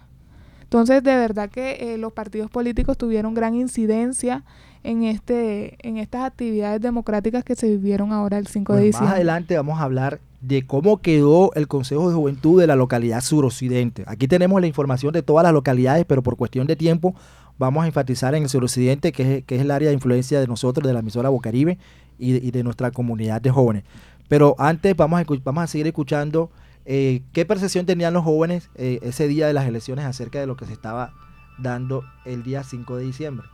Entonces, 0.61 1.03
de 1.03 1.15
verdad 1.15 1.49
que 1.49 1.93
eh, 1.93 1.97
los 1.97 2.13
partidos 2.13 2.49
políticos 2.49 2.97
tuvieron 2.97 3.33
gran 3.33 3.55
incidencia 3.55 4.43
en 4.83 5.03
este 5.03 5.77
en 5.87 5.97
estas 5.97 6.23
actividades 6.23 6.79
democráticas 6.81 7.43
que 7.43 7.55
se 7.55 7.67
vivieron 7.67 8.13
ahora 8.13 8.37
el 8.37 8.47
5 8.47 8.75
de 8.75 8.83
diciembre. 8.83 9.07
Más 9.07 9.15
adelante 9.15 9.55
vamos 9.57 9.79
a 9.79 9.83
hablar 9.83 10.19
de 10.41 10.65
cómo 10.65 11.01
quedó 11.01 11.51
el 11.55 11.67
Consejo 11.67 12.09
de 12.09 12.15
Juventud 12.15 12.59
de 12.59 12.67
la 12.67 12.75
localidad 12.75 13.21
suroccidente. 13.21 14.03
Aquí 14.07 14.27
tenemos 14.27 14.61
la 14.61 14.67
información 14.67 15.13
de 15.13 15.23
todas 15.23 15.43
las 15.43 15.53
localidades, 15.53 16.05
pero 16.05 16.21
por 16.21 16.37
cuestión 16.37 16.67
de 16.67 16.75
tiempo 16.75 17.15
vamos 17.57 17.83
a 17.83 17.87
enfatizar 17.87 18.35
en 18.35 18.43
el 18.43 18.49
suroccidente, 18.49 19.11
que 19.11 19.37
es, 19.37 19.43
que 19.45 19.55
es 19.55 19.61
el 19.61 19.71
área 19.71 19.89
de 19.89 19.95
influencia 19.95 20.39
de 20.39 20.47
nosotros, 20.47 20.87
de 20.87 20.93
la 20.93 20.99
emisora 20.99 21.29
Bocaribe 21.29 21.79
y 22.19 22.33
de, 22.33 22.47
y 22.47 22.51
de 22.51 22.63
nuestra 22.63 22.91
comunidad 22.91 23.41
de 23.41 23.49
jóvenes. 23.49 23.83
Pero 24.27 24.55
antes 24.59 24.95
vamos 24.95 25.21
a, 25.21 25.25
vamos 25.43 25.63
a 25.63 25.67
seguir 25.67 25.87
escuchando 25.87 26.51
eh, 26.85 27.23
qué 27.33 27.45
percepción 27.45 27.85
tenían 27.85 28.13
los 28.13 28.23
jóvenes 28.23 28.69
eh, 28.75 28.99
ese 29.01 29.27
día 29.27 29.47
de 29.47 29.53
las 29.53 29.67
elecciones 29.67 30.05
acerca 30.05 30.39
de 30.39 30.47
lo 30.47 30.55
que 30.55 30.65
se 30.65 30.73
estaba 30.73 31.13
dando 31.57 32.03
el 32.25 32.43
día 32.43 32.63
5 32.63 32.97
de 32.97 33.03
diciembre. 33.03 33.47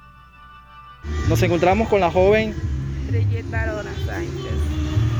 Nos 1.30 1.42
encontramos 1.42 1.90
con 1.90 2.00
la 2.00 2.12
joven 2.12 2.54
Barona 3.52 3.92
Sánchez. 4.06 4.72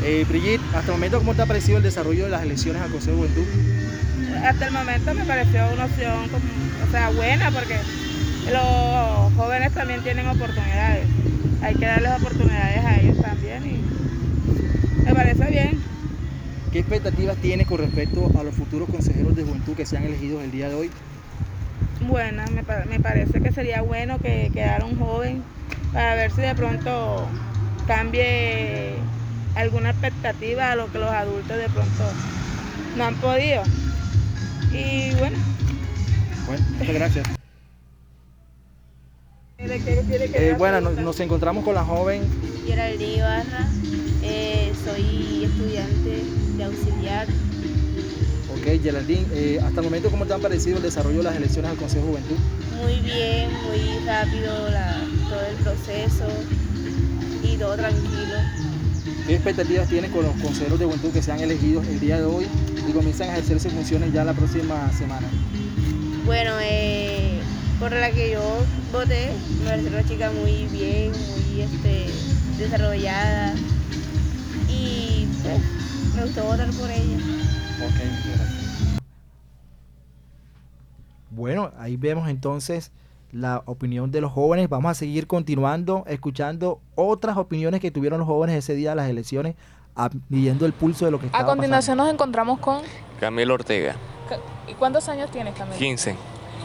Eh, 0.04 0.26
Brigitte. 0.28 0.62
Hasta 0.76 0.92
el 0.92 0.98
momento, 0.98 1.18
¿cómo 1.20 1.34
te 1.34 1.42
ha 1.42 1.46
parecido 1.46 1.78
el 1.78 1.84
desarrollo 1.84 2.26
de 2.26 2.32
las 2.32 2.44
elecciones 2.44 2.82
al 2.82 2.92
Consejo 2.92 3.24
de 3.24 3.30
Juventud? 3.30 3.74
Hasta 4.44 4.66
el 4.68 4.72
momento 4.74 5.14
me 5.14 5.26
pareció 5.26 5.62
una 5.74 5.86
opción, 5.86 6.30
como- 6.30 6.84
o 6.88 6.92
sea, 6.92 7.10
buena 7.10 7.52
porque 7.52 7.80
los 8.52 9.34
jóvenes 9.36 9.72
también 9.74 10.02
tienen 10.04 10.28
oportunidades. 10.28 11.08
Hay 11.62 11.76
que 11.76 11.86
darles 11.86 12.12
oportunidades 12.20 12.86
a 12.86 13.00
ellos 13.00 13.22
también 13.22 13.66
y 13.66 15.06
me 15.06 15.14
parece 15.14 15.46
bien. 15.50 15.82
¿Qué 16.72 16.80
expectativas 16.80 17.38
tienes 17.38 17.68
con 17.68 17.78
respecto 17.78 18.30
a 18.38 18.44
los 18.44 18.54
futuros 18.56 18.90
consejeros 18.90 19.36
de 19.36 19.44
juventud 19.44 19.76
que 19.76 19.86
sean 19.86 20.04
elegidos 20.04 20.44
el 20.44 20.52
día 20.52 20.70
de 20.70 20.76
hoy? 20.76 20.92
Buena, 22.02 22.46
me, 22.48 22.64
me 22.90 23.00
parece 23.00 23.40
que 23.42 23.52
sería 23.52 23.82
bueno 23.82 24.18
que 24.20 24.50
quedara 24.54 24.84
un 24.86 24.98
joven 25.00 25.44
para 25.94 26.16
ver 26.16 26.32
si 26.32 26.42
de 26.42 26.56
pronto 26.56 27.30
cambie 27.88 28.98
alguna 29.56 29.92
expectativa 29.92 30.72
a 30.72 30.76
lo 30.76 30.92
que 30.92 30.98
los 31.00 31.10
adultos 31.10 31.58
de 31.58 31.70
pronto 31.70 32.04
no 32.98 33.04
han 33.06 33.16
podido. 33.16 33.64
Y 34.72 35.12
bueno, 35.16 35.38
Bueno, 36.48 36.66
muchas 36.80 36.94
gracias. 36.96 37.28
Eh, 39.60 40.56
bueno, 40.58 40.82
nos, 40.82 40.96
nos 40.98 41.20
encontramos 41.22 41.64
con 41.64 41.74
la 41.76 41.86
joven 41.86 42.22
Geraldine 42.68 43.16
Ibarra, 43.18 43.68
eh, 44.24 44.74
soy 44.84 45.46
estudiante 45.46 46.24
de 46.58 46.64
auxiliar. 46.66 47.28
Ok, 48.52 48.82
Geraldine, 48.82 49.26
eh, 49.34 49.60
hasta 49.64 49.80
el 49.80 49.86
momento, 49.86 50.10
¿cómo 50.10 50.26
te 50.26 50.34
han 50.34 50.42
parecido 50.42 50.78
el 50.78 50.84
desarrollo 50.84 51.18
de 51.20 51.24
las 51.24 51.36
elecciones 51.38 51.72
al 51.72 51.78
Consejo 51.78 52.06
de 52.08 52.12
Juventud? 52.12 52.36
Muy 52.82 53.00
bien, 53.00 53.50
muy 53.64 54.06
rápido 54.06 54.70
la- 54.70 55.02
todo 55.30 55.42
el 55.46 55.56
proceso 55.58 56.28
y 57.44 57.56
todo 57.58 57.76
tranquilo. 57.76 58.38
¿Qué 59.26 59.36
expectativas 59.36 59.88
tienes 59.88 60.12
con 60.12 60.24
los 60.24 60.36
consejeros 60.36 60.78
de 60.78 60.86
juventud 60.86 61.12
que 61.14 61.22
sean 61.22 61.40
elegidos 61.40 61.88
el 61.88 61.98
día 61.98 62.18
de 62.18 62.26
hoy 62.26 62.46
y 62.90 62.92
comienzan 62.92 63.30
a 63.30 63.34
ejercer 63.34 63.58
sus 63.58 63.72
funciones 63.72 64.12
ya 64.12 64.26
la 64.26 64.34
próxima 64.34 64.92
semana? 64.92 65.26
Bueno, 66.26 66.52
eh, 66.62 67.40
por 67.80 67.94
la 67.94 68.12
que 68.12 68.32
yo 68.32 68.42
voté, 68.92 69.32
me 69.60 69.66
pareció 69.70 69.92
una 69.92 70.04
chica 70.04 70.30
muy 70.30 70.66
bien, 70.66 71.12
muy 71.12 71.62
este, 71.62 72.10
desarrollada 72.58 73.56
y 74.68 75.26
pues, 75.42 76.16
me 76.16 76.24
gustó 76.24 76.44
votar 76.44 76.70
por 76.72 76.92
ella. 76.92 77.16
Ok, 77.82 77.96
gracias. 78.26 79.00
Bueno, 81.32 81.72
ahí 81.78 81.96
vemos 81.96 82.28
entonces 82.28 82.92
la 83.34 83.62
opinión 83.66 84.12
de 84.12 84.22
los 84.22 84.32
jóvenes. 84.32 84.70
Vamos 84.70 84.92
a 84.92 84.94
seguir 84.94 85.28
continuando, 85.28 86.04
escuchando 86.08 86.80
otras 86.96 87.36
opiniones 87.38 87.82
que 87.82 87.92
tuvieron 87.92 88.20
los 88.20 88.28
jóvenes 88.28 88.56
ese 88.58 88.76
día 88.76 88.92
de 88.92 88.96
las 88.96 89.10
elecciones, 89.10 89.56
a- 89.96 90.10
midiendo 90.30 90.66
el 90.66 90.74
pulso 90.74 91.06
de 91.06 91.12
lo 91.12 91.20
que 91.20 91.26
A 91.26 91.28
estaba 91.28 91.48
continuación 91.48 91.98
nos 91.98 92.10
encontramos 92.12 92.60
con... 92.60 92.82
Camilo 93.20 93.54
Ortega, 93.56 93.96
¿Y 94.68 94.74
cuántos 94.76 95.08
años 95.10 95.30
tienes, 95.32 95.54
Camilo? 95.56 95.78
15. 95.78 96.16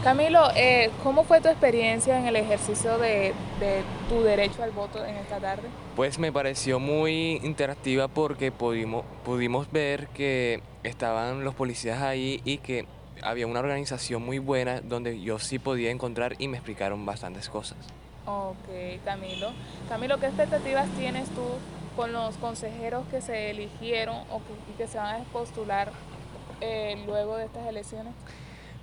Camilo, 0.05 0.41
eh, 0.55 0.91
¿cómo 1.03 1.25
fue 1.25 1.41
tu 1.41 1.49
experiencia 1.49 2.19
en 2.21 2.27
el 2.27 2.37
ejercicio 2.37 2.99
de, 2.99 3.35
de 3.59 3.83
tu 4.09 4.23
derecho 4.23 4.63
al 4.63 4.71
voto 4.71 5.05
en 5.05 5.17
esta 5.17 5.39
tarde? 5.39 5.65
Pues 5.97 6.19
me 6.21 6.31
pareció 6.31 6.79
muy 6.79 7.41
interactiva 7.43 8.07
porque 8.07 8.53
pudimos, 8.53 9.05
pudimos 9.25 9.71
ver 9.73 10.07
que 10.09 10.63
estaban 10.85 11.43
los 11.45 11.55
policías 11.57 12.01
ahí 12.01 12.41
y 12.45 12.59
que 12.59 12.87
había 13.23 13.47
una 13.47 13.61
organización 13.61 14.25
muy 14.25 14.39
buena 14.39 14.81
donde 14.81 15.21
yo 15.21 15.39
sí 15.39 15.59
podía 15.59 15.91
encontrar 15.91 16.35
y 16.39 16.49
me 16.49 16.57
explicaron 16.57 17.05
bastantes 17.07 17.49
cosas. 17.49 17.79
Ok, 18.27 19.03
Camilo. 19.05 19.53
Camilo, 19.89 20.19
¿qué 20.19 20.27
expectativas 20.27 20.89
tienes 20.91 21.29
tú 21.31 21.45
con 21.97 22.13
los 22.13 22.37
consejeros 22.37 23.07
que 23.09 23.21
se 23.21 23.51
eligieron 23.51 24.17
o 24.31 24.39
que, 24.39 24.73
y 24.73 24.77
que 24.77 24.87
se 24.87 24.99
van 24.99 25.23
a 25.23 25.25
postular 25.25 25.91
eh, 26.61 27.03
luego 27.07 27.37
de 27.37 27.47
estas 27.47 27.67
elecciones? 27.67 28.15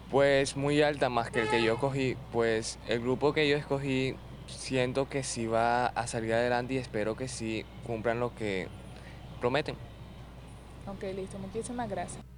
Pues 0.10 0.56
muy 0.56 0.82
alta 0.82 1.10
más 1.10 1.30
que 1.32 1.42
el 1.42 1.50
que 1.50 1.64
yo 1.64 1.74
escogí, 1.74 2.16
pues 2.32 2.80
el 2.88 3.02
grupo 3.02 3.34
que 3.34 3.48
yo 3.48 3.58
escogí 3.58 4.16
siento 4.48 5.10
que 5.10 5.24
sí 5.24 5.48
va 5.48 5.88
a 5.88 6.08
salir 6.08 6.34
adelante 6.34 6.76
y 6.76 6.78
espero 6.78 7.16
que 7.16 7.28
sí 7.28 7.66
cumplan 7.86 8.20
lo 8.20 8.36
que 8.36 8.68
prometen. 9.40 9.76
Ok, 10.88 11.04
listo. 11.16 11.38
Muchísimas 11.40 11.90
gracias. 11.90 12.35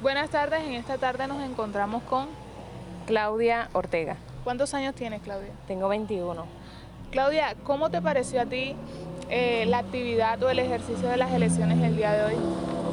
Buenas 0.00 0.30
tardes. 0.30 0.62
En 0.62 0.74
esta 0.74 0.96
tarde 0.96 1.26
nos 1.26 1.42
encontramos 1.42 2.02
con... 2.04 2.26
Claudia 3.04 3.70
Ortega, 3.72 4.16
¿Cuántos 4.44 4.74
años 4.74 4.94
tienes, 4.94 5.22
Claudia? 5.22 5.48
tengo 5.66 5.88
21. 5.88 6.44
Claudia, 7.10 7.56
¿cómo 7.64 7.90
te 7.90 8.02
pareció 8.02 8.42
a 8.42 8.44
ti 8.44 8.76
eh, 9.30 9.64
la 9.66 9.78
actividad 9.78 10.42
o 10.42 10.50
el 10.50 10.58
ejercicio 10.58 11.08
de 11.08 11.16
las 11.16 11.32
elecciones 11.32 11.82
el 11.82 11.96
día 11.96 12.12
de 12.12 12.24
hoy? 12.24 12.34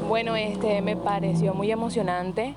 Bueno, 0.07 0.37
este 0.37 0.81
me 0.81 0.95
pareció 0.95 1.53
muy 1.53 1.69
emocionante. 1.69 2.55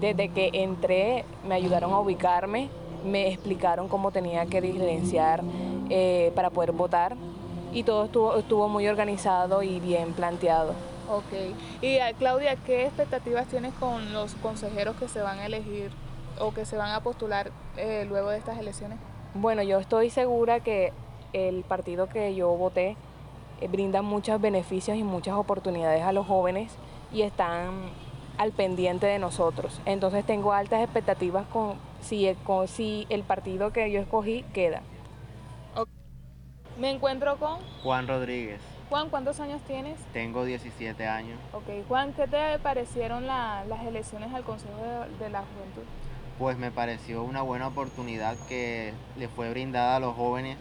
Desde 0.00 0.28
que 0.28 0.50
entré 0.52 1.24
me 1.46 1.54
ayudaron 1.54 1.92
a 1.92 1.98
ubicarme, 1.98 2.68
me 3.04 3.28
explicaron 3.28 3.88
cómo 3.88 4.10
tenía 4.12 4.44
que 4.44 4.60
diligenciar 4.60 5.42
eh, 5.88 6.30
para 6.34 6.50
poder 6.50 6.72
votar 6.72 7.16
y 7.72 7.84
todo 7.84 8.04
estuvo, 8.04 8.36
estuvo 8.36 8.68
muy 8.68 8.86
organizado 8.86 9.62
y 9.62 9.80
bien 9.80 10.12
planteado. 10.12 10.74
Ok. 11.08 11.32
Y 11.80 11.96
eh, 11.96 12.14
Claudia, 12.18 12.56
¿qué 12.56 12.84
expectativas 12.84 13.46
tienes 13.46 13.72
con 13.74 14.12
los 14.12 14.34
consejeros 14.36 14.96
que 14.96 15.08
se 15.08 15.20
van 15.20 15.38
a 15.38 15.46
elegir 15.46 15.90
o 16.38 16.52
que 16.52 16.64
se 16.64 16.76
van 16.76 16.92
a 16.92 17.00
postular 17.00 17.50
eh, 17.76 18.04
luego 18.08 18.30
de 18.30 18.38
estas 18.38 18.58
elecciones? 18.58 18.98
Bueno, 19.34 19.62
yo 19.62 19.78
estoy 19.78 20.10
segura 20.10 20.60
que 20.60 20.92
el 21.32 21.62
partido 21.64 22.08
que 22.08 22.34
yo 22.34 22.48
voté 22.50 22.96
eh, 23.60 23.68
brinda 23.68 24.02
muchos 24.02 24.40
beneficios 24.40 24.96
y 24.96 25.02
muchas 25.02 25.34
oportunidades 25.34 26.02
a 26.02 26.12
los 26.12 26.26
jóvenes 26.26 26.72
y 27.12 27.22
están 27.22 27.90
al 28.36 28.52
pendiente 28.52 29.06
de 29.06 29.18
nosotros. 29.18 29.80
Entonces 29.84 30.24
tengo 30.24 30.52
altas 30.52 30.82
expectativas 30.82 31.46
con 31.46 31.74
si 32.00 32.26
el, 32.26 32.36
con, 32.36 32.68
si 32.68 33.06
el 33.08 33.22
partido 33.22 33.72
que 33.72 33.90
yo 33.90 34.00
escogí 34.00 34.44
queda. 34.52 34.82
Me 36.78 36.90
encuentro 36.90 37.36
con 37.38 37.58
Juan 37.82 38.06
Rodríguez, 38.06 38.60
Juan, 38.88 39.10
¿cuántos 39.10 39.38
años 39.40 39.60
tienes? 39.66 39.98
tengo 40.12 40.44
17 40.44 41.06
años. 41.06 41.38
Ok, 41.52 41.64
Juan, 41.88 42.12
¿qué 42.14 42.26
te 42.26 42.58
parecieron 42.60 43.26
la- 43.26 43.64
las 43.68 43.82
elecciones 43.84 44.32
al 44.32 44.44
Consejo 44.44 44.76
de, 44.82 45.24
de 45.24 45.30
la 45.30 45.40
Juventud? 45.40 45.82
Pues 46.38 46.56
me 46.56 46.70
pareció 46.70 47.22
una 47.22 47.42
buena 47.42 47.66
oportunidad 47.68 48.36
que 48.48 48.94
le 49.18 49.28
fue 49.28 49.50
brindada 49.50 49.96
a 49.96 50.00
los 50.00 50.14
jóvenes 50.14 50.56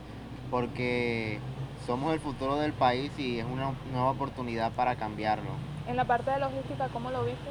porque 0.52 1.40
somos 1.86 2.14
el 2.14 2.20
futuro 2.20 2.58
del 2.58 2.74
país 2.74 3.12
y 3.18 3.40
es 3.40 3.46
una 3.46 3.72
nueva 3.94 4.12
oportunidad 4.12 4.72
para 4.74 4.96
cambiarlo. 4.96 5.52
En 5.88 5.96
la 5.96 6.04
parte 6.06 6.32
de 6.32 6.40
logística, 6.40 6.88
¿cómo 6.90 7.12
lo 7.12 7.24
viste? 7.24 7.50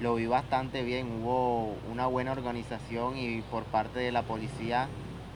Lo 0.00 0.14
vi 0.16 0.26
bastante 0.26 0.82
bien, 0.82 1.22
hubo 1.22 1.74
una 1.90 2.06
buena 2.06 2.32
organización 2.32 3.16
y 3.16 3.40
por 3.42 3.64
parte 3.64 4.00
de 4.00 4.12
la 4.12 4.22
policía 4.22 4.88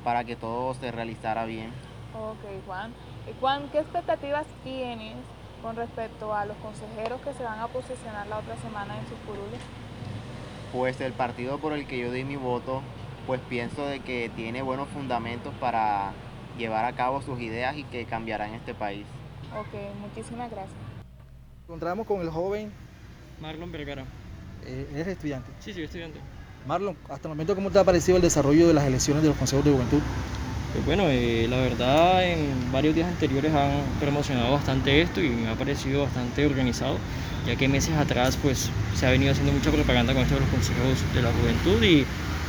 para 0.02 0.24
que 0.24 0.36
todo 0.36 0.74
se 0.74 0.90
realizara 0.90 1.44
bien. 1.46 1.68
Ok, 2.14 2.64
Juan. 2.66 2.92
Y 3.28 3.32
Juan, 3.40 3.68
¿qué 3.72 3.78
expectativas 3.78 4.46
tienes 4.62 5.14
con 5.62 5.76
respecto 5.76 6.34
a 6.34 6.44
los 6.44 6.56
consejeros 6.58 7.20
que 7.22 7.32
se 7.32 7.42
van 7.42 7.58
a 7.58 7.68
posicionar 7.68 8.26
la 8.26 8.38
otra 8.38 8.56
semana 8.58 8.98
en 8.98 9.06
sus 9.08 9.18
curules? 9.26 9.60
Pues 10.72 11.00
el 11.00 11.12
partido 11.12 11.58
por 11.58 11.72
el 11.72 11.86
que 11.86 11.98
yo 11.98 12.12
di 12.12 12.24
mi 12.24 12.36
voto, 12.36 12.82
pues 13.26 13.40
pienso 13.48 13.86
de 13.86 14.00
que 14.00 14.30
tiene 14.36 14.62
buenos 14.62 14.88
fundamentos 14.88 15.54
para 15.60 16.12
llevar 16.58 16.84
a 16.84 16.92
cabo 16.94 17.22
sus 17.22 17.40
ideas 17.40 17.76
y 17.76 17.84
que 17.84 18.04
cambiarán 18.04 18.52
este 18.54 18.74
país. 18.74 19.06
Ok, 19.58 19.74
muchísimas 20.00 20.50
gracias. 20.50 20.76
Encontramos 21.64 22.06
con 22.06 22.20
el 22.20 22.28
joven, 22.28 22.72
Marlon 23.40 23.72
Vergara. 23.72 24.04
eh, 24.66 24.86
eres 24.92 25.06
estudiante. 25.06 25.50
Sí, 25.60 25.72
sí, 25.72 25.82
estudiante. 25.82 26.20
Marlon, 26.66 26.96
hasta 27.08 27.28
el 27.28 27.30
momento, 27.30 27.54
¿cómo 27.54 27.70
te 27.70 27.78
ha 27.78 27.84
parecido 27.84 28.16
el 28.16 28.22
desarrollo 28.22 28.66
de 28.68 28.74
las 28.74 28.84
elecciones 28.84 29.22
de 29.22 29.30
los 29.30 29.38
consejos 29.38 29.64
de 29.64 29.72
juventud? 29.72 30.00
Pues 30.74 30.86
bueno, 30.86 31.04
eh, 31.06 31.46
la 31.48 31.58
verdad 31.58 32.28
en 32.28 32.72
varios 32.72 32.96
días 32.96 33.08
anteriores 33.08 33.54
han 33.54 33.80
promocionado 34.00 34.50
bastante 34.50 35.02
esto 35.02 35.20
y 35.20 35.28
me 35.28 35.48
ha 35.48 35.54
parecido 35.54 36.02
bastante 36.02 36.44
organizado, 36.44 36.98
ya 37.46 37.54
que 37.54 37.68
meses 37.68 37.94
atrás 37.96 38.36
pues 38.42 38.70
se 38.92 39.06
ha 39.06 39.10
venido 39.10 39.30
haciendo 39.30 39.52
mucha 39.52 39.70
propaganda 39.70 40.12
con 40.12 40.22
esto 40.22 40.34
de 40.34 40.40
los 40.40 40.50
consejos 40.50 41.14
de 41.14 41.22
la 41.22 41.30
juventud 41.30 41.80
y 41.80 42.04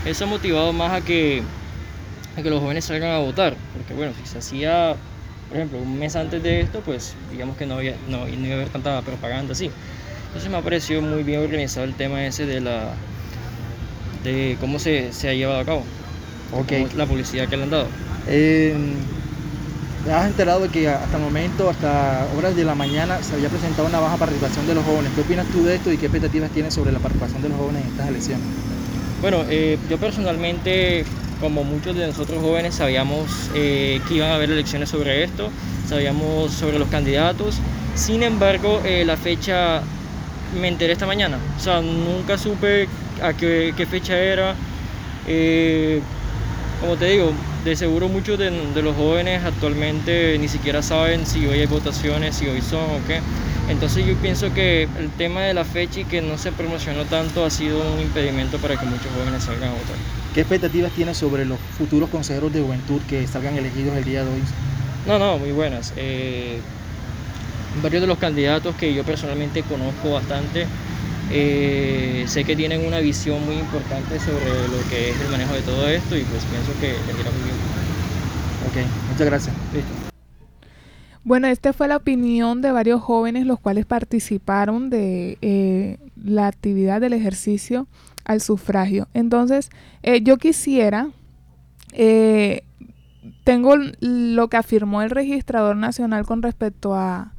eso 0.09 0.23
ha 0.23 0.27
motivado 0.27 0.73
más 0.73 0.93
a 0.93 1.05
que, 1.05 1.43
a 2.35 2.41
que 2.41 2.49
los 2.49 2.61
jóvenes 2.61 2.85
salgan 2.85 3.11
a 3.11 3.19
votar, 3.19 3.55
porque 3.77 3.93
bueno, 3.93 4.11
si 4.19 4.27
se 4.27 4.39
hacía, 4.39 4.95
por 5.47 5.57
ejemplo, 5.57 5.77
un 5.77 5.99
mes 5.99 6.15
antes 6.15 6.41
de 6.41 6.61
esto, 6.61 6.79
pues 6.79 7.13
digamos 7.31 7.57
que 7.57 7.67
no, 7.67 7.75
había, 7.75 7.95
no, 8.09 8.25
no 8.25 8.45
iba 8.45 8.53
a 8.53 8.57
haber 8.57 8.69
tanta 8.69 9.03
propaganda 9.03 9.51
así. 9.51 9.69
Entonces 10.27 10.49
me 10.49 10.57
ha 10.57 10.61
parecido 10.63 11.03
muy 11.03 11.21
bien 11.21 11.41
organizado 11.41 11.85
el 11.85 11.93
tema 11.93 12.25
ese 12.25 12.47
de 12.47 12.59
la 12.59 12.95
de 14.23 14.57
cómo 14.59 14.79
se, 14.79 15.13
se 15.13 15.29
ha 15.29 15.33
llevado 15.35 15.59
a 15.59 15.65
cabo. 15.65 15.83
Ok. 16.51 16.71
La 16.95 17.05
publicidad 17.05 17.47
que 17.47 17.57
le 17.57 17.63
han 17.63 17.69
dado. 17.69 17.87
Eh, 18.27 18.75
has 20.11 20.27
enterado 20.27 20.69
que 20.69 20.87
hasta 20.87 21.17
el 21.17 21.23
momento, 21.23 21.69
hasta 21.69 22.27
horas 22.37 22.55
de 22.55 22.63
la 22.63 22.75
mañana, 22.75 23.23
se 23.23 23.35
había 23.35 23.49
presentado 23.49 23.87
una 23.87 23.99
baja 23.99 24.17
participación 24.17 24.67
de 24.67 24.75
los 24.75 24.83
jóvenes. 24.85 25.11
¿Qué 25.15 25.21
opinas 25.21 25.47
tú 25.47 25.63
de 25.63 25.75
esto 25.75 25.91
y 25.91 25.97
qué 25.97 26.05
expectativas 26.05 26.51
tienes 26.51 26.73
sobre 26.73 26.91
la 26.91 26.99
participación 26.99 27.41
de 27.41 27.49
los 27.49 27.57
jóvenes 27.57 27.83
en 27.83 27.91
estas 27.91 28.07
elecciones? 28.09 28.45
Bueno, 29.21 29.43
eh, 29.49 29.77
yo 29.89 29.97
personalmente, 29.97 31.05
como 31.41 31.63
muchos 31.63 31.95
de 31.95 32.05
nosotros 32.05 32.41
jóvenes, 32.41 32.75
sabíamos 32.75 33.49
eh, 33.55 33.99
que 34.07 34.15
iban 34.15 34.29
a 34.29 34.35
haber 34.35 34.51
elecciones 34.51 34.89
sobre 34.89 35.23
esto, 35.23 35.49
sabíamos 35.87 36.51
sobre 36.51 36.77
los 36.77 36.89
candidatos. 36.89 37.57
Sin 37.95 38.21
embargo, 38.23 38.81
eh, 38.83 39.05
la 39.05 39.17
fecha 39.17 39.81
me 40.59 40.67
enteré 40.67 40.93
esta 40.93 41.07
mañana. 41.07 41.37
O 41.57 41.59
sea, 41.59 41.81
nunca 41.81 42.37
supe 42.37 42.87
a 43.21 43.33
qué 43.33 43.87
fecha 43.89 44.17
era. 44.17 44.55
Como 46.85 46.97
te 46.97 47.07
digo, 47.07 47.31
de 47.63 47.75
seguro 47.75 48.09
muchos 48.09 48.37
de, 48.37 48.51
de, 48.51 48.81
los 48.83 48.95
jóvenes 48.95 49.43
actualmente 49.43 50.37
ni 50.37 50.47
siquiera 50.47 50.83
saben 50.83 51.25
si 51.25 51.47
hoy 51.47 51.61
hay 51.61 51.65
votaciones, 51.65 52.35
si 52.35 52.45
hoy 52.45 52.61
son 52.61 52.83
o 52.83 53.07
qué. 53.07 53.21
Entonces 53.69 54.05
yo 54.05 54.13
pienso 54.17 54.53
que 54.53 54.83
el 54.83 55.09
tema 55.17 55.41
de 55.41 55.55
la 55.55 55.65
fecha 55.65 56.01
y 56.01 56.05
que 56.05 56.21
no 56.21 56.37
se 56.37 56.51
promocionó 56.51 57.05
tanto 57.05 57.43
ha 57.43 57.49
sido 57.49 57.79
un 57.91 58.01
impedimento 58.01 58.59
para 58.59 58.79
que 58.79 58.85
muchos 58.85 59.07
jóvenes 59.17 59.45
salgan 59.45 59.69
a 59.69 59.71
votar. 59.71 59.95
¿Qué 60.35 60.41
expectativas 60.41 60.91
tienes 60.91 61.17
sobre 61.17 61.43
los 61.43 61.57
futuros 61.75 62.07
consejeros 62.11 62.53
de 62.53 62.61
juventud 62.61 63.01
que 63.09 63.25
salgan 63.25 63.57
elegidos 63.57 63.97
el 63.97 64.03
día 64.03 64.23
de 64.23 64.31
hoy? 64.31 64.43
No, 65.07 65.17
no, 65.17 65.39
muy 65.39 65.53
buenas. 65.53 65.91
Eh, 65.97 66.59
varios 67.81 68.01
de 68.01 68.07
los 68.07 68.19
candidatos 68.19 68.75
que 68.75 68.93
yo 68.93 69.03
personalmente 69.03 69.63
conozco 69.63 70.11
bastante, 70.11 70.67
eh, 71.31 72.25
sé 72.27 72.43
que 72.43 72.55
tienen 72.55 72.85
una 72.85 72.99
visión 72.99 73.43
muy 73.45 73.55
importante 73.55 74.19
sobre 74.19 74.67
lo 74.67 74.89
que 74.89 75.09
es 75.09 75.21
el 75.21 75.29
manejo 75.29 75.53
de 75.53 75.61
todo 75.61 75.87
esto 75.87 76.15
y 76.15 76.23
pues 76.23 76.43
pienso 76.45 76.71
que 76.79 76.87
les 76.87 77.19
irá 77.19 77.31
muy 77.31 77.43
bien. 77.43 77.55
Ok, 78.67 79.09
muchas 79.11 79.25
gracias. 79.27 79.55
Listo. 79.73 80.05
Bueno, 81.25 81.47
esta 81.47 81.73
fue 81.73 81.87
la 81.87 81.97
opinión 81.97 82.61
de 82.61 82.71
varios 82.71 83.01
jóvenes 83.01 83.47
los 83.47 83.59
cuales 83.59 83.87
participaron 83.87 84.91
de 84.91 85.39
eh, 85.41 85.97
la 86.23 86.45
actividad 86.45 87.01
del 87.01 87.13
ejercicio 87.13 87.87
al 88.25 88.41
sufragio. 88.41 89.07
Entonces, 89.15 89.71
eh, 90.03 90.21
yo 90.21 90.37
quisiera, 90.37 91.09
eh, 91.93 92.63
tengo 93.43 93.75
lo 94.01 94.49
que 94.49 94.57
afirmó 94.57 95.01
el 95.01 95.09
registrador 95.09 95.75
nacional 95.77 96.27
con 96.27 96.43
respecto 96.43 96.93
a, 96.93 97.33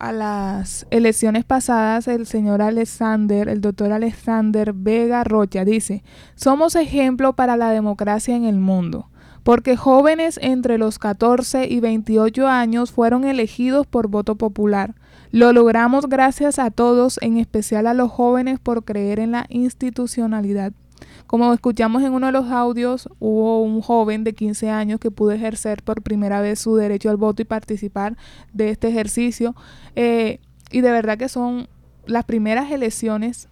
a 0.00 0.12
las 0.12 0.86
elecciones 0.90 1.44
pasadas, 1.44 2.08
el 2.08 2.26
señor 2.26 2.62
Alexander, 2.62 3.48
el 3.48 3.60
doctor 3.60 3.92
Alexander 3.92 4.72
Vega 4.72 5.22
Rocha, 5.22 5.64
dice, 5.64 6.02
somos 6.34 6.74
ejemplo 6.74 7.34
para 7.34 7.56
la 7.56 7.70
democracia 7.70 8.34
en 8.34 8.44
el 8.44 8.58
mundo 8.58 9.10
porque 9.42 9.76
jóvenes 9.76 10.38
entre 10.42 10.78
los 10.78 10.98
14 10.98 11.66
y 11.66 11.80
28 11.80 12.46
años 12.46 12.92
fueron 12.92 13.24
elegidos 13.24 13.86
por 13.86 14.08
voto 14.08 14.34
popular. 14.36 14.94
Lo 15.32 15.52
logramos 15.52 16.08
gracias 16.08 16.58
a 16.58 16.70
todos, 16.70 17.18
en 17.22 17.38
especial 17.38 17.86
a 17.86 17.94
los 17.94 18.10
jóvenes, 18.10 18.58
por 18.58 18.84
creer 18.84 19.18
en 19.18 19.32
la 19.32 19.46
institucionalidad. 19.48 20.72
Como 21.26 21.52
escuchamos 21.52 22.02
en 22.02 22.12
uno 22.12 22.26
de 22.26 22.32
los 22.32 22.50
audios, 22.50 23.08
hubo 23.18 23.62
un 23.62 23.80
joven 23.80 24.24
de 24.24 24.34
15 24.34 24.70
años 24.70 25.00
que 25.00 25.10
pudo 25.10 25.32
ejercer 25.32 25.82
por 25.82 26.02
primera 26.02 26.40
vez 26.40 26.58
su 26.58 26.76
derecho 26.76 27.10
al 27.10 27.16
voto 27.16 27.42
y 27.42 27.44
participar 27.44 28.16
de 28.52 28.70
este 28.70 28.88
ejercicio. 28.88 29.54
Eh, 29.96 30.40
y 30.70 30.80
de 30.80 30.90
verdad 30.90 31.18
que 31.18 31.28
son 31.28 31.68
las 32.06 32.24
primeras 32.24 32.70
elecciones 32.70 33.48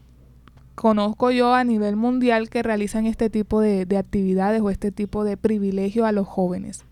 conozco 0.75 1.33
yo 1.33 1.55
a 1.55 1.65
nivel 1.65 1.97
mundial 1.97 2.49
que 2.49 2.63
realizan 2.63 3.05
este 3.07 3.31
tipo 3.31 3.61
de, 3.61 3.85
de 3.85 3.99
actividades 3.99 4.61
o 4.61 4.71
este 4.71 4.93
tipo 4.93 5.25
de 5.25 5.37
privilegio 5.37 6.07
a 6.07 6.13
los 6.13 6.29
jóvenes. 6.29 6.85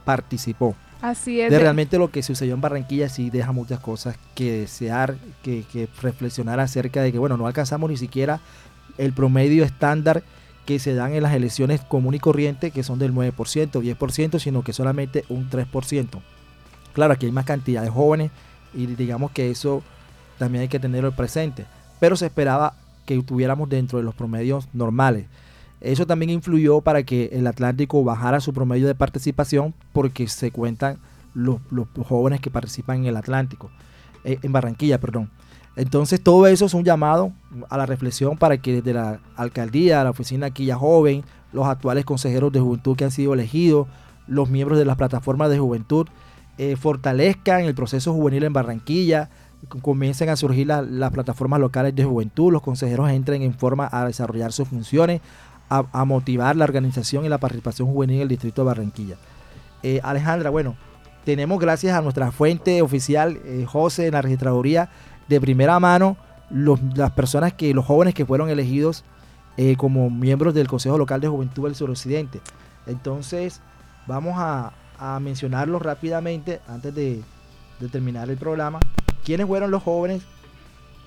participó. 0.04 0.74
Así 1.00 1.40
es. 1.40 1.50
De 1.50 1.58
realmente 1.58 1.98
lo 1.98 2.10
que 2.10 2.22
sucedió 2.22 2.54
en 2.54 2.60
Barranquilla 2.60 3.08
sí 3.08 3.30
deja 3.30 3.52
muchas 3.52 3.80
cosas 3.80 4.16
que 4.34 4.60
desear, 4.60 5.16
que, 5.42 5.64
que 5.72 5.88
reflexionar 6.00 6.60
acerca 6.60 7.02
de 7.02 7.10
que, 7.12 7.18
bueno, 7.18 7.36
no 7.36 7.46
alcanzamos 7.46 7.90
ni 7.90 7.96
siquiera 7.96 8.40
el 8.98 9.12
promedio 9.12 9.64
estándar 9.64 10.22
que 10.64 10.78
se 10.78 10.94
dan 10.94 11.12
en 11.12 11.22
las 11.22 11.34
elecciones 11.34 11.82
común 11.82 12.14
y 12.14 12.18
corriente, 12.18 12.70
que 12.70 12.82
son 12.82 12.98
del 12.98 13.12
9%, 13.12 13.34
10%, 13.34 14.38
sino 14.38 14.62
que 14.62 14.72
solamente 14.72 15.24
un 15.28 15.50
3%. 15.50 16.20
Claro, 16.92 17.12
aquí 17.12 17.26
hay 17.26 17.32
más 17.32 17.44
cantidad 17.44 17.82
de 17.82 17.90
jóvenes 17.90 18.30
y 18.72 18.86
digamos 18.86 19.30
que 19.32 19.50
eso 19.50 19.82
también 20.38 20.62
hay 20.62 20.68
que 20.68 20.80
tenerlo 20.80 21.12
presente. 21.12 21.66
Pero 22.00 22.16
se 22.16 22.26
esperaba 22.26 22.74
que 23.04 23.16
estuviéramos 23.16 23.68
dentro 23.68 23.98
de 23.98 24.04
los 24.04 24.14
promedios 24.14 24.68
normales. 24.72 25.26
Eso 25.80 26.06
también 26.06 26.30
influyó 26.30 26.80
para 26.80 27.02
que 27.02 27.30
el 27.32 27.46
Atlántico 27.46 28.02
bajara 28.04 28.40
su 28.40 28.52
promedio 28.52 28.86
de 28.86 28.94
participación 28.94 29.74
porque 29.92 30.26
se 30.28 30.50
cuentan 30.50 30.98
los, 31.34 31.60
los 31.70 31.88
jóvenes 32.06 32.40
que 32.40 32.50
participan 32.50 32.98
en 32.98 33.06
el 33.06 33.16
Atlántico, 33.16 33.70
eh, 34.24 34.38
en 34.42 34.52
Barranquilla, 34.52 34.98
perdón. 34.98 35.30
Entonces 35.76 36.22
todo 36.22 36.46
eso 36.46 36.66
es 36.66 36.74
un 36.74 36.84
llamado 36.84 37.32
a 37.68 37.76
la 37.76 37.86
reflexión 37.86 38.38
para 38.38 38.58
que 38.58 38.74
desde 38.74 38.94
la 38.94 39.20
alcaldía, 39.36 40.04
la 40.04 40.10
oficina 40.10 40.50
Quilla 40.50 40.76
Joven, 40.76 41.24
los 41.52 41.66
actuales 41.66 42.04
consejeros 42.04 42.52
de 42.52 42.60
juventud 42.60 42.96
que 42.96 43.04
han 43.04 43.10
sido 43.10 43.34
elegidos, 43.34 43.88
los 44.26 44.48
miembros 44.48 44.78
de 44.78 44.84
las 44.84 44.96
plataformas 44.96 45.50
de 45.50 45.58
juventud, 45.58 46.06
eh, 46.56 46.76
fortalezcan 46.76 47.62
el 47.62 47.74
proceso 47.74 48.12
juvenil 48.12 48.44
en 48.44 48.52
Barranquilla, 48.52 49.30
comiencen 49.68 50.28
a 50.28 50.36
surgir 50.36 50.66
la, 50.66 50.82
las 50.82 51.10
plataformas 51.10 51.60
locales 51.60 51.94
de 51.94 52.04
juventud, 52.04 52.52
los 52.52 52.62
consejeros 52.62 53.10
entren 53.10 53.42
en 53.42 53.54
forma 53.54 53.88
a 53.90 54.06
desarrollar 54.06 54.52
sus 54.52 54.68
funciones, 54.68 55.20
a, 55.68 56.04
motivar 56.04 56.54
la 56.56 56.64
organización 56.64 57.24
y 57.24 57.28
la 57.28 57.38
participación 57.38 57.88
juvenil 57.88 58.16
en 58.16 58.22
el 58.22 58.28
distrito 58.28 58.62
de 58.62 58.66
Barranquilla. 58.66 59.16
Eh, 59.82 60.00
Alejandra, 60.02 60.50
bueno, 60.50 60.76
tenemos 61.24 61.58
gracias 61.58 61.96
a 61.96 62.02
nuestra 62.02 62.30
fuente 62.30 62.82
oficial, 62.82 63.40
eh, 63.44 63.64
José, 63.66 64.06
en 64.06 64.12
la 64.12 64.22
registraduría, 64.22 64.90
de 65.28 65.40
primera 65.40 65.80
mano 65.80 66.16
los, 66.50 66.80
las 66.94 67.10
personas 67.12 67.54
que, 67.54 67.72
los 67.74 67.84
jóvenes 67.84 68.14
que 68.14 68.26
fueron 68.26 68.50
elegidos 68.50 69.04
eh, 69.56 69.76
como 69.76 70.10
miembros 70.10 70.54
del 70.54 70.68
Consejo 70.68 70.98
Local 70.98 71.20
de 71.20 71.28
Juventud 71.28 71.64
del 71.64 71.74
Suroccidente. 71.74 72.40
Entonces, 72.86 73.60
vamos 74.06 74.34
a, 74.36 74.72
a 74.98 75.18
mencionarlos 75.20 75.80
rápidamente 75.82 76.60
antes 76.68 76.94
de, 76.94 77.22
de, 77.80 77.88
terminar 77.88 78.30
el 78.30 78.36
programa. 78.36 78.80
¿Quiénes 79.24 79.46
fueron 79.46 79.70
los 79.70 79.82
jóvenes 79.82 80.22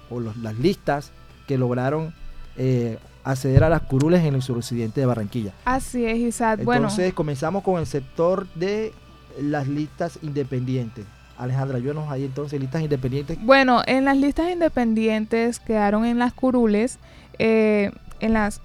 o 0.09 0.19
los, 0.19 0.37
las 0.37 0.57
listas 0.57 1.11
que 1.47 1.57
lograron 1.57 2.13
eh, 2.57 2.97
acceder 3.23 3.63
a 3.63 3.69
las 3.69 3.81
curules 3.81 4.23
en 4.23 4.35
el 4.35 4.41
suroccidente 4.41 5.01
de 5.01 5.05
Barranquilla. 5.05 5.53
Así 5.65 6.05
es, 6.05 6.17
Isaac. 6.17 6.63
Bueno, 6.63 6.87
Entonces 6.87 7.13
comenzamos 7.13 7.63
con 7.63 7.79
el 7.79 7.85
sector 7.85 8.47
de 8.55 8.93
las 9.39 9.67
listas 9.67 10.19
independientes. 10.21 11.05
Alejandra, 11.37 11.77
ayúdanos 11.77 12.09
ahí 12.09 12.25
entonces, 12.25 12.59
listas 12.59 12.81
independientes. 12.81 13.37
bueno, 13.41 13.83
en 13.85 14.05
las 14.05 14.17
listas 14.17 14.49
independientes 14.51 15.59
quedaron 15.59 16.05
en 16.05 16.17
las 16.17 16.33
curules, 16.33 16.97
eh, 17.37 17.91
en 18.19 18.33
las 18.33 18.61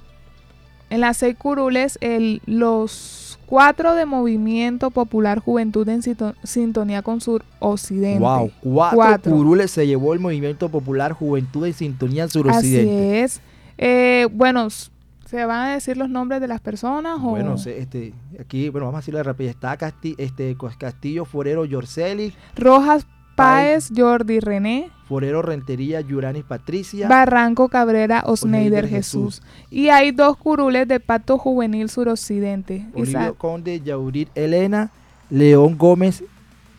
en 0.89 1.01
las 1.01 1.17
seis 1.19 1.37
curules, 1.37 1.99
el, 2.01 2.41
los 2.47 3.32
cuatro 3.53 3.95
de 3.95 4.07
Movimiento 4.07 4.91
Popular 4.91 5.39
Juventud 5.39 5.87
en 5.91 6.01
sinto- 6.01 6.35
sintonía 6.43 7.03
con 7.03 7.21
Suroccidente. 7.21 8.19
Wow, 8.19 8.51
cuatro, 8.63 8.97
Cuatro. 8.97 9.33
curules 9.33 9.71
se 9.71 9.87
llevó 9.87 10.15
el 10.15 10.21
Movimiento 10.21 10.71
Popular 10.71 11.13
Juventud 11.13 11.67
en 11.67 11.75
Sintonía 11.75 12.23
al 12.23 12.29
Así 12.31 12.39
Suroccidente. 12.39 13.23
es. 13.25 13.43
Eh, 13.77 14.27
bueno, 14.33 14.69
¿se 14.71 15.45
van 15.45 15.67
a 15.69 15.73
decir 15.75 15.99
los 15.99 16.09
nombres 16.09 16.41
de 16.41 16.49
las 16.49 16.63
personas? 16.63 17.19
O? 17.19 17.29
Bueno, 17.33 17.57
este, 17.57 18.15
aquí, 18.41 18.71
bueno, 18.71 18.87
vamos 18.87 18.97
a 18.97 19.01
decirlo 19.03 19.19
de 19.19 19.25
rápido. 19.25 19.51
Está 19.51 19.77
Casti- 19.77 20.15
este, 20.17 20.57
Castillo 20.79 21.27
Forero 21.27 21.67
Yorceli, 21.67 22.33
Rojas 22.57 23.07
Páez, 23.37 23.91
Jordi 23.95 24.41
René, 24.41 24.89
Forero 25.13 25.43
Rentería 25.43 26.01
Yuranis 26.01 26.43
Patricia. 26.43 27.07
Barranco 27.07 27.69
Cabrera, 27.69 28.23
Osneider 28.25 28.89
Jesús. 28.89 29.43
Y 29.69 29.91
hay 29.91 30.11
dos 30.11 30.39
curules 30.39 30.89
de 30.89 31.01
Pacto 31.01 31.37
Juvenil 31.37 31.91
Suroccidente. 31.91 32.87
Olivio. 32.95 33.35
Conde, 33.35 33.83
Yaurit 33.83 34.31
Elena, 34.35 34.91
León 35.29 35.77
Gómez, 35.77 36.25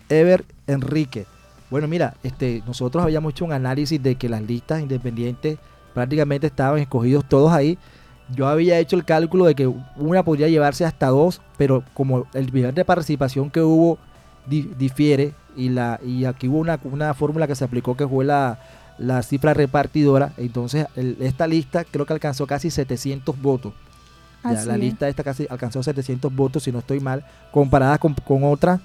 Ever 0.10 0.46
Enrique. 0.66 1.28
Bueno, 1.70 1.88
mira, 1.88 2.16
este, 2.24 2.64
nosotros 2.66 3.04
habíamos 3.04 3.34
hecho 3.34 3.46
un 3.46 3.54
análisis 3.54 4.02
de 4.02 4.16
que 4.16 4.28
las 4.28 4.42
listas 4.42 4.82
independientes 4.82 5.60
prácticamente 5.94 6.48
estaban 6.48 6.80
escogidos 6.80 7.30
todos 7.30 7.52
ahí. 7.54 7.78
Yo 8.36 8.48
había 8.48 8.80
hecho 8.80 8.96
el 8.96 9.06
cálculo 9.06 9.46
de 9.46 9.54
que 9.54 9.68
una 9.96 10.24
podría 10.24 10.48
llevarse 10.48 10.86
hasta 10.86 11.10
dos, 11.10 11.40
pero 11.56 11.84
como 11.94 12.26
el 12.34 12.52
nivel 12.52 12.74
de 12.74 12.84
participación 12.84 13.52
que 13.52 13.62
hubo 13.62 14.00
di- 14.48 14.72
difiere 14.76 15.34
y 15.56 15.70
la 15.70 16.00
y 16.06 16.26
aquí 16.26 16.48
hubo 16.48 16.58
una, 16.60 16.80
una 16.84 17.14
fórmula 17.14 17.48
que 17.48 17.56
se 17.56 17.64
aplicó 17.66 17.96
que 17.96 18.08
fue 18.08 18.26
la, 18.26 18.60
la 18.98 19.22
cifra 19.24 19.54
repartidora, 19.54 20.34
entonces 20.38 20.88
el- 20.96 21.18
esta 21.22 21.48
lista 21.48 21.84
creo 21.84 22.06
que 22.06 22.14
alcanzó 22.14 22.46
casi 22.48 22.70
700 22.70 23.42
votos. 23.42 23.74
Ya 24.44 24.52
la 24.66 24.74
es. 24.74 24.80
lista 24.80 25.08
esta 25.08 25.24
casi 25.24 25.48
alcanzó 25.50 25.82
700 25.84 26.36
votos, 26.36 26.64
si 26.64 26.72
no 26.72 26.80
estoy 26.80 27.00
mal, 27.00 27.24
comparadas 27.52 27.98
con, 28.00 28.14
con 28.14 28.44
otras, 28.44 28.82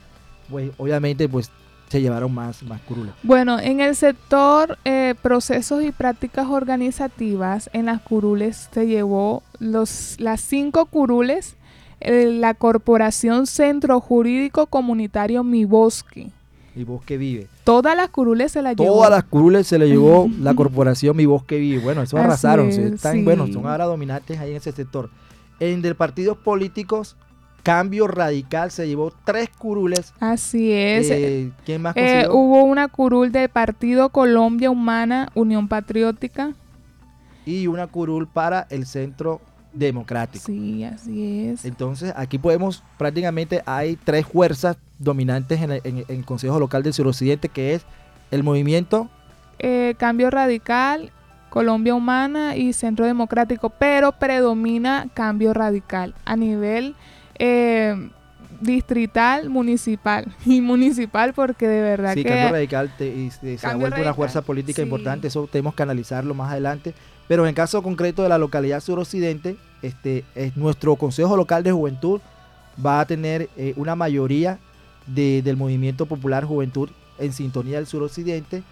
pues 0.48 0.70
obviamente 0.78 1.28
pues 1.28 1.50
se 1.88 2.00
llevaron 2.00 2.32
más, 2.32 2.62
más 2.62 2.80
curules. 2.82 3.12
Bueno, 3.22 3.58
en 3.58 3.80
el 3.80 3.96
sector 3.96 4.78
eh, 4.84 5.14
procesos 5.22 5.82
y 5.82 5.90
prácticas 5.90 6.46
organizativas, 6.46 7.70
en 7.72 7.86
las 7.86 8.00
curules 8.02 8.68
se 8.72 8.86
llevó 8.86 9.42
los, 9.58 10.16
las 10.20 10.40
cinco 10.40 10.86
curules, 10.86 11.56
eh, 12.00 12.26
la 12.30 12.54
Corporación 12.54 13.46
Centro 13.46 14.00
Jurídico 14.00 14.66
Comunitario 14.66 15.42
Mi 15.44 15.64
Bosque. 15.64 16.28
Mi 16.78 16.84
Bosque 16.84 17.18
Vive. 17.18 17.48
Todas 17.64 17.96
las 17.96 18.08
curules 18.08 18.52
se 18.52 18.62
las 18.62 18.76
llevó. 18.76 18.94
Todas 18.94 19.10
las 19.10 19.24
curules 19.24 19.66
se 19.66 19.80
le 19.80 19.88
llevó 19.88 20.30
la 20.40 20.54
corporación 20.54 21.16
Mi 21.16 21.26
Bosque 21.26 21.58
Vive. 21.58 21.82
Bueno, 21.82 22.02
eso 22.02 22.16
Así 22.16 22.24
arrasaron. 22.24 22.68
es, 22.68 22.78
están, 22.78 23.14
sí. 23.16 23.22
bueno, 23.24 23.48
son 23.48 23.66
ahora 23.66 23.84
dominantes 23.86 24.38
ahí 24.38 24.52
en 24.52 24.58
ese 24.58 24.70
sector. 24.70 25.10
En 25.58 25.82
de 25.82 25.92
partidos 25.96 26.38
políticos, 26.38 27.16
Cambio 27.64 28.06
Radical 28.06 28.70
se 28.70 28.86
llevó 28.86 29.12
tres 29.24 29.50
curules. 29.58 30.14
Así 30.20 30.70
es. 30.72 31.10
Eh, 31.10 31.50
¿Quién 31.66 31.82
más 31.82 31.96
Eh, 31.96 32.28
hubo 32.30 32.62
una 32.62 32.86
curul 32.86 33.32
de 33.32 33.48
Partido 33.48 34.10
Colombia 34.10 34.70
Humana, 34.70 35.30
Unión 35.34 35.66
Patriótica. 35.66 36.54
Y 37.44 37.66
una 37.66 37.88
curul 37.88 38.28
para 38.28 38.68
el 38.70 38.86
Centro 38.86 39.40
Democrático. 39.78 40.44
Sí, 40.46 40.84
así 40.84 41.46
es. 41.48 41.64
Entonces, 41.64 42.12
aquí 42.16 42.38
podemos, 42.38 42.82
prácticamente 42.96 43.62
hay 43.66 43.96
tres 43.96 44.26
fuerzas 44.26 44.76
dominantes 44.98 45.60
en 45.62 45.72
el, 45.72 45.80
en- 45.84 45.98
en 45.98 46.04
el 46.18 46.24
Consejo 46.24 46.58
Local 46.58 46.82
del 46.82 46.92
Suroccidente, 46.92 47.48
que 47.48 47.74
es 47.74 47.82
el 48.30 48.42
movimiento, 48.42 49.08
Eh, 49.60 49.94
Cambio 49.98 50.30
Radical, 50.30 51.10
Colombia 51.50 51.94
Humana 51.94 52.56
y 52.56 52.72
Centro 52.72 53.06
Democrático, 53.06 53.70
pero 53.70 54.12
predomina 54.12 55.06
Cambio 55.14 55.52
Radical 55.54 56.14
a 56.24 56.36
nivel 56.36 56.94
eh, 57.38 57.94
distrital, 58.60 59.48
municipal 59.48 60.26
y 60.46 60.60
municipal 60.60 61.32
porque 61.34 61.66
de 61.68 61.82
verdad 61.82 62.14
sí, 62.14 62.22
que 62.22 62.28
Cambio 62.28 62.50
Radical 62.50 62.92
te- 62.96 63.08
y 63.08 63.30
se, 63.30 63.58
se 63.58 63.66
ha 63.66 63.74
vuelto 63.74 64.00
una 64.00 64.14
fuerza 64.14 64.42
política 64.42 64.76
sí. 64.76 64.82
importante, 64.82 65.28
eso 65.28 65.48
tenemos 65.50 65.74
que 65.74 65.82
analizarlo 65.82 66.34
más 66.34 66.50
adelante. 66.52 66.94
Pero 67.28 67.42
en 67.44 67.50
el 67.50 67.54
caso 67.54 67.82
concreto 67.82 68.22
de 68.22 68.28
la 68.30 68.38
localidad 68.38 68.80
suroccidente, 68.80 69.56
este, 69.82 70.24
es 70.34 70.56
nuestro 70.56 70.96
Consejo 70.96 71.36
Local 71.36 71.62
de 71.62 71.72
Juventud 71.72 72.20
va 72.84 73.00
a 73.00 73.06
tener 73.06 73.48
eh, 73.56 73.74
una 73.76 73.94
mayoría 73.96 74.58
de- 75.06 75.42
del 75.42 75.56
Movimiento 75.56 76.06
Popular 76.06 76.44
Juventud 76.44 76.90
en 77.18 77.32
sintonía 77.32 77.76
del 77.76 77.86
suroccidente, 77.86 78.62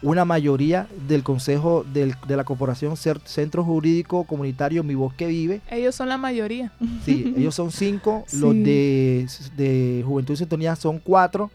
una 0.00 0.24
mayoría 0.24 0.86
del 1.08 1.22
Consejo 1.22 1.84
del- 1.92 2.14
de 2.26 2.36
la 2.36 2.44
Corporación 2.44 2.96
Centro 2.96 3.62
Jurídico 3.64 4.24
Comunitario 4.24 4.82
Mi 4.82 4.94
Bosque 4.94 5.26
Vive, 5.26 5.60
ellos 5.70 5.94
son 5.94 6.08
la 6.08 6.16
mayoría. 6.18 6.72
Sí, 7.04 7.34
ellos 7.36 7.54
son 7.54 7.70
cinco, 7.70 8.24
los 8.32 8.54
de, 8.54 9.26
de 9.56 10.02
Juventud 10.06 10.34
y 10.34 10.38
Sintonía 10.38 10.74
son 10.76 10.98
cuatro, 10.98 11.50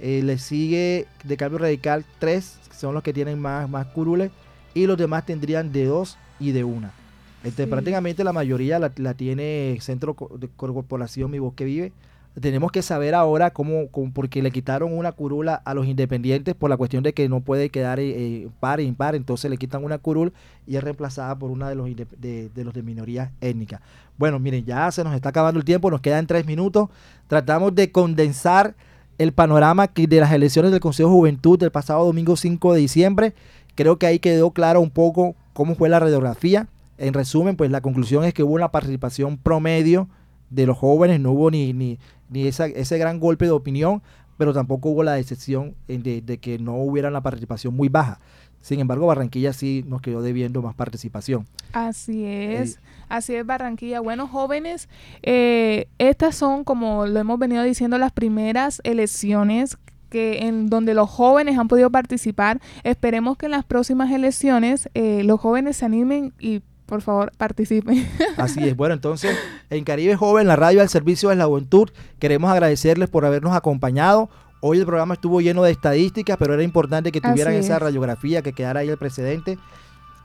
eh, 0.00 0.20
le 0.24 0.38
sigue 0.38 1.06
de 1.24 1.36
Cambio 1.36 1.58
Radical 1.58 2.04
tres, 2.18 2.58
que 2.68 2.76
son 2.76 2.94
los 2.94 3.02
que 3.02 3.12
tienen 3.12 3.38
más, 3.40 3.68
más 3.68 3.86
curules, 3.86 4.30
y 4.74 4.86
los 4.86 4.96
demás 4.98 5.24
tendrían 5.26 5.72
de 5.72 5.84
dos 5.86 6.18
y 6.40 6.50
de 6.52 6.64
una. 6.64 6.92
Este, 7.44 7.64
Sí. 7.64 7.70
Prácticamente 7.70 8.24
la 8.24 8.32
mayoría 8.32 8.78
la, 8.78 8.92
la 8.96 9.14
tiene 9.14 9.76
Centro 9.80 10.16
de 10.38 10.48
Corporación 10.56 11.30
Mi 11.30 11.38
Bosque 11.38 11.64
Vive. 11.64 11.92
Tenemos 12.40 12.72
que 12.72 12.80
saber 12.80 13.14
ahora 13.14 13.50
cómo, 13.50 13.88
cómo- 13.90 14.10
porque 14.12 14.40
le 14.42 14.50
quitaron 14.50 14.96
una 14.96 15.12
curula 15.12 15.60
a 15.66 15.74
los 15.74 15.86
independientes 15.86 16.54
por 16.54 16.70
la 16.70 16.78
cuestión 16.78 17.02
de 17.02 17.12
que 17.12 17.28
no 17.28 17.40
puede 17.40 17.68
quedar 17.68 18.00
eh, 18.00 18.08
eh, 18.16 18.48
par 18.58 18.80
e 18.80 18.84
impar, 18.84 19.14
entonces 19.14 19.50
le 19.50 19.58
quitan 19.58 19.84
una 19.84 19.98
curul 19.98 20.32
y 20.66 20.76
es 20.76 20.82
reemplazada 20.84 21.38
por 21.38 21.50
una 21.50 21.68
de 21.68 21.74
los, 21.74 21.90
de 21.94 22.50
los 22.64 22.72
de 22.72 22.82
minorías 22.82 23.30
étnicas. 23.42 23.82
Bueno, 24.16 24.38
miren, 24.38 24.64
ya 24.64 24.90
se 24.92 25.04
nos 25.04 25.14
está 25.14 25.28
acabando 25.28 25.58
el 25.58 25.64
tiempo, 25.66 25.90
nos 25.90 26.00
quedan 26.00 26.26
tres 26.26 26.46
minutos. 26.46 26.88
Tratamos 27.28 27.74
de 27.74 27.92
condensar 27.92 28.74
el 29.18 29.32
panorama 29.32 29.88
que- 29.88 30.06
de 30.06 30.20
las 30.20 30.32
elecciones 30.32 30.70
del 30.70 30.80
Consejo 30.80 31.10
de 31.10 31.14
Juventud 31.16 31.58
del 31.58 31.70
pasado 31.70 32.06
domingo 32.06 32.36
5 32.36 32.72
de 32.72 32.80
diciembre. 32.80 33.34
Creo 33.74 33.98
que 33.98 34.06
ahí 34.06 34.18
quedó 34.20 34.52
claro 34.52 34.80
un 34.80 34.90
poco 34.90 35.34
cómo 35.52 35.74
fue 35.74 35.90
la 35.90 35.98
radiografía. 36.00 36.66
En 37.02 37.14
resumen, 37.14 37.56
pues 37.56 37.70
la 37.70 37.80
conclusión 37.80 38.24
es 38.24 38.32
que 38.34 38.42
hubo 38.42 38.54
una 38.54 38.70
participación 38.70 39.36
promedio 39.38 40.08
de 40.50 40.66
los 40.66 40.78
jóvenes, 40.78 41.18
no 41.20 41.32
hubo 41.32 41.50
ni, 41.50 41.72
ni, 41.72 41.98
ni 42.30 42.46
esa- 42.46 42.66
ese 42.66 42.98
gran 42.98 43.18
golpe 43.20 43.44
de 43.46 43.50
opinión, 43.50 44.02
pero 44.38 44.52
tampoco 44.52 44.90
hubo 44.90 45.02
la 45.02 45.14
decepción 45.14 45.74
de, 45.88 46.20
de 46.22 46.38
que 46.38 46.58
no 46.58 46.76
hubiera 46.76 47.08
una 47.08 47.22
participación 47.22 47.74
muy 47.74 47.88
baja. 47.88 48.20
Sin 48.60 48.78
embargo, 48.78 49.06
Barranquilla 49.06 49.52
sí 49.52 49.84
nos 49.88 50.00
quedó 50.02 50.22
debiendo 50.22 50.62
más 50.62 50.74
participación. 50.74 51.46
Así 51.72 52.24
es, 52.24 52.78
así 53.08 53.34
es 53.34 53.44
Barranquilla. 53.44 54.00
Bueno, 54.00 54.28
jóvenes, 54.28 54.88
eh, 55.22 55.88
estas 55.98 56.36
son, 56.36 56.62
como 56.62 57.06
lo 57.06 57.18
hemos 57.18 57.38
venido 57.40 57.62
diciendo, 57.64 57.98
las 57.98 58.12
primeras 58.12 58.80
elecciones 58.84 59.78
que 60.10 60.46
en 60.46 60.68
donde 60.68 60.92
los 60.94 61.08
jóvenes 61.10 61.58
han 61.58 61.68
podido 61.68 61.90
participar. 61.90 62.60
Esperemos 62.84 63.36
que 63.38 63.46
en 63.46 63.52
las 63.52 63.64
próximas 63.64 64.10
elecciones 64.12 64.88
eh, 64.94 65.22
los 65.24 65.40
jóvenes 65.40 65.78
se 65.78 65.86
animen 65.86 66.32
y 66.38 66.62
por 66.86 67.02
favor 67.02 67.32
participen. 67.36 68.08
Así 68.36 68.62
es. 68.64 68.76
Bueno, 68.76 68.94
entonces, 68.94 69.36
en 69.70 69.84
Caribe 69.84 70.16
Joven, 70.16 70.46
la 70.46 70.56
radio 70.56 70.80
al 70.80 70.88
servicio 70.88 71.28
de 71.28 71.36
la 71.36 71.46
juventud, 71.46 71.90
queremos 72.18 72.50
agradecerles 72.50 73.08
por 73.08 73.24
habernos 73.24 73.54
acompañado. 73.54 74.28
Hoy 74.60 74.78
el 74.78 74.86
programa 74.86 75.14
estuvo 75.14 75.40
lleno 75.40 75.62
de 75.62 75.72
estadísticas, 75.72 76.36
pero 76.38 76.54
era 76.54 76.62
importante 76.62 77.10
que 77.10 77.20
tuvieran 77.20 77.54
esa 77.54 77.74
es. 77.74 77.82
radiografía, 77.82 78.42
que 78.42 78.52
quedara 78.52 78.80
ahí 78.80 78.88
el 78.88 78.98
precedente. 78.98 79.58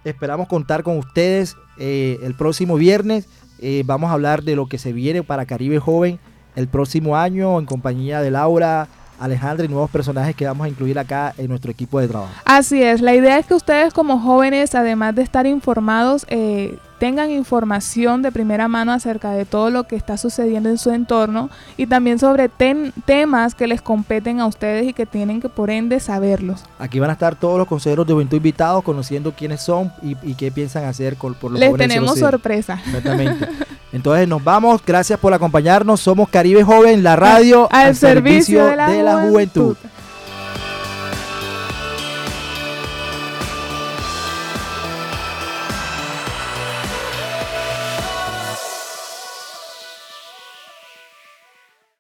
Esperamos 0.04 0.48
contar 0.48 0.84
con 0.84 0.98
ustedes 0.98 1.58
eh, 1.78 2.20
el 2.22 2.36
próximo 2.36 2.76
viernes. 2.76 3.28
Eh, 3.60 3.84
vamos 3.86 4.12
a 4.12 4.14
hablar 4.14 4.44
de 4.44 4.56
lo 4.56 4.68
que 4.68 4.78
se 4.78 4.94
viene 4.94 5.24
para 5.24 5.46
Caribe 5.46 5.80
Joven 5.80 6.20
el 6.56 6.68
próximo 6.68 7.16
año 7.16 7.60
en 7.60 7.66
compañía 7.66 8.22
de 8.22 8.32
Laura, 8.32 8.88
Alejandra 9.20 9.66
y 9.66 9.68
nuevos 9.70 9.90
personajes 9.90 10.36
que 10.36 10.46
vamos 10.46 10.66
a 10.66 10.70
incluir 10.70 10.98
acá 11.00 11.34
en 11.38 11.48
nuestro 11.48 11.72
equipo 11.72 12.00
de 12.00 12.08
trabajo. 12.08 12.34
Así 12.46 12.82
es, 12.82 13.02
la 13.02 13.16
idea 13.16 13.38
es 13.40 13.46
que 13.46 13.54
ustedes 13.54 13.94
como 13.94 14.20
jóvenes, 14.20 14.76
además 14.76 15.16
de 15.16 15.22
estar 15.24 15.46
informados, 15.46 16.26
eh, 16.30 16.78
tengan 17.00 17.30
información 17.32 18.22
de 18.22 18.32
primera 18.32 18.68
mano 18.68 18.92
acerca 18.92 19.32
de 19.32 19.46
todo 19.46 19.70
lo 19.70 19.84
que 19.86 19.96
está 19.96 20.18
sucediendo 20.18 20.70
en 20.70 20.78
su 20.78 20.92
entorno 20.92 21.50
y 21.78 21.88
también 21.88 22.20
sobre 22.20 22.50
ten- 22.50 22.92
temas 23.06 23.56
que 23.56 23.68
les 23.68 23.82
competen 23.82 24.40
a 24.40 24.46
ustedes 24.48 24.88
y 24.88 24.94
que 24.94 25.06
tienen 25.06 25.40
que 25.42 25.50
por 25.50 25.70
ende 25.70 26.00
saberlos. 26.00 26.64
Aquí 26.80 27.00
van 27.00 27.10
a 27.10 27.14
estar 27.14 27.36
todos 27.36 27.58
los 27.58 27.68
consejeros 27.68 28.06
de 28.08 28.14
juventud 28.14 28.38
invitados, 28.38 28.84
conociendo 28.84 29.32
quiénes 29.32 29.62
son 29.62 29.92
y, 30.02 30.16
y 30.24 30.34
qué 30.36 30.52
piensan 30.52 30.86
hacer 30.86 31.18
con, 31.18 31.34
por 31.36 31.52
los 31.52 31.60
Les 31.60 31.76
tenemos 31.76 32.18
sorpresa. 32.20 32.80
Exactamente. 32.86 33.48
Entonces 33.94 34.28
nos 34.28 34.44
vamos, 34.44 34.82
gracias 34.86 35.20
por 35.20 35.34
acompañarnos. 35.34 36.02
Somos 36.02 36.30
Caribe 36.30 36.64
Joven, 36.64 37.04
la 37.04 37.16
radio 37.16 37.68
Al 37.72 37.96
servicio 37.96 38.66
de 38.66 38.76
la 39.04 39.28
juventud. 39.28 39.76